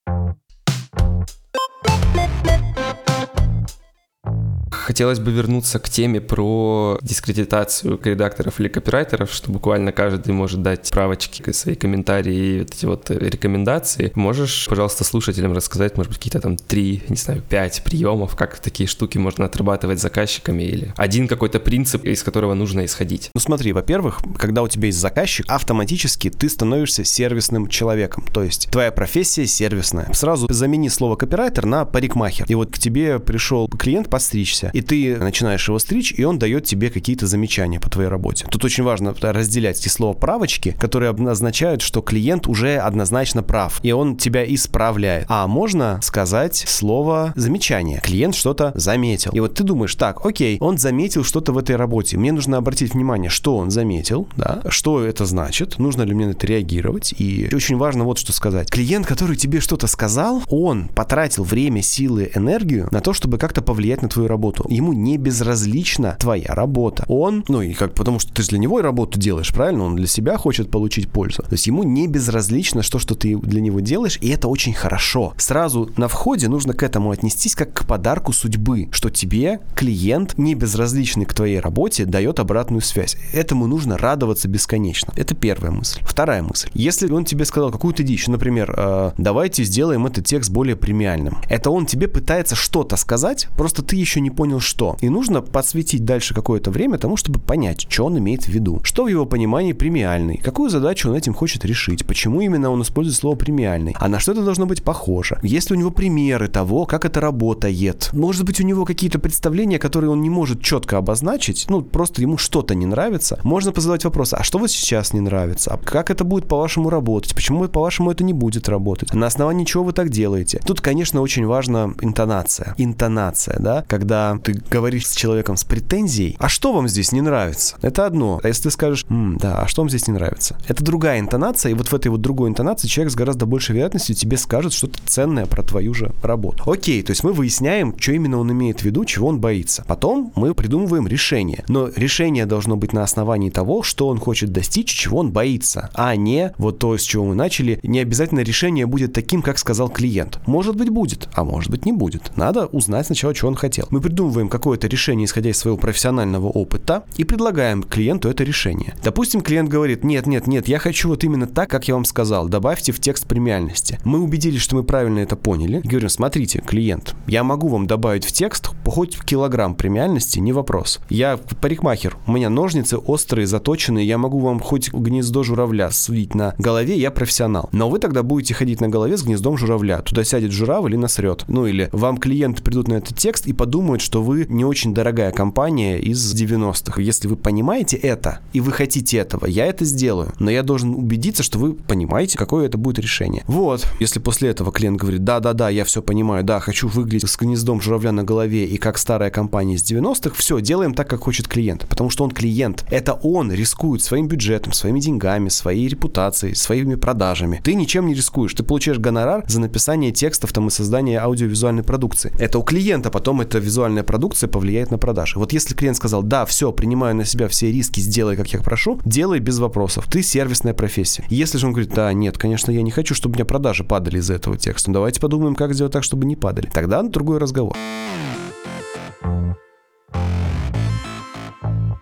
Хотелось 4.90 5.20
бы 5.20 5.30
вернуться 5.30 5.78
к 5.78 5.88
теме 5.88 6.20
про 6.20 6.98
дискредитацию 7.04 8.00
редакторов 8.04 8.60
или 8.60 8.70
копирайтеров, 8.70 9.32
что 9.32 9.52
буквально 9.52 9.92
каждый 9.92 10.34
может 10.34 10.64
дать 10.64 10.88
справочки, 10.88 11.52
свои 11.52 11.76
комментарии 11.76 12.56
и 12.56 12.60
вот 12.62 12.72
эти 12.72 12.86
вот 12.88 13.12
рекомендации. 13.12 14.12
Можешь, 14.16 14.66
пожалуйста, 14.68 15.04
слушателям 15.04 15.54
рассказать, 15.54 15.96
может 15.96 16.10
быть, 16.10 16.18
какие-то 16.18 16.40
там 16.40 16.58
три, 16.58 17.04
не 17.08 17.18
знаю, 17.18 17.44
пять 17.48 17.84
приемов, 17.84 18.36
как 18.36 18.58
такие 18.58 18.90
штуки 18.90 19.20
можно 19.20 19.46
отрабатывать 19.46 20.00
заказчиками 20.00 20.64
или 20.64 20.92
один 20.98 21.28
какой-то 21.28 21.60
принцип, 21.60 22.04
из 22.06 22.24
которого 22.24 22.56
нужно 22.56 22.84
исходить? 22.84 23.30
Ну 23.36 23.42
смотри, 23.42 23.74
во-первых, 23.74 24.18
когда 24.40 24.64
у 24.64 24.68
тебя 24.68 24.88
есть 24.88 24.98
заказчик, 24.98 25.46
автоматически 25.48 26.32
ты 26.32 26.50
становишься 26.50 27.04
сервисным 27.04 27.68
человеком. 27.68 28.26
То 28.34 28.42
есть 28.42 28.72
твоя 28.72 28.92
профессия 28.92 29.46
сервисная. 29.46 30.12
Сразу 30.14 30.52
замени 30.52 30.90
слово 30.90 31.16
копирайтер 31.16 31.68
на 31.68 31.86
парикмахер. 31.86 32.48
И 32.48 32.56
вот 32.56 32.72
к 32.72 32.80
тебе 32.80 33.20
пришел 33.20 33.68
клиент 33.68 34.10
подстричься, 34.10 34.72
и 34.80 34.82
ты 34.82 35.18
начинаешь 35.18 35.68
его 35.68 35.78
стричь, 35.78 36.14
и 36.16 36.24
он 36.24 36.40
дает 36.40 36.64
тебе 36.64 36.90
какие-то 36.90 37.28
замечания 37.28 37.80
по 37.80 37.90
твоей 37.90 38.10
работе. 38.10 38.46
Тут 38.50 38.64
очень 38.64 38.84
важно 38.84 39.14
разделять 39.20 39.80
эти 39.80 39.90
слова 39.90 40.14
правочки, 40.14 40.76
которые 40.80 41.12
означают, 41.12 41.82
что 41.82 42.02
клиент 42.02 42.48
уже 42.48 42.78
однозначно 42.78 43.44
прав, 43.44 43.80
и 43.84 43.92
он 43.92 44.16
тебя 44.16 44.46
исправляет. 44.46 45.26
А 45.28 45.48
можно 45.48 46.00
сказать 46.02 46.56
слово 46.56 47.34
замечание. 47.36 48.00
Клиент 48.02 48.36
что-то 48.36 48.72
заметил. 48.76 49.32
И 49.34 49.40
вот 49.40 49.54
ты 49.54 49.64
думаешь, 49.64 49.96
так, 49.96 50.26
окей, 50.26 50.58
он 50.62 50.78
заметил 50.78 51.24
что-то 51.24 51.52
в 51.52 51.58
этой 51.58 51.76
работе. 51.76 52.18
Мне 52.18 52.32
нужно 52.32 52.58
обратить 52.58 52.94
внимание, 52.94 53.30
что 53.30 53.58
он 53.58 53.72
заметил, 53.72 54.30
да, 54.38 54.62
что 54.70 55.04
это 55.04 55.26
значит, 55.26 55.78
нужно 55.78 56.04
ли 56.04 56.14
мне 56.14 56.28
на 56.28 56.32
это 56.32 56.48
реагировать. 56.48 57.14
И 57.18 57.50
очень 57.54 57.78
важно 57.78 58.06
вот 58.06 58.18
что 58.18 58.32
сказать. 58.32 58.72
Клиент, 58.72 59.06
который 59.06 59.36
тебе 59.36 59.60
что-то 59.60 59.88
сказал, 59.88 60.42
он 60.48 60.88
потратил 60.88 61.44
время, 61.44 61.82
силы, 61.82 62.32
энергию 62.34 62.88
на 62.92 63.02
то, 63.02 63.14
чтобы 63.14 63.38
как-то 63.38 63.62
повлиять 63.62 64.02
на 64.02 64.08
твою 64.08 64.30
работу. 64.30 64.66
Ему 64.70 64.94
не 64.94 65.18
безразлична 65.18 66.16
твоя 66.20 66.54
работа. 66.54 67.04
Он, 67.08 67.44
ну 67.48 67.62
и 67.62 67.74
как, 67.74 67.96
потому 67.96 68.20
что 68.20 68.32
ты 68.32 68.44
же 68.44 68.50
для 68.50 68.60
него 68.60 68.80
и 68.80 68.84
работу 68.84 69.20
делаешь, 69.20 69.52
правильно? 69.52 69.84
Он 69.84 69.96
для 69.96 70.08
себя 70.08 70.38
хочет 70.38 70.70
получить 70.70 71.10
пользу. 71.10 71.42
То 71.44 71.54
есть 71.54 71.66
ему 71.66 71.84
не 71.84 72.08
безразлично, 72.08 72.84
что, 72.84 73.00
что 73.00 73.16
ты 73.16 73.36
для 73.36 73.62
него 73.62 73.80
делаешь, 73.80 74.20
и 74.22 74.30
это 74.30 74.48
очень 74.48 74.74
хорошо. 74.74 75.34
Сразу 75.38 75.90
на 75.98 76.08
входе 76.08 76.48
нужно 76.48 76.74
к 76.74 76.84
этому 76.84 77.12
отнестись 77.12 77.56
как 77.56 77.74
к 77.74 77.88
подарку 77.88 78.32
судьбы, 78.32 78.90
что 78.92 79.10
тебе 79.10 79.60
клиент, 79.76 80.38
не 80.38 80.54
безразличный 80.54 81.26
к 81.26 81.34
твоей 81.34 81.60
работе, 81.60 82.06
дает 82.06 82.40
обратную 82.40 82.82
связь. 82.82 83.18
Этому 83.34 83.66
нужно 83.66 83.98
радоваться 83.98 84.48
бесконечно. 84.48 85.14
Это 85.16 85.34
первая 85.34 85.72
мысль. 85.72 86.00
Вторая 86.04 86.44
мысль. 86.44 86.70
Если 86.74 87.12
он 87.12 87.26
тебе 87.26 87.46
сказал 87.46 87.72
какую-то 87.72 88.04
дичь, 88.04 88.28
например, 88.28 88.74
э, 88.78 89.12
давайте 89.18 89.64
сделаем 89.64 90.06
этот 90.06 90.26
текст 90.26 90.52
более 90.52 90.76
премиальным. 90.76 91.38
Это 91.50 91.72
он 91.72 91.86
тебе 91.86 92.08
пытается 92.08 92.56
что-то 92.56 92.96
сказать, 92.98 93.48
просто 93.58 93.82
ты 93.82 93.96
еще 93.96 94.22
не 94.22 94.30
понял 94.30 94.49
что. 94.58 94.98
И 95.02 95.10
нужно 95.10 95.42
подсветить 95.42 96.04
дальше 96.04 96.34
какое-то 96.34 96.72
время 96.72 96.98
тому, 96.98 97.16
чтобы 97.18 97.40
понять, 97.40 97.86
что 97.90 98.06
он 98.06 98.18
имеет 98.18 98.46
в 98.46 98.48
виду. 98.48 98.80
Что 98.84 99.04
в 99.04 99.08
его 99.08 99.28
понимании 99.28 99.74
премиальный, 99.74 100.38
какую 100.38 100.72
задачу 100.72 101.10
он 101.10 101.16
этим 101.16 101.36
хочет 101.36 101.66
решить, 101.66 102.08
почему 102.08 102.42
именно 102.42 102.72
он 102.72 102.82
использует 102.82 103.18
слово 103.18 103.36
премиальный, 103.36 103.96
а 104.00 104.08
на 104.08 104.20
что 104.20 104.32
это 104.32 104.44
должно 104.44 104.66
быть 104.66 104.84
похоже. 104.84 105.40
Есть 105.44 105.70
ли 105.70 105.76
у 105.76 105.80
него 105.80 105.92
примеры 105.92 106.48
того, 106.48 106.86
как 106.86 107.06
это 107.06 107.20
работает. 107.20 108.10
Может 108.14 108.46
быть, 108.46 108.60
у 108.62 108.64
него 108.64 108.86
какие-то 108.86 109.20
представления, 109.20 109.80
которые 109.80 110.12
он 110.12 110.22
не 110.22 110.30
может 110.30 110.62
четко 110.62 110.98
обозначить, 110.98 111.66
ну, 111.70 111.82
просто 111.82 112.22
ему 112.22 112.38
что-то 112.38 112.74
не 112.74 112.86
нравится. 112.86 113.40
Можно 113.44 113.72
позадавать 113.72 114.06
вопрос, 114.06 114.34
а 114.34 114.44
что 114.44 114.58
вот 114.58 114.72
сейчас 114.72 115.14
не 115.14 115.20
нравится? 115.20 115.74
А 115.74 115.78
как 115.78 116.10
это 116.10 116.24
будет 116.24 116.48
по-вашему 116.48 116.90
работать? 116.90 117.36
Почему 117.36 117.68
по-вашему 117.68 118.12
это 118.12 118.24
не 118.24 118.34
будет 118.34 118.70
работать? 118.70 119.14
На 119.14 119.28
основании 119.28 119.66
чего 119.66 119.84
вы 119.84 119.94
так 119.94 120.10
делаете? 120.10 120.62
Тут, 120.66 120.82
конечно, 120.82 121.22
очень 121.22 121.46
важна 121.46 121.94
интонация. 122.02 122.76
Интонация, 122.78 123.60
да? 123.60 123.84
Когда 123.88 124.39
ты 124.40 124.62
говоришь 124.70 125.08
с 125.08 125.16
человеком 125.16 125.58
с 125.58 125.64
претензией, 125.64 126.36
а 126.40 126.50
что 126.50 126.74
вам 126.74 126.88
здесь 126.88 127.12
не 127.12 127.22
нравится? 127.22 127.78
Это 127.82 128.06
одно. 128.06 128.40
А 128.44 128.48
если 128.48 128.64
ты 128.64 128.72
скажешь, 128.72 129.06
М, 129.10 129.38
да, 129.38 129.62
а 129.62 129.68
что 129.68 129.82
вам 129.82 129.90
здесь 129.90 130.08
не 130.08 130.14
нравится? 130.14 130.58
Это 130.68 130.84
другая 130.84 131.20
интонация, 131.20 131.72
и 131.72 131.76
вот 131.76 131.88
в 131.88 131.94
этой 131.94 132.10
вот 132.10 132.22
другой 132.22 132.50
интонации 132.50 132.88
человек 132.88 133.12
с 133.14 133.16
гораздо 133.16 133.46
большей 133.46 133.76
вероятностью 133.76 134.16
тебе 134.16 134.38
скажет 134.38 134.74
что-то 134.74 135.00
ценное 135.06 135.46
про 135.46 135.64
твою 135.64 135.94
же 135.94 136.12
работу. 136.22 136.70
Окей, 136.70 137.02
то 137.04 137.12
есть 137.12 137.24
мы 137.24 137.34
выясняем, 137.34 137.96
что 137.98 138.12
именно 138.12 138.40
он 138.40 138.52
имеет 138.52 138.82
в 138.82 138.84
виду, 138.84 139.06
чего 139.06 139.28
он 139.28 139.40
боится. 139.40 139.84
Потом 139.88 140.32
мы 140.36 140.54
придумываем 140.54 141.08
решение. 141.08 141.64
Но 141.68 141.90
решение 141.96 142.46
должно 142.46 142.76
быть 142.78 142.94
на 142.94 143.04
основании 143.04 143.50
того, 143.50 143.84
что 143.84 144.08
он 144.08 144.20
хочет 144.20 144.52
достичь, 144.52 144.94
чего 144.94 145.20
он 145.20 145.32
боится, 145.32 145.90
а 145.94 146.16
не 146.16 146.54
вот 146.58 146.80
то, 146.80 146.98
с 146.98 147.02
чего 147.02 147.26
мы 147.26 147.36
начали. 147.36 147.80
Не 147.84 148.00
обязательно 148.00 148.42
решение 148.42 148.86
будет 148.86 149.14
таким, 149.14 149.42
как 149.42 149.58
сказал 149.58 149.90
клиент. 149.90 150.40
Может 150.46 150.76
быть 150.76 150.90
будет, 150.90 151.30
а 151.34 151.44
может 151.44 151.72
быть 151.72 151.86
не 151.86 151.92
будет. 151.92 152.32
Надо 152.38 152.68
узнать 152.68 153.06
сначала, 153.08 153.34
что 153.36 153.48
он 153.48 153.56
хотел. 153.56 153.88
Мы 153.90 154.02
придумываем 154.02 154.29
какое-то 154.50 154.88
решение, 154.88 155.26
исходя 155.26 155.50
из 155.50 155.58
своего 155.58 155.78
профессионального 155.78 156.48
опыта, 156.48 157.04
и 157.18 157.24
предлагаем 157.24 157.84
клиенту 157.84 158.30
это 158.30 158.44
решение. 158.44 158.94
Допустим, 159.04 159.42
клиент 159.42 159.70
говорит, 159.70 160.04
нет, 160.04 160.28
нет, 160.28 160.48
нет, 160.48 160.68
я 160.68 160.80
хочу 160.80 161.10
вот 161.10 161.24
именно 161.24 161.48
так, 161.48 161.70
как 161.70 161.88
я 161.88 161.96
вам 161.96 162.06
сказал, 162.06 162.48
добавьте 162.48 162.92
в 162.92 163.00
текст 163.00 163.28
премиальности. 163.28 164.00
Мы 164.06 164.20
убедились, 164.20 164.62
что 164.62 164.76
мы 164.76 164.84
правильно 164.84 165.20
это 165.20 165.36
поняли, 165.36 165.82
и 165.84 165.88
говорим, 165.88 166.10
смотрите, 166.10 166.62
клиент, 166.66 167.16
я 167.28 167.44
могу 167.44 167.68
вам 167.68 167.88
добавить 167.88 168.26
в 168.26 168.32
текст 168.32 168.70
хоть 168.86 169.20
килограмм 169.24 169.76
премиальности, 169.76 170.40
не 170.40 170.52
вопрос. 170.52 171.00
Я 171.10 171.38
парикмахер, 171.62 172.18
у 172.26 172.32
меня 172.32 172.50
ножницы 172.50 172.98
острые, 172.98 173.46
заточенные, 173.46 174.08
я 174.08 174.18
могу 174.18 174.40
вам 174.40 174.60
хоть 174.60 174.92
гнездо 174.92 175.44
журавля 175.44 175.92
свить 175.92 176.36
на 176.36 176.56
голове, 176.58 176.98
я 176.98 177.12
профессионал. 177.12 177.70
Но 177.72 177.90
вы 177.90 178.00
тогда 178.00 178.24
будете 178.24 178.54
ходить 178.54 178.82
на 178.82 178.90
голове 178.90 179.18
с 179.18 179.24
гнездом 179.24 179.58
журавля. 179.58 180.00
Туда 180.00 180.24
сядет 180.24 180.52
журавль 180.52 180.90
или 180.90 180.96
насрет. 180.98 181.46
Ну 181.48 181.66
или 181.68 181.90
вам 181.92 182.18
клиенты 182.18 182.64
придут 182.64 182.88
на 182.88 182.96
этот 182.96 183.18
текст 183.18 183.48
и 183.48 183.54
подумают, 183.54 184.02
что 184.02 184.19
вы 184.22 184.46
не 184.50 184.66
очень 184.66 184.94
дорогая 184.94 185.32
компания 185.32 186.00
из 186.00 186.34
90-х. 186.34 187.02
Если 187.02 187.28
вы 187.28 187.36
понимаете 187.36 187.98
это, 187.98 188.40
и 188.54 188.62
вы 188.62 188.72
хотите 188.72 189.18
этого, 189.18 189.46
я 189.46 189.66
это 189.66 189.86
сделаю. 189.86 190.34
Но 190.40 190.52
я 190.52 190.64
должен 190.64 190.96
убедиться, 190.96 191.44
что 191.44 191.60
вы 191.60 191.74
понимаете, 191.74 192.38
какое 192.38 192.66
это 192.66 192.78
будет 192.78 193.00
решение. 193.00 193.44
Вот. 193.48 193.86
Если 194.00 194.20
после 194.20 194.50
этого 194.50 194.72
клиент 194.72 195.00
говорит, 195.00 195.24
да-да-да, 195.24 195.70
я 195.70 195.84
все 195.84 196.02
понимаю, 196.02 196.44
да, 196.44 196.60
хочу 196.60 196.88
выглядеть 196.88 197.30
с 197.30 197.38
гнездом 197.38 197.82
журавля 197.82 198.12
на 198.12 198.24
голове 198.24 198.66
и 198.66 198.78
как 198.78 198.98
старая 198.98 199.30
компания 199.30 199.76
из 199.76 199.84
90-х, 199.84 200.36
все, 200.36 200.60
делаем 200.60 200.94
так, 200.94 201.10
как 201.10 201.22
хочет 201.24 201.48
клиент. 201.48 201.88
Потому 201.88 202.10
что 202.10 202.24
он 202.24 202.32
клиент. 202.32 202.86
Это 202.90 203.14
он 203.14 203.52
рискует 203.52 204.02
своим 204.02 204.28
бюджетом, 204.28 204.74
своими 204.74 205.00
деньгами, 205.00 205.50
своей 205.50 205.88
репутацией, 205.88 206.56
своими 206.56 206.96
продажами. 206.96 207.62
Ты 207.64 207.74
ничем 207.76 208.08
не 208.08 208.14
рискуешь. 208.14 208.54
Ты 208.54 208.64
получаешь 208.64 209.00
гонорар 209.00 209.44
за 209.48 209.60
написание 209.60 210.12
текстов 210.12 210.54
там 210.54 210.68
и 210.68 210.72
создание 210.72 211.20
аудиовизуальной 211.20 211.84
продукции. 211.84 212.32
Это 212.40 212.60
у 212.60 212.64
клиента, 212.64 213.10
потом 213.10 213.42
эта 213.42 213.60
визуальная 213.60 214.04
продукция 214.10 214.48
повлияет 214.48 214.90
на 214.90 214.98
продажи. 214.98 215.38
Вот 215.38 215.54
если 215.54 215.76
клиент 215.76 215.96
сказал, 215.96 216.24
да, 216.24 216.48
все, 216.48 216.72
принимаю 216.72 217.16
на 217.16 217.26
себя 217.26 217.48
все 217.48 217.72
риски, 217.72 218.00
сделай, 218.00 218.36
как 218.36 218.48
я 218.52 218.60
прошу, 218.60 219.00
делай 219.06 219.40
без 219.40 219.60
вопросов. 219.60 220.08
Ты 220.10 220.24
сервисная 220.24 220.74
профессия. 220.74 221.26
Если 221.30 221.60
же 221.60 221.68
он 221.68 221.74
говорит, 221.74 221.94
да, 221.94 222.12
нет, 222.12 222.36
конечно, 222.36 222.72
я 222.72 222.82
не 222.82 222.90
хочу, 222.90 223.14
чтобы 223.14 223.34
у 223.34 223.36
меня 223.36 223.46
продажи 223.46 223.84
падали 223.84 224.18
из-за 224.18 224.34
этого 224.34 224.58
текста. 224.58 224.90
Ну, 224.90 224.96
давайте 224.96 225.22
подумаем, 225.22 225.54
как 225.54 225.76
сделать 225.76 225.94
так, 225.94 226.04
чтобы 226.04 226.26
не 226.26 226.36
падали. 226.36 226.72
Тогда 226.74 227.04
другой 227.04 227.38
разговор. 227.38 227.78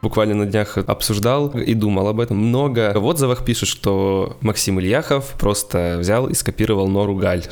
Буквально 0.07 0.35
на 0.35 0.45
днях 0.45 0.77
обсуждал 0.77 1.49
и 1.49 1.73
думал 1.73 2.07
об 2.07 2.21
этом. 2.21 2.37
Много 2.37 2.93
в 2.95 3.05
отзывах 3.05 3.43
пишут, 3.43 3.67
что 3.67 4.37
Максим 4.39 4.79
Ильяхов 4.79 5.33
просто 5.37 5.97
взял 5.99 6.27
и 6.27 6.33
скопировал 6.33 6.87
Нору 6.87 7.15
Галь. 7.15 7.43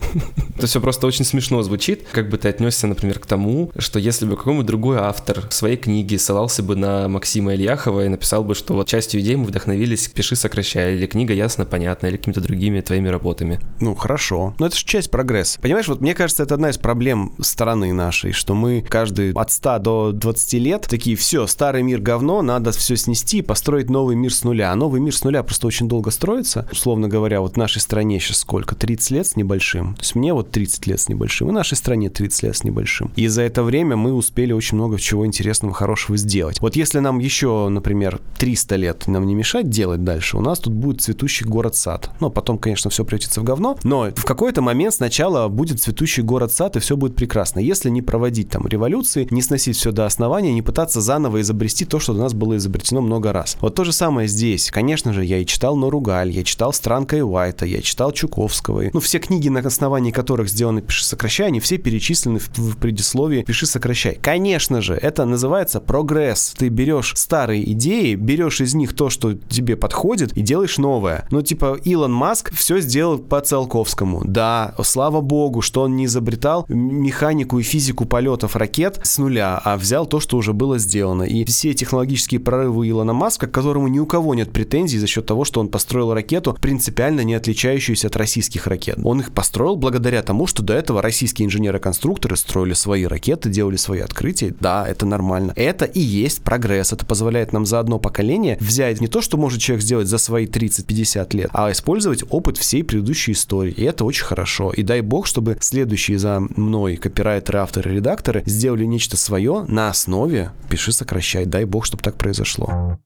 Это 0.56 0.68
все 0.68 0.80
просто 0.80 1.08
очень 1.08 1.24
смешно 1.24 1.60
звучит. 1.62 2.06
Как 2.12 2.28
бы 2.28 2.38
ты 2.38 2.48
отнесся, 2.48 2.86
например, 2.86 3.18
к 3.18 3.26
тому, 3.26 3.72
что 3.78 3.98
если 3.98 4.26
бы 4.26 4.36
какой-нибудь 4.36 4.64
другой 4.64 4.98
автор 4.98 5.50
своей 5.50 5.76
книги 5.76 6.16
ссылался 6.16 6.62
бы 6.62 6.76
на 6.76 7.08
Максима 7.08 7.54
Ильяхова 7.54 8.04
и 8.04 8.08
написал 8.08 8.44
бы, 8.44 8.54
что 8.54 8.74
вот 8.74 8.86
частью 8.86 9.20
идей 9.20 9.34
мы 9.34 9.46
вдохновились 9.46 10.06
«Пиши, 10.06 10.36
сокращай», 10.36 10.94
или 10.94 11.06
«Книга 11.06 11.34
ясно, 11.34 11.64
понятно», 11.64 12.06
или 12.06 12.16
какими-то 12.16 12.40
другими 12.40 12.80
твоими 12.80 13.08
работами. 13.08 13.58
Ну, 13.80 13.96
хорошо. 13.96 14.54
Но 14.60 14.66
это 14.66 14.76
же 14.76 14.84
часть 14.84 15.10
прогресса. 15.10 15.58
Понимаешь, 15.60 15.88
вот 15.88 16.00
мне 16.00 16.14
кажется, 16.14 16.44
это 16.44 16.54
одна 16.54 16.70
из 16.70 16.78
проблем 16.78 17.34
страны 17.40 17.92
нашей, 17.92 18.30
что 18.30 18.54
мы 18.54 18.82
каждый 18.88 19.32
от 19.32 19.50
100 19.50 19.78
до 19.80 20.12
20 20.12 20.52
лет 20.54 20.86
такие, 20.88 21.16
все, 21.16 21.48
старый 21.48 21.82
мир 21.82 22.00
говно, 22.04 22.42
надо 22.42 22.70
все 22.70 22.96
снести 22.96 23.38
и 23.38 23.42
построить 23.42 23.90
новый 23.90 24.14
мир 24.14 24.32
с 24.32 24.44
нуля. 24.44 24.70
А 24.70 24.76
новый 24.76 25.00
мир 25.00 25.16
с 25.16 25.24
нуля 25.24 25.42
просто 25.42 25.66
очень 25.66 25.88
долго 25.88 26.12
строится. 26.12 26.68
Условно 26.70 27.08
говоря, 27.08 27.40
вот 27.40 27.56
нашей 27.56 27.80
стране 27.80 28.20
сейчас 28.20 28.38
сколько? 28.38 28.76
30 28.76 29.10
лет 29.10 29.26
с 29.26 29.36
небольшим. 29.36 29.94
То 29.94 30.02
есть 30.02 30.14
мне 30.14 30.32
вот 30.32 30.50
30 30.52 30.86
лет 30.86 31.00
с 31.00 31.08
небольшим, 31.08 31.48
и 31.48 31.52
нашей 31.52 31.76
стране 31.76 32.10
30 32.10 32.42
лет 32.44 32.56
с 32.56 32.62
небольшим. 32.62 33.10
И 33.16 33.26
за 33.26 33.42
это 33.42 33.64
время 33.64 33.96
мы 33.96 34.12
успели 34.12 34.52
очень 34.52 34.76
много 34.76 35.00
чего 35.00 35.26
интересного, 35.26 35.74
хорошего 35.74 36.16
сделать. 36.16 36.60
Вот 36.60 36.76
если 36.76 37.00
нам 37.00 37.18
еще, 37.18 37.68
например, 37.68 38.20
300 38.38 38.76
лет 38.76 39.06
нам 39.06 39.26
не 39.26 39.34
мешать 39.34 39.70
делать 39.70 40.04
дальше, 40.04 40.36
у 40.36 40.40
нас 40.40 40.58
тут 40.58 40.74
будет 40.74 41.00
цветущий 41.00 41.46
город-сад. 41.46 42.10
Ну, 42.20 42.30
потом, 42.30 42.58
конечно, 42.58 42.90
все 42.90 43.04
превратится 43.04 43.40
в 43.40 43.44
говно, 43.44 43.78
но 43.82 44.10
в 44.14 44.24
какой-то 44.24 44.60
момент 44.60 44.94
сначала 44.94 45.48
будет 45.48 45.80
цветущий 45.80 46.22
город-сад, 46.22 46.76
и 46.76 46.80
все 46.80 46.96
будет 46.96 47.16
прекрасно. 47.16 47.60
Если 47.60 47.88
не 47.88 48.02
проводить 48.02 48.50
там 48.50 48.66
революции, 48.66 49.26
не 49.30 49.40
сносить 49.40 49.76
все 49.76 49.90
до 49.90 50.04
основания, 50.04 50.52
не 50.52 50.62
пытаться 50.62 51.00
заново 51.00 51.40
изобрести 51.40 51.86
то, 51.94 52.00
что 52.00 52.12
до 52.12 52.22
нас 52.22 52.34
было 52.34 52.56
изобретено 52.56 53.00
много 53.02 53.32
раз. 53.32 53.56
Вот 53.60 53.76
то 53.76 53.84
же 53.84 53.92
самое 53.92 54.26
здесь. 54.26 54.72
Конечно 54.72 55.12
же, 55.12 55.24
я 55.24 55.38
и 55.38 55.46
читал 55.46 55.76
Норугаль, 55.76 56.32
я 56.32 56.42
читал 56.42 56.72
Странка 56.72 57.16
и 57.16 57.20
Уайта, 57.20 57.66
я 57.66 57.80
читал 57.82 58.10
Чуковского. 58.10 58.90
Ну, 58.92 58.98
все 58.98 59.20
книги, 59.20 59.48
на 59.48 59.60
основании 59.60 60.10
которых 60.10 60.48
сделаны 60.48 60.82
«Пиши, 60.82 61.04
сокращай», 61.04 61.46
они 61.46 61.60
все 61.60 61.78
перечислены 61.78 62.40
в, 62.40 62.48
в 62.58 62.76
предисловии 62.78 63.42
«Пиши, 63.42 63.66
сокращай». 63.66 64.18
Конечно 64.20 64.82
же, 64.82 64.94
это 64.94 65.24
называется 65.24 65.80
прогресс. 65.80 66.54
Ты 66.58 66.68
берешь 66.68 67.12
старые 67.14 67.70
идеи, 67.70 68.16
берешь 68.16 68.60
из 68.60 68.74
них 68.74 68.92
то, 68.96 69.08
что 69.08 69.34
тебе 69.34 69.76
подходит, 69.76 70.36
и 70.36 70.42
делаешь 70.42 70.78
новое. 70.78 71.28
Ну, 71.30 71.42
типа, 71.42 71.78
Илон 71.84 72.12
Маск 72.12 72.52
все 72.52 72.80
сделал 72.80 73.18
по 73.18 73.40
Циолковскому. 73.40 74.22
Да, 74.24 74.74
слава 74.82 75.20
богу, 75.20 75.60
что 75.60 75.82
он 75.82 75.94
не 75.94 76.06
изобретал 76.06 76.64
механику 76.68 77.60
и 77.60 77.62
физику 77.62 78.04
полетов 78.04 78.56
ракет 78.56 78.98
с 79.04 79.18
нуля, 79.18 79.60
а 79.62 79.76
взял 79.76 80.06
то, 80.06 80.18
что 80.18 80.36
уже 80.38 80.52
было 80.52 80.78
сделано. 80.78 81.22
И 81.22 81.44
все 81.44 81.72
технологические 81.74 82.40
прорывы 82.40 82.88
Илона 82.88 83.12
Маска, 83.12 83.46
к 83.46 83.52
которому 83.52 83.88
ни 83.88 83.98
у 83.98 84.06
кого 84.06 84.34
нет 84.34 84.52
претензий 84.52 84.98
за 84.98 85.06
счет 85.06 85.26
того, 85.26 85.44
что 85.44 85.60
он 85.60 85.68
построил 85.68 86.14
ракету, 86.14 86.56
принципиально 86.60 87.22
не 87.22 87.34
отличающуюся 87.34 88.08
от 88.08 88.16
российских 88.16 88.66
ракет. 88.66 88.98
Он 89.04 89.20
их 89.20 89.32
построил 89.32 89.76
благодаря 89.76 90.22
тому, 90.22 90.46
что 90.46 90.62
до 90.62 90.74
этого 90.74 91.02
российские 91.02 91.46
инженеры-конструкторы 91.46 92.36
строили 92.36 92.74
свои 92.74 93.04
ракеты, 93.04 93.48
делали 93.50 93.76
свои 93.76 94.00
открытия. 94.00 94.54
Да, 94.60 94.86
это 94.86 95.06
нормально. 95.06 95.52
Это 95.56 95.84
и 95.84 96.00
есть 96.00 96.42
прогресс. 96.42 96.92
Это 96.92 97.04
позволяет 97.06 97.52
нам 97.52 97.66
за 97.66 97.80
одно 97.80 97.98
поколение 97.98 98.56
взять 98.60 99.00
не 99.00 99.08
то, 99.08 99.20
что 99.20 99.36
может 99.36 99.60
человек 99.60 99.84
сделать 99.84 100.08
за 100.08 100.18
свои 100.18 100.46
30-50 100.46 101.36
лет, 101.36 101.50
а 101.52 101.70
использовать 101.70 102.24
опыт 102.30 102.58
всей 102.58 102.84
предыдущей 102.84 103.32
истории. 103.32 103.72
И 103.72 103.82
это 103.82 104.04
очень 104.04 104.24
хорошо. 104.24 104.70
И 104.70 104.82
дай 104.82 105.00
бог, 105.00 105.26
чтобы 105.26 105.56
следующие 105.60 106.18
за 106.18 106.40
мной 106.40 106.96
копирайтеры, 106.96 107.58
авторы, 107.58 107.94
редакторы 107.94 108.42
сделали 108.46 108.84
нечто 108.84 109.16
свое 109.16 109.64
на 109.68 109.90
основе 109.90 110.50
«Пиши, 110.68 110.92
сокращай». 110.92 111.44
Дай 111.44 111.63
бог, 111.66 111.84
чтобы 111.86 112.02
так 112.02 112.16
произошло. 112.16 112.98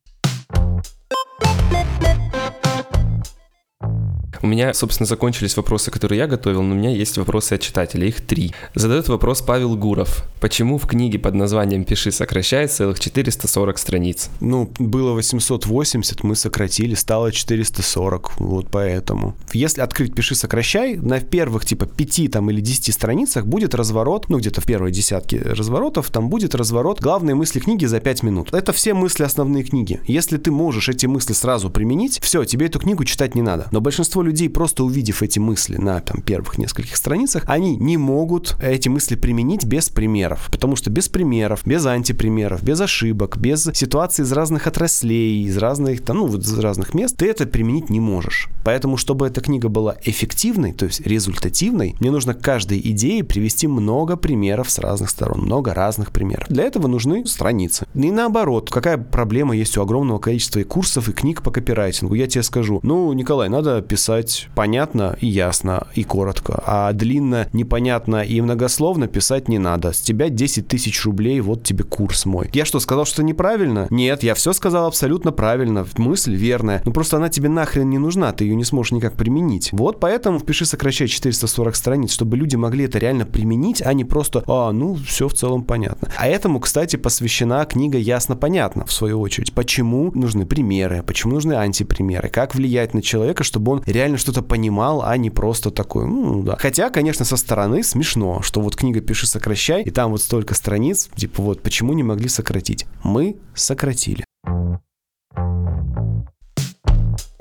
У 4.43 4.47
меня, 4.47 4.72
собственно, 4.74 5.07
закончились 5.07 5.57
вопросы, 5.57 5.91
которые 5.91 6.18
я 6.18 6.26
готовил, 6.26 6.62
но 6.62 6.74
у 6.74 6.78
меня 6.78 6.91
есть 6.91 7.18
вопросы 7.18 7.55
от 7.55 7.61
читателей, 7.61 8.09
их 8.09 8.20
три. 8.20 8.53
Задает 8.74 9.09
вопрос 9.09 9.43
Павел 9.43 9.76
Гуров. 9.76 10.24
Почему 10.41 10.78
в 10.78 10.86
книге 10.86 11.18
под 11.18 11.34
названием 11.34 11.84
«Пиши, 11.84 12.12
сокращай» 12.12 12.68
целых 12.68 13.01
440 13.01 13.78
страниц? 13.78 14.30
Ну, 14.41 14.70
было 14.78 15.12
880, 15.12 16.22
мы 16.22 16.36
сократили, 16.36 16.95
стало 16.95 17.32
440, 17.32 18.41
вот 18.41 18.68
поэтому. 18.70 19.34
Если 19.53 19.80
открыть 19.80 20.14
«Пиши, 20.14 20.34
сокращай», 20.34 20.97
на 20.97 21.20
первых, 21.20 21.64
типа, 21.64 21.86
5 21.86 22.30
там 22.30 22.51
или 22.51 22.61
10 22.61 22.95
страницах 22.95 23.47
будет 23.47 23.74
разворот, 23.74 24.28
ну, 24.28 24.39
где-то 24.39 24.61
в 24.61 24.66
первой 24.66 24.93
десятке 24.93 25.39
разворотов, 25.39 26.11
там 26.11 26.28
будет 26.28 26.55
разворот 26.55 27.01
главные 27.01 27.34
мысли 27.34 27.59
книги 27.59 27.86
за 27.86 28.01
5 28.01 28.22
минут. 28.22 28.55
Это 28.55 28.72
все 28.72 28.95
мысли 28.95 29.24
основные 29.24 29.64
книги. 29.64 30.01
Если 30.07 30.36
ты 30.36 30.51
можешь 30.51 30.89
эти 30.89 31.07
мысли 31.07 31.32
сразу 31.32 31.70
применить, 31.70 32.20
все, 32.22 32.45
тебе 32.45 32.66
эту 32.66 32.78
книгу 32.78 33.05
читать 33.05 33.34
не 33.34 33.43
надо. 33.43 33.68
Но 33.72 33.80
большинство 33.80 34.22
людей, 34.29 34.49
просто 34.49 34.85
увидев 34.85 35.22
эти 35.22 35.39
мысли 35.39 35.76
на 35.76 36.01
там, 36.01 36.22
первых 36.22 36.59
нескольких 36.59 36.97
страницах, 36.97 37.45
они 37.47 37.76
не 37.76 37.97
могут 37.97 38.57
эти 38.62 38.89
мысли 38.89 39.16
применить 39.16 39.64
без 39.64 39.89
примеров. 39.89 40.49
Потому 40.51 40.76
что 40.76 40.91
без 40.91 41.09
примеров, 41.09 41.62
без 41.64 41.85
антипримеров, 41.87 42.62
без 42.62 42.81
ошибок, 42.81 43.39
без 43.39 43.68
ситуаций 43.74 44.24
из 44.24 44.33
разных 44.33 44.66
отраслей, 44.66 45.45
из 45.45 45.57
разных, 45.57 46.03
там, 46.05 46.18
ну, 46.18 46.26
вот 46.26 46.43
из 46.43 46.59
разных 46.59 46.95
мест, 46.95 47.16
ты 47.16 47.26
это 47.26 47.47
применить 47.47 47.91
не 47.91 48.01
можешь. 48.01 48.49
Поэтому, 48.64 48.97
чтобы 48.97 49.26
эта 49.26 49.41
книга 49.41 49.68
была 49.68 49.97
эффективной, 50.03 50.72
то 50.72 50.87
есть 50.87 51.01
результативной, 51.07 51.97
мне 52.01 52.11
нужно 52.11 52.35
к 52.35 52.41
каждой 52.41 52.81
идее 52.81 53.24
привести 53.24 53.66
много 53.66 54.16
примеров 54.16 54.70
с 54.70 54.79
разных 54.79 55.11
сторон, 55.11 55.43
много 55.43 55.74
разных 55.74 56.12
примеров. 56.12 56.49
Для 56.49 56.64
этого 56.64 56.87
нужны 56.87 57.26
страницы. 57.26 57.87
И 57.95 58.11
наоборот, 58.11 58.70
какая 58.70 58.99
проблема 58.99 59.57
есть 59.57 59.76
у 59.79 59.83
огромного 59.83 60.18
количества 60.18 60.61
и 60.61 60.64
курсов, 60.64 61.09
и 61.09 61.12
книг 61.12 61.43
по 61.43 61.51
копирайтингу? 61.51 62.14
Я 62.14 62.26
тебе 62.26 62.43
скажу, 62.43 62.81
ну, 62.83 63.12
Николай, 63.12 63.49
надо 63.49 63.81
писать 63.83 64.18
писать 64.23 64.49
понятно 64.55 65.16
и 65.21 65.27
ясно 65.27 65.87
и 65.95 66.05
коротко, 66.05 66.62
а 66.66 66.93
длинно, 66.93 67.49
непонятно 67.53 68.23
и 68.23 68.41
многословно 68.41 69.07
писать 69.07 69.49
не 69.49 69.59
надо. 69.59 69.93
С 69.93 70.01
тебя 70.01 70.29
10 70.29 70.66
тысяч 70.66 71.05
рублей, 71.05 71.41
вот 71.41 71.62
тебе 71.62 71.85
курс 71.85 72.27
мой. 72.27 72.51
Я 72.53 72.64
что, 72.64 72.81
сказал, 72.81 73.05
что 73.05 73.23
неправильно? 73.23 73.87
Нет, 73.91 74.23
я 74.23 74.35
все 74.35 74.53
сказал 74.53 74.87
абсолютно 74.87 75.33
правильно. 75.33 75.87
Мысль 75.97 76.35
верная. 76.35 76.83
Ну 76.85 76.93
просто 76.93 77.16
она 77.16 77.29
тебе 77.29 77.49
нахрен 77.49 77.89
не 77.89 77.99
нужна, 77.99 78.33
ты 78.33 78.45
ее 78.45 78.57
не 78.57 78.64
сможешь 78.64 78.93
никак 78.93 79.14
применить. 79.14 79.71
Вот 79.73 80.01
поэтому 80.01 80.39
впиши 80.39 80.64
сокращай 80.64 81.09
440 81.09 81.77
страниц, 81.77 82.12
чтобы 82.12 82.37
люди 82.37 82.57
могли 82.57 82.85
это 82.85 82.99
реально 82.99 83.25
применить, 83.25 83.83
а 83.85 83.93
не 83.93 84.05
просто, 84.05 84.43
а, 84.47 84.73
ну, 84.73 84.95
все 84.95 85.29
в 85.29 85.35
целом 85.35 85.62
понятно. 85.62 86.09
А 86.16 86.27
этому, 86.27 86.61
кстати, 86.61 86.97
посвящена 86.97 87.64
книга 87.64 87.99
«Ясно-понятно», 87.99 88.85
в 88.85 88.93
свою 88.93 89.21
очередь. 89.21 89.53
Почему 89.53 90.11
нужны 90.12 90.47
примеры, 90.47 91.03
почему 91.03 91.35
нужны 91.35 91.55
антипримеры, 91.55 92.29
как 92.29 92.55
влиять 92.55 92.95
на 92.95 93.03
человека, 93.03 93.45
чтобы 93.45 93.73
он 93.73 93.83
реально 93.87 94.07
реально 94.09 94.18
что-то 94.18 94.42
понимал, 94.42 95.02
а 95.02 95.16
не 95.16 95.30
просто 95.30 95.70
такой, 95.70 96.06
ну 96.06 96.42
да. 96.42 96.56
Хотя, 96.59 96.88
конечно, 96.88 97.24
со 97.24 97.36
стороны 97.36 97.82
смешно, 97.82 98.40
что 98.42 98.61
вот 98.61 98.74
книга 98.74 99.00
«Пиши, 99.00 99.26
сокращай», 99.26 99.82
и 99.82 99.90
там 99.90 100.12
вот 100.12 100.22
столько 100.22 100.54
страниц, 100.54 101.11
типа 101.14 101.42
вот 101.42 101.62
почему 101.62 101.92
не 101.92 102.02
могли 102.02 102.28
сократить? 102.28 102.86
Мы 103.04 103.36
сократили. 103.54 104.24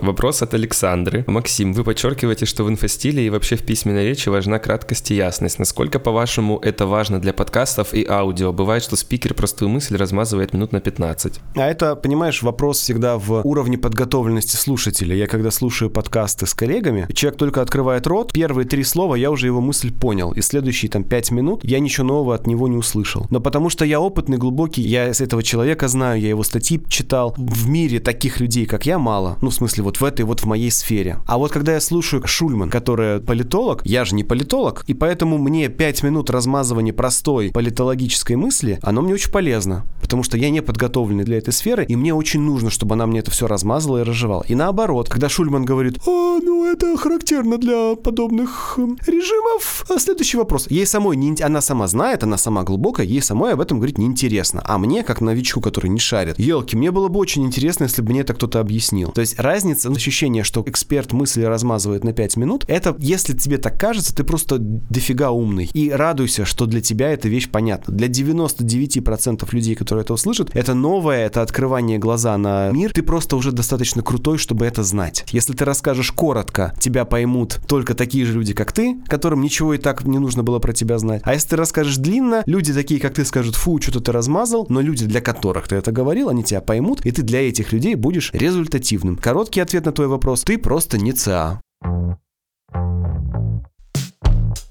Вопрос 0.08 0.42
от 0.42 0.54
Александры. 0.54 1.26
Максим, 1.28 1.74
вы 1.74 1.84
подчеркиваете, 1.84 2.46
что 2.46 2.64
в 2.64 2.70
инфостиле 2.70 3.28
и 3.28 3.30
вообще 3.30 3.58
в 3.58 3.64
письменной 3.64 4.06
речи 4.06 4.30
важна 4.30 4.58
краткость 4.58 5.12
и 5.12 5.16
ясность. 5.16 5.60
Насколько, 5.60 6.00
по-вашему, 6.00 6.60
это 6.60 6.88
важно 6.88 7.20
для 7.20 7.34
подкастов 7.34 7.94
и 7.94 8.06
аудио? 8.08 8.54
Бывает, 8.54 8.82
что 8.84 8.96
спикер 8.96 9.34
простую 9.34 9.68
мысль 9.68 9.98
размазывает 9.98 10.54
минут 10.54 10.72
на 10.72 10.80
15. 10.80 11.42
А 11.58 11.68
это, 11.68 11.98
понимаешь, 11.98 12.42
вопрос 12.42 12.80
всегда 12.80 13.18
в 13.18 13.42
уровне 13.46 13.78
подготовленности 13.78 14.56
слушателя. 14.56 15.14
Я 15.14 15.28
когда 15.28 15.52
слушаю 15.52 15.92
подкасты 15.92 16.46
с 16.46 16.54
коллегами, 16.54 17.06
человек 17.14 17.38
только 17.38 17.62
открывает 17.62 18.08
рот, 18.08 18.32
первые 18.32 18.66
три 18.66 18.86
слова, 18.86 19.16
я 19.16 19.30
уже 19.30 19.48
его 19.48 19.60
мысль 19.60 19.92
понял. 19.92 20.32
И 20.32 20.40
следующие 20.40 20.90
там 20.90 21.04
пять 21.04 21.32
минут 21.32 21.66
я 21.66 21.82
ничего 21.82 22.08
нового 22.08 22.34
от 22.34 22.48
него 22.48 22.70
не 22.70 22.78
услышал. 22.78 23.28
Но 23.30 23.42
потому 23.42 23.70
что 23.70 23.84
я 23.84 24.00
опытный, 24.00 24.38
глубокий, 24.38 24.84
я 24.84 25.14
с 25.14 25.20
этого 25.20 25.44
человека 25.44 25.90
знаю, 25.90 26.22
я 26.22 26.30
его 26.30 26.44
статьи 26.44 26.82
читал. 26.88 27.36
В 27.36 27.68
мире 27.68 28.00
таких 28.00 28.40
людей, 28.40 28.66
как 28.66 28.86
я, 28.86 29.00
мало. 29.00 29.38
Ну, 29.42 29.50
в 29.50 29.54
смысле, 29.54 29.84
вот 29.84 29.97
в 30.00 30.04
этой 30.04 30.26
вот 30.26 30.42
в 30.42 30.46
моей 30.46 30.72
сфере. 30.72 31.20
А 31.28 31.38
вот 31.38 31.52
когда 31.52 31.74
я 31.74 31.82
слушаю 31.82 32.26
Шульман, 32.26 32.70
которая 32.70 33.20
политолог, 33.20 33.82
я 33.86 34.06
же 34.06 34.16
не 34.16 34.24
политолог, 34.24 34.84
и 34.88 34.94
поэтому 34.94 35.38
мне 35.38 35.70
5 35.70 36.04
минут 36.04 36.30
размазывания 36.30 36.94
простой 36.94 37.52
политологической 37.52 38.36
мысли, 38.36 38.80
оно 38.82 39.02
мне 39.02 39.14
очень 39.14 39.32
полезно, 39.32 39.86
потому 40.02 40.24
что 40.24 40.38
я 40.38 40.50
не 40.50 40.62
подготовленный 40.62 41.24
для 41.24 41.38
этой 41.38 41.54
сферы, 41.54 41.86
и 41.86 41.96
мне 41.96 42.14
очень 42.14 42.42
нужно, 42.42 42.70
чтобы 42.70 42.96
она 42.96 43.06
мне 43.08 43.20
это 43.20 43.32
все 43.32 43.48
размазала 43.48 44.00
и 44.00 44.04
разжевала. 44.04 44.44
И 44.48 44.56
наоборот, 44.56 45.10
когда 45.10 45.30
Шульман 45.30 45.66
говорит, 45.66 46.00
а, 46.08 46.40
ну 46.42 46.66
это 46.66 46.98
характерно 46.98 47.58
для 47.58 47.96
подобных 47.96 48.76
эм, 48.78 48.98
режимов. 49.06 49.86
А 49.90 50.00
следующий 50.00 50.38
вопрос. 50.38 50.68
Ей 50.70 50.86
самой, 50.86 51.16
не, 51.18 51.42
она 51.42 51.62
сама 51.62 51.88
знает, 51.88 52.24
она 52.24 52.38
сама 52.38 52.64
глубокая, 52.64 53.06
ей 53.06 53.22
самой 53.22 53.54
об 53.54 53.62
этом 53.62 53.78
говорить 53.78 53.98
неинтересно. 53.98 54.62
А 54.66 54.78
мне, 54.78 55.04
как 55.04 55.22
новичку, 55.22 55.62
который 55.62 55.90
не 55.90 56.00
шарит, 56.00 56.40
елки, 56.40 56.76
мне 56.76 56.92
было 56.92 57.08
бы 57.08 57.20
очень 57.20 57.46
интересно, 57.46 57.84
если 57.84 58.02
бы 58.02 58.12
мне 58.12 58.22
это 58.22 58.34
кто-то 58.34 58.60
объяснил. 58.60 59.12
То 59.12 59.22
есть 59.22 59.40
разница 59.40 59.77
разница, 59.86 60.08
ощущение, 60.08 60.44
что 60.44 60.64
эксперт 60.66 61.14
мысли 61.14 61.44
размазывает 61.44 62.04
на 62.04 62.14
5 62.14 62.38
минут, 62.38 62.66
это, 62.68 62.96
если 63.00 63.34
тебе 63.34 63.58
так 63.58 63.80
кажется, 63.80 64.16
ты 64.16 64.24
просто 64.24 64.58
дофига 64.60 65.32
умный. 65.32 65.70
И 65.74 65.90
радуйся, 65.92 66.46
что 66.46 66.66
для 66.66 66.82
тебя 66.82 67.10
эта 67.10 67.30
вещь 67.30 67.50
понятна. 67.50 67.94
Для 67.94 68.08
99% 68.08 69.48
людей, 69.52 69.76
которые 69.76 70.04
это 70.04 70.14
услышат, 70.14 70.50
это 70.54 70.74
новое, 70.74 71.26
это 71.26 71.42
открывание 71.42 71.98
глаза 71.98 72.38
на 72.38 72.72
мир. 72.72 72.92
Ты 72.94 73.04
просто 73.04 73.36
уже 73.36 73.52
достаточно 73.52 74.02
крутой, 74.02 74.38
чтобы 74.38 74.66
это 74.66 74.84
знать. 74.84 75.26
Если 75.32 75.54
ты 75.54 75.66
расскажешь 75.66 76.12
коротко, 76.12 76.74
тебя 76.80 77.06
поймут 77.06 77.60
только 77.68 77.94
такие 77.94 78.26
же 78.26 78.34
люди, 78.34 78.54
как 78.54 78.72
ты, 78.72 78.98
которым 79.08 79.42
ничего 79.42 79.74
и 79.74 79.78
так 79.78 80.04
не 80.06 80.20
нужно 80.20 80.44
было 80.44 80.60
про 80.60 80.74
тебя 80.74 80.98
знать. 80.98 81.22
А 81.24 81.34
если 81.34 81.50
ты 81.50 81.56
расскажешь 81.56 81.98
длинно, 81.98 82.44
люди 82.46 82.74
такие, 82.74 83.00
как 83.00 83.14
ты, 83.14 83.26
скажут, 83.26 83.56
фу, 83.56 83.80
что-то 83.82 84.00
ты 84.00 84.12
размазал, 84.12 84.66
но 84.70 84.82
люди, 84.82 85.06
для 85.06 85.22
которых 85.22 85.68
ты 85.68 85.76
это 85.76 85.92
говорил, 85.92 86.30
они 86.30 86.44
тебя 86.44 86.62
поймут, 86.62 87.06
и 87.06 87.12
ты 87.12 87.22
для 87.22 87.48
этих 87.48 87.72
людей 87.72 87.96
будешь 87.96 88.32
результативным. 88.34 89.18
Короткий 89.18 89.62
ответ 89.68 89.86
на 89.86 89.92
твой 89.92 90.08
вопрос. 90.08 90.44
Ты 90.44 90.58
просто 90.58 90.98
не 90.98 91.12
ЦА. 91.12 91.62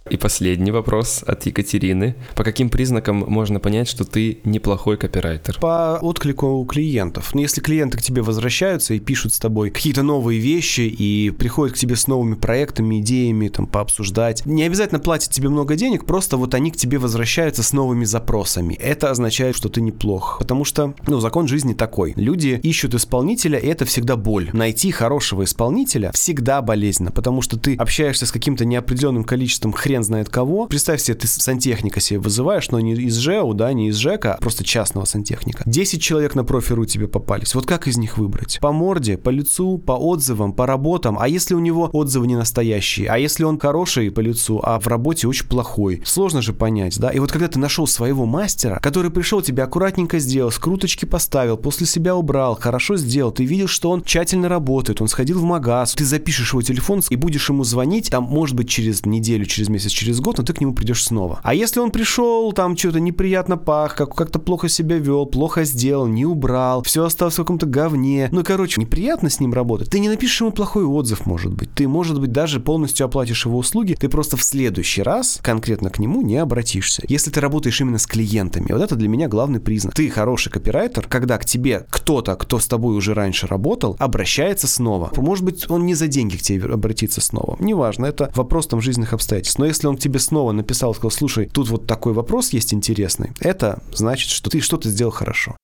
И 0.08 0.16
последний 0.16 0.70
вопрос 0.70 1.24
от 1.26 1.46
Екатерины. 1.46 2.14
По 2.36 2.44
каким 2.44 2.70
признакам 2.70 3.24
можно 3.26 3.58
понять, 3.58 3.88
что 3.88 4.04
ты 4.04 4.38
неплохой 4.44 4.96
копирайтер? 4.96 5.58
По 5.60 5.98
отклику 6.00 6.64
клиентов. 6.64 7.34
Ну, 7.34 7.40
если 7.40 7.60
клиенты 7.60 7.98
к 7.98 8.02
тебе 8.02 8.22
возвращаются 8.22 8.94
и 8.94 9.00
пишут 9.00 9.34
с 9.34 9.40
тобой 9.40 9.70
какие-то 9.70 10.04
новые 10.04 10.38
вещи 10.38 10.82
и 10.82 11.30
приходят 11.30 11.74
к 11.74 11.78
тебе 11.78 11.96
с 11.96 12.06
новыми 12.06 12.34
проектами, 12.34 13.00
идеями, 13.00 13.48
там, 13.48 13.66
пообсуждать, 13.66 14.46
не 14.46 14.62
обязательно 14.62 15.00
платят 15.00 15.32
тебе 15.32 15.48
много 15.48 15.74
денег, 15.74 16.06
просто 16.06 16.36
вот 16.36 16.54
они 16.54 16.70
к 16.70 16.76
тебе 16.76 16.98
возвращаются 16.98 17.64
с 17.64 17.72
новыми 17.72 18.04
запросами. 18.04 18.74
Это 18.74 19.10
означает, 19.10 19.56
что 19.56 19.68
ты 19.68 19.80
неплох. 19.80 20.36
Потому 20.38 20.64
что, 20.64 20.94
ну, 21.08 21.18
закон 21.18 21.48
жизни 21.48 21.74
такой. 21.74 22.12
Люди 22.14 22.60
ищут 22.62 22.94
исполнителя, 22.94 23.58
и 23.58 23.66
это 23.66 23.84
всегда 23.84 24.16
боль. 24.16 24.50
Найти 24.52 24.92
хорошего 24.92 25.42
исполнителя 25.42 26.12
всегда 26.12 26.62
болезненно, 26.62 27.10
потому 27.10 27.42
что 27.42 27.58
ты 27.58 27.74
общаешься 27.74 28.26
с 28.26 28.30
каким-то 28.30 28.64
неопределенным 28.64 29.24
количеством 29.24 29.72
хрен 29.72 29.95
хрен 29.96 30.04
знает 30.04 30.28
кого. 30.28 30.66
Представь 30.66 31.00
себе, 31.00 31.16
ты 31.16 31.26
сантехника 31.26 32.00
себе 32.00 32.18
вызываешь, 32.18 32.70
но 32.70 32.80
не 32.80 32.92
из 32.92 33.16
ЖЭУ, 33.16 33.54
да, 33.54 33.72
не 33.72 33.88
из 33.88 33.96
ЖЭКа, 33.96 34.34
а 34.34 34.38
просто 34.38 34.64
частного 34.64 35.06
сантехника. 35.06 35.62
10 35.66 36.02
человек 36.02 36.34
на 36.34 36.44
профи.ру 36.44 36.84
тебе 36.84 37.08
попались. 37.08 37.54
Вот 37.54 37.66
как 37.66 37.88
из 37.88 37.96
них 37.96 38.18
выбрать? 38.18 38.58
По 38.60 38.72
морде, 38.72 39.16
по 39.16 39.30
лицу, 39.30 39.78
по 39.78 39.92
отзывам, 39.92 40.52
по 40.52 40.66
работам. 40.66 41.18
А 41.18 41.28
если 41.28 41.54
у 41.54 41.60
него 41.60 41.88
отзывы 41.92 42.26
не 42.26 42.36
настоящие? 42.36 43.08
А 43.08 43.18
если 43.18 43.44
он 43.44 43.58
хороший 43.58 44.10
по 44.10 44.20
лицу, 44.20 44.60
а 44.62 44.78
в 44.78 44.86
работе 44.86 45.28
очень 45.28 45.46
плохой? 45.46 46.02
Сложно 46.04 46.42
же 46.42 46.52
понять, 46.52 46.98
да? 46.98 47.10
И 47.10 47.18
вот 47.18 47.32
когда 47.32 47.48
ты 47.48 47.58
нашел 47.58 47.86
своего 47.86 48.26
мастера, 48.26 48.78
который 48.82 49.10
пришел 49.10 49.40
тебя 49.40 49.64
аккуратненько 49.64 50.18
сделал, 50.18 50.50
скруточки 50.50 51.04
поставил, 51.04 51.56
после 51.56 51.86
себя 51.86 52.14
убрал, 52.14 52.58
хорошо 52.60 52.96
сделал, 52.96 53.32
ты 53.32 53.44
видел, 53.44 53.68
что 53.68 53.90
он 53.90 54.02
тщательно 54.02 54.48
работает, 54.48 55.00
он 55.00 55.08
сходил 55.08 55.38
в 55.38 55.44
магаз, 55.44 55.94
ты 55.94 56.04
запишешь 56.04 56.52
его 56.52 56.62
телефон 56.62 57.02
и 57.10 57.16
будешь 57.16 57.48
ему 57.48 57.64
звонить, 57.64 58.10
там, 58.10 58.24
может 58.24 58.56
быть, 58.56 58.68
через 58.68 59.04
неделю, 59.04 59.44
через 59.46 59.68
месяц, 59.68 59.85
через 59.92 60.20
год, 60.20 60.38
но 60.38 60.44
ты 60.44 60.52
к 60.52 60.60
нему 60.60 60.74
придешь 60.74 61.04
снова. 61.04 61.40
А 61.42 61.54
если 61.54 61.80
он 61.80 61.90
пришел, 61.90 62.52
там 62.52 62.76
что-то 62.76 63.00
неприятно 63.00 63.56
пах, 63.56 63.94
как, 63.94 64.14
как-то 64.14 64.38
плохо 64.38 64.68
себя 64.68 64.98
вел, 64.98 65.26
плохо 65.26 65.64
сделал, 65.64 66.06
не 66.06 66.24
убрал, 66.24 66.82
все 66.82 67.04
осталось 67.04 67.34
в 67.34 67.38
каком-то 67.38 67.66
говне, 67.66 68.28
ну, 68.32 68.42
короче, 68.44 68.80
неприятно 68.80 69.30
с 69.30 69.40
ним 69.40 69.52
работать, 69.52 69.90
ты 69.90 69.98
не 69.98 70.08
напишешь 70.08 70.40
ему 70.40 70.52
плохой 70.52 70.84
отзыв, 70.84 71.26
может 71.26 71.52
быть. 71.52 71.72
Ты, 71.74 71.88
может 71.88 72.20
быть, 72.20 72.32
даже 72.32 72.60
полностью 72.60 73.06
оплатишь 73.06 73.46
его 73.46 73.58
услуги, 73.58 73.96
ты 73.98 74.08
просто 74.08 74.36
в 74.36 74.42
следующий 74.42 75.02
раз 75.02 75.38
конкретно 75.42 75.90
к 75.90 75.98
нему 75.98 76.22
не 76.22 76.36
обратишься. 76.36 77.02
Если 77.08 77.30
ты 77.30 77.40
работаешь 77.40 77.80
именно 77.80 77.98
с 77.98 78.06
клиентами, 78.06 78.72
вот 78.72 78.82
это 78.82 78.96
для 78.96 79.08
меня 79.08 79.28
главный 79.28 79.60
признак. 79.60 79.94
Ты 79.94 80.08
хороший 80.08 80.50
копирайтер, 80.50 81.06
когда 81.08 81.38
к 81.38 81.44
тебе 81.44 81.86
кто-то, 81.90 82.34
кто 82.36 82.58
с 82.58 82.66
тобой 82.66 82.96
уже 82.96 83.14
раньше 83.14 83.46
работал, 83.46 83.96
обращается 83.98 84.66
снова. 84.66 85.10
Может 85.16 85.44
быть, 85.44 85.70
он 85.70 85.86
не 85.86 85.94
за 85.94 86.06
деньги 86.08 86.36
к 86.36 86.42
тебе 86.42 86.64
обратится 86.66 87.20
снова. 87.20 87.56
Неважно, 87.60 88.06
это 88.06 88.30
вопрос 88.34 88.66
там 88.66 88.80
жизненных 88.80 89.12
обстоятельств. 89.12 89.58
Но 89.58 89.66
если 89.66 89.75
он 89.84 89.96
к 89.96 90.00
тебе 90.00 90.18
снова 90.18 90.52
написал, 90.52 90.94
сказал, 90.94 91.10
слушай, 91.10 91.46
тут 91.46 91.68
вот 91.68 91.86
такой 91.86 92.12
вопрос 92.12 92.50
есть 92.50 92.72
интересный, 92.72 93.32
это 93.40 93.82
значит, 93.92 94.30
что 94.30 94.50
ты 94.50 94.60
что-то 94.60 94.88
сделал 94.88 95.12
хорошо. 95.12 95.56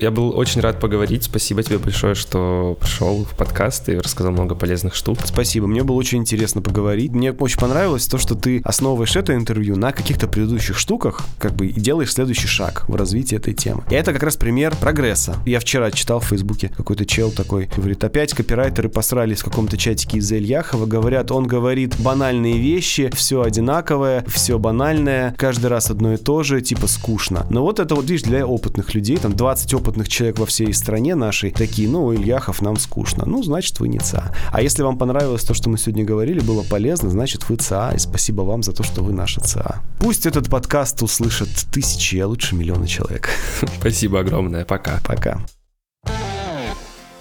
Я 0.00 0.10
был 0.10 0.34
очень 0.34 0.62
рад 0.62 0.80
поговорить. 0.80 1.24
Спасибо 1.24 1.62
тебе 1.62 1.76
большое, 1.76 2.14
что 2.14 2.74
пришел 2.80 3.26
в 3.26 3.36
подкаст 3.36 3.90
и 3.90 3.98
рассказал 3.98 4.32
много 4.32 4.54
полезных 4.54 4.94
штук. 4.94 5.18
Спасибо. 5.26 5.66
Мне 5.66 5.82
было 5.82 5.96
очень 5.96 6.18
интересно 6.18 6.62
поговорить. 6.62 7.12
Мне 7.12 7.32
очень 7.32 7.58
понравилось 7.58 8.06
то, 8.06 8.16
что 8.16 8.34
ты 8.34 8.62
основываешь 8.64 9.14
это 9.14 9.34
интервью 9.34 9.76
на 9.76 9.92
каких-то 9.92 10.26
предыдущих 10.26 10.78
штуках, 10.78 11.20
как 11.38 11.52
бы 11.52 11.66
и 11.66 11.78
делаешь 11.78 12.14
следующий 12.14 12.46
шаг 12.46 12.88
в 12.88 12.96
развитии 12.96 13.36
этой 13.36 13.52
темы. 13.52 13.82
И 13.90 13.94
это 13.94 14.14
как 14.14 14.22
раз 14.22 14.36
пример 14.36 14.74
прогресса. 14.74 15.36
Я 15.44 15.60
вчера 15.60 15.90
читал 15.90 16.20
в 16.20 16.24
Фейсбуке 16.24 16.72
какой-то 16.74 17.04
чел 17.04 17.30
такой, 17.30 17.68
говорит, 17.76 18.02
опять 18.02 18.32
копирайтеры 18.32 18.88
посрались 18.88 19.40
в 19.40 19.44
каком-то 19.44 19.76
чатике 19.76 20.16
из 20.16 20.32
Ильяхова, 20.32 20.86
говорят, 20.86 21.30
он 21.30 21.46
говорит 21.46 21.94
банальные 21.98 22.56
вещи, 22.56 23.10
все 23.14 23.42
одинаковое, 23.42 24.24
все 24.28 24.58
банальное, 24.58 25.34
каждый 25.36 25.66
раз 25.66 25.90
одно 25.90 26.14
и 26.14 26.16
то 26.16 26.42
же, 26.42 26.62
типа 26.62 26.86
скучно. 26.86 27.46
Но 27.50 27.62
вот 27.62 27.80
это 27.80 27.94
вот, 27.94 28.08
видишь, 28.08 28.22
для 28.22 28.46
опытных 28.46 28.94
людей, 28.94 29.18
там 29.18 29.34
20 29.36 29.74
опытных 29.74 29.89
опытных 29.90 30.08
человек 30.08 30.38
во 30.38 30.46
всей 30.46 30.72
стране 30.72 31.16
нашей 31.16 31.50
такие, 31.50 31.88
ну, 31.88 32.14
Ильяхов, 32.14 32.62
нам 32.62 32.76
скучно. 32.76 33.24
Ну, 33.26 33.42
значит, 33.42 33.80
вы 33.80 33.88
не 33.88 33.98
ЦА. 33.98 34.32
А 34.52 34.62
если 34.62 34.82
вам 34.82 34.96
понравилось 34.96 35.42
то, 35.42 35.52
что 35.52 35.68
мы 35.68 35.78
сегодня 35.78 36.04
говорили, 36.04 36.38
было 36.40 36.62
полезно, 36.62 37.10
значит, 37.10 37.48
вы 37.48 37.56
ЦА. 37.56 37.92
И 37.94 37.98
спасибо 37.98 38.42
вам 38.42 38.62
за 38.62 38.72
то, 38.72 38.84
что 38.84 39.02
вы 39.02 39.12
наша 39.12 39.40
ЦА. 39.40 39.82
Пусть 39.98 40.26
этот 40.26 40.48
подкаст 40.48 41.02
услышат 41.02 41.48
тысячи, 41.72 42.16
а 42.16 42.28
лучше 42.28 42.54
миллионы 42.54 42.86
человек. 42.86 43.30
Спасибо 43.80 44.20
огромное. 44.20 44.64
Пока. 44.64 45.00
Пока. 45.04 45.40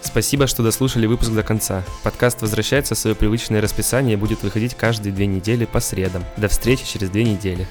Спасибо, 0.01 0.47
что 0.47 0.63
дослушали 0.63 1.07
выпуск 1.07 1.31
до 1.31 1.43
конца. 1.43 1.83
Подкаст 2.03 2.41
возвращается 2.41 2.93
в 2.93 2.97
свое 2.99 3.15
привычное 3.15 3.61
расписание 3.61 4.13
и 4.13 4.17
будет 4.17 4.43
выходить 4.43 4.75
каждые 4.75 5.11
две 5.11 5.25
недели 5.25 5.65
по 5.65 5.79
средам. 5.79 6.23
До 6.37 6.47
встречи 6.47 6.85
через 6.85 7.09
две 7.09 7.23
недели. 7.23 7.67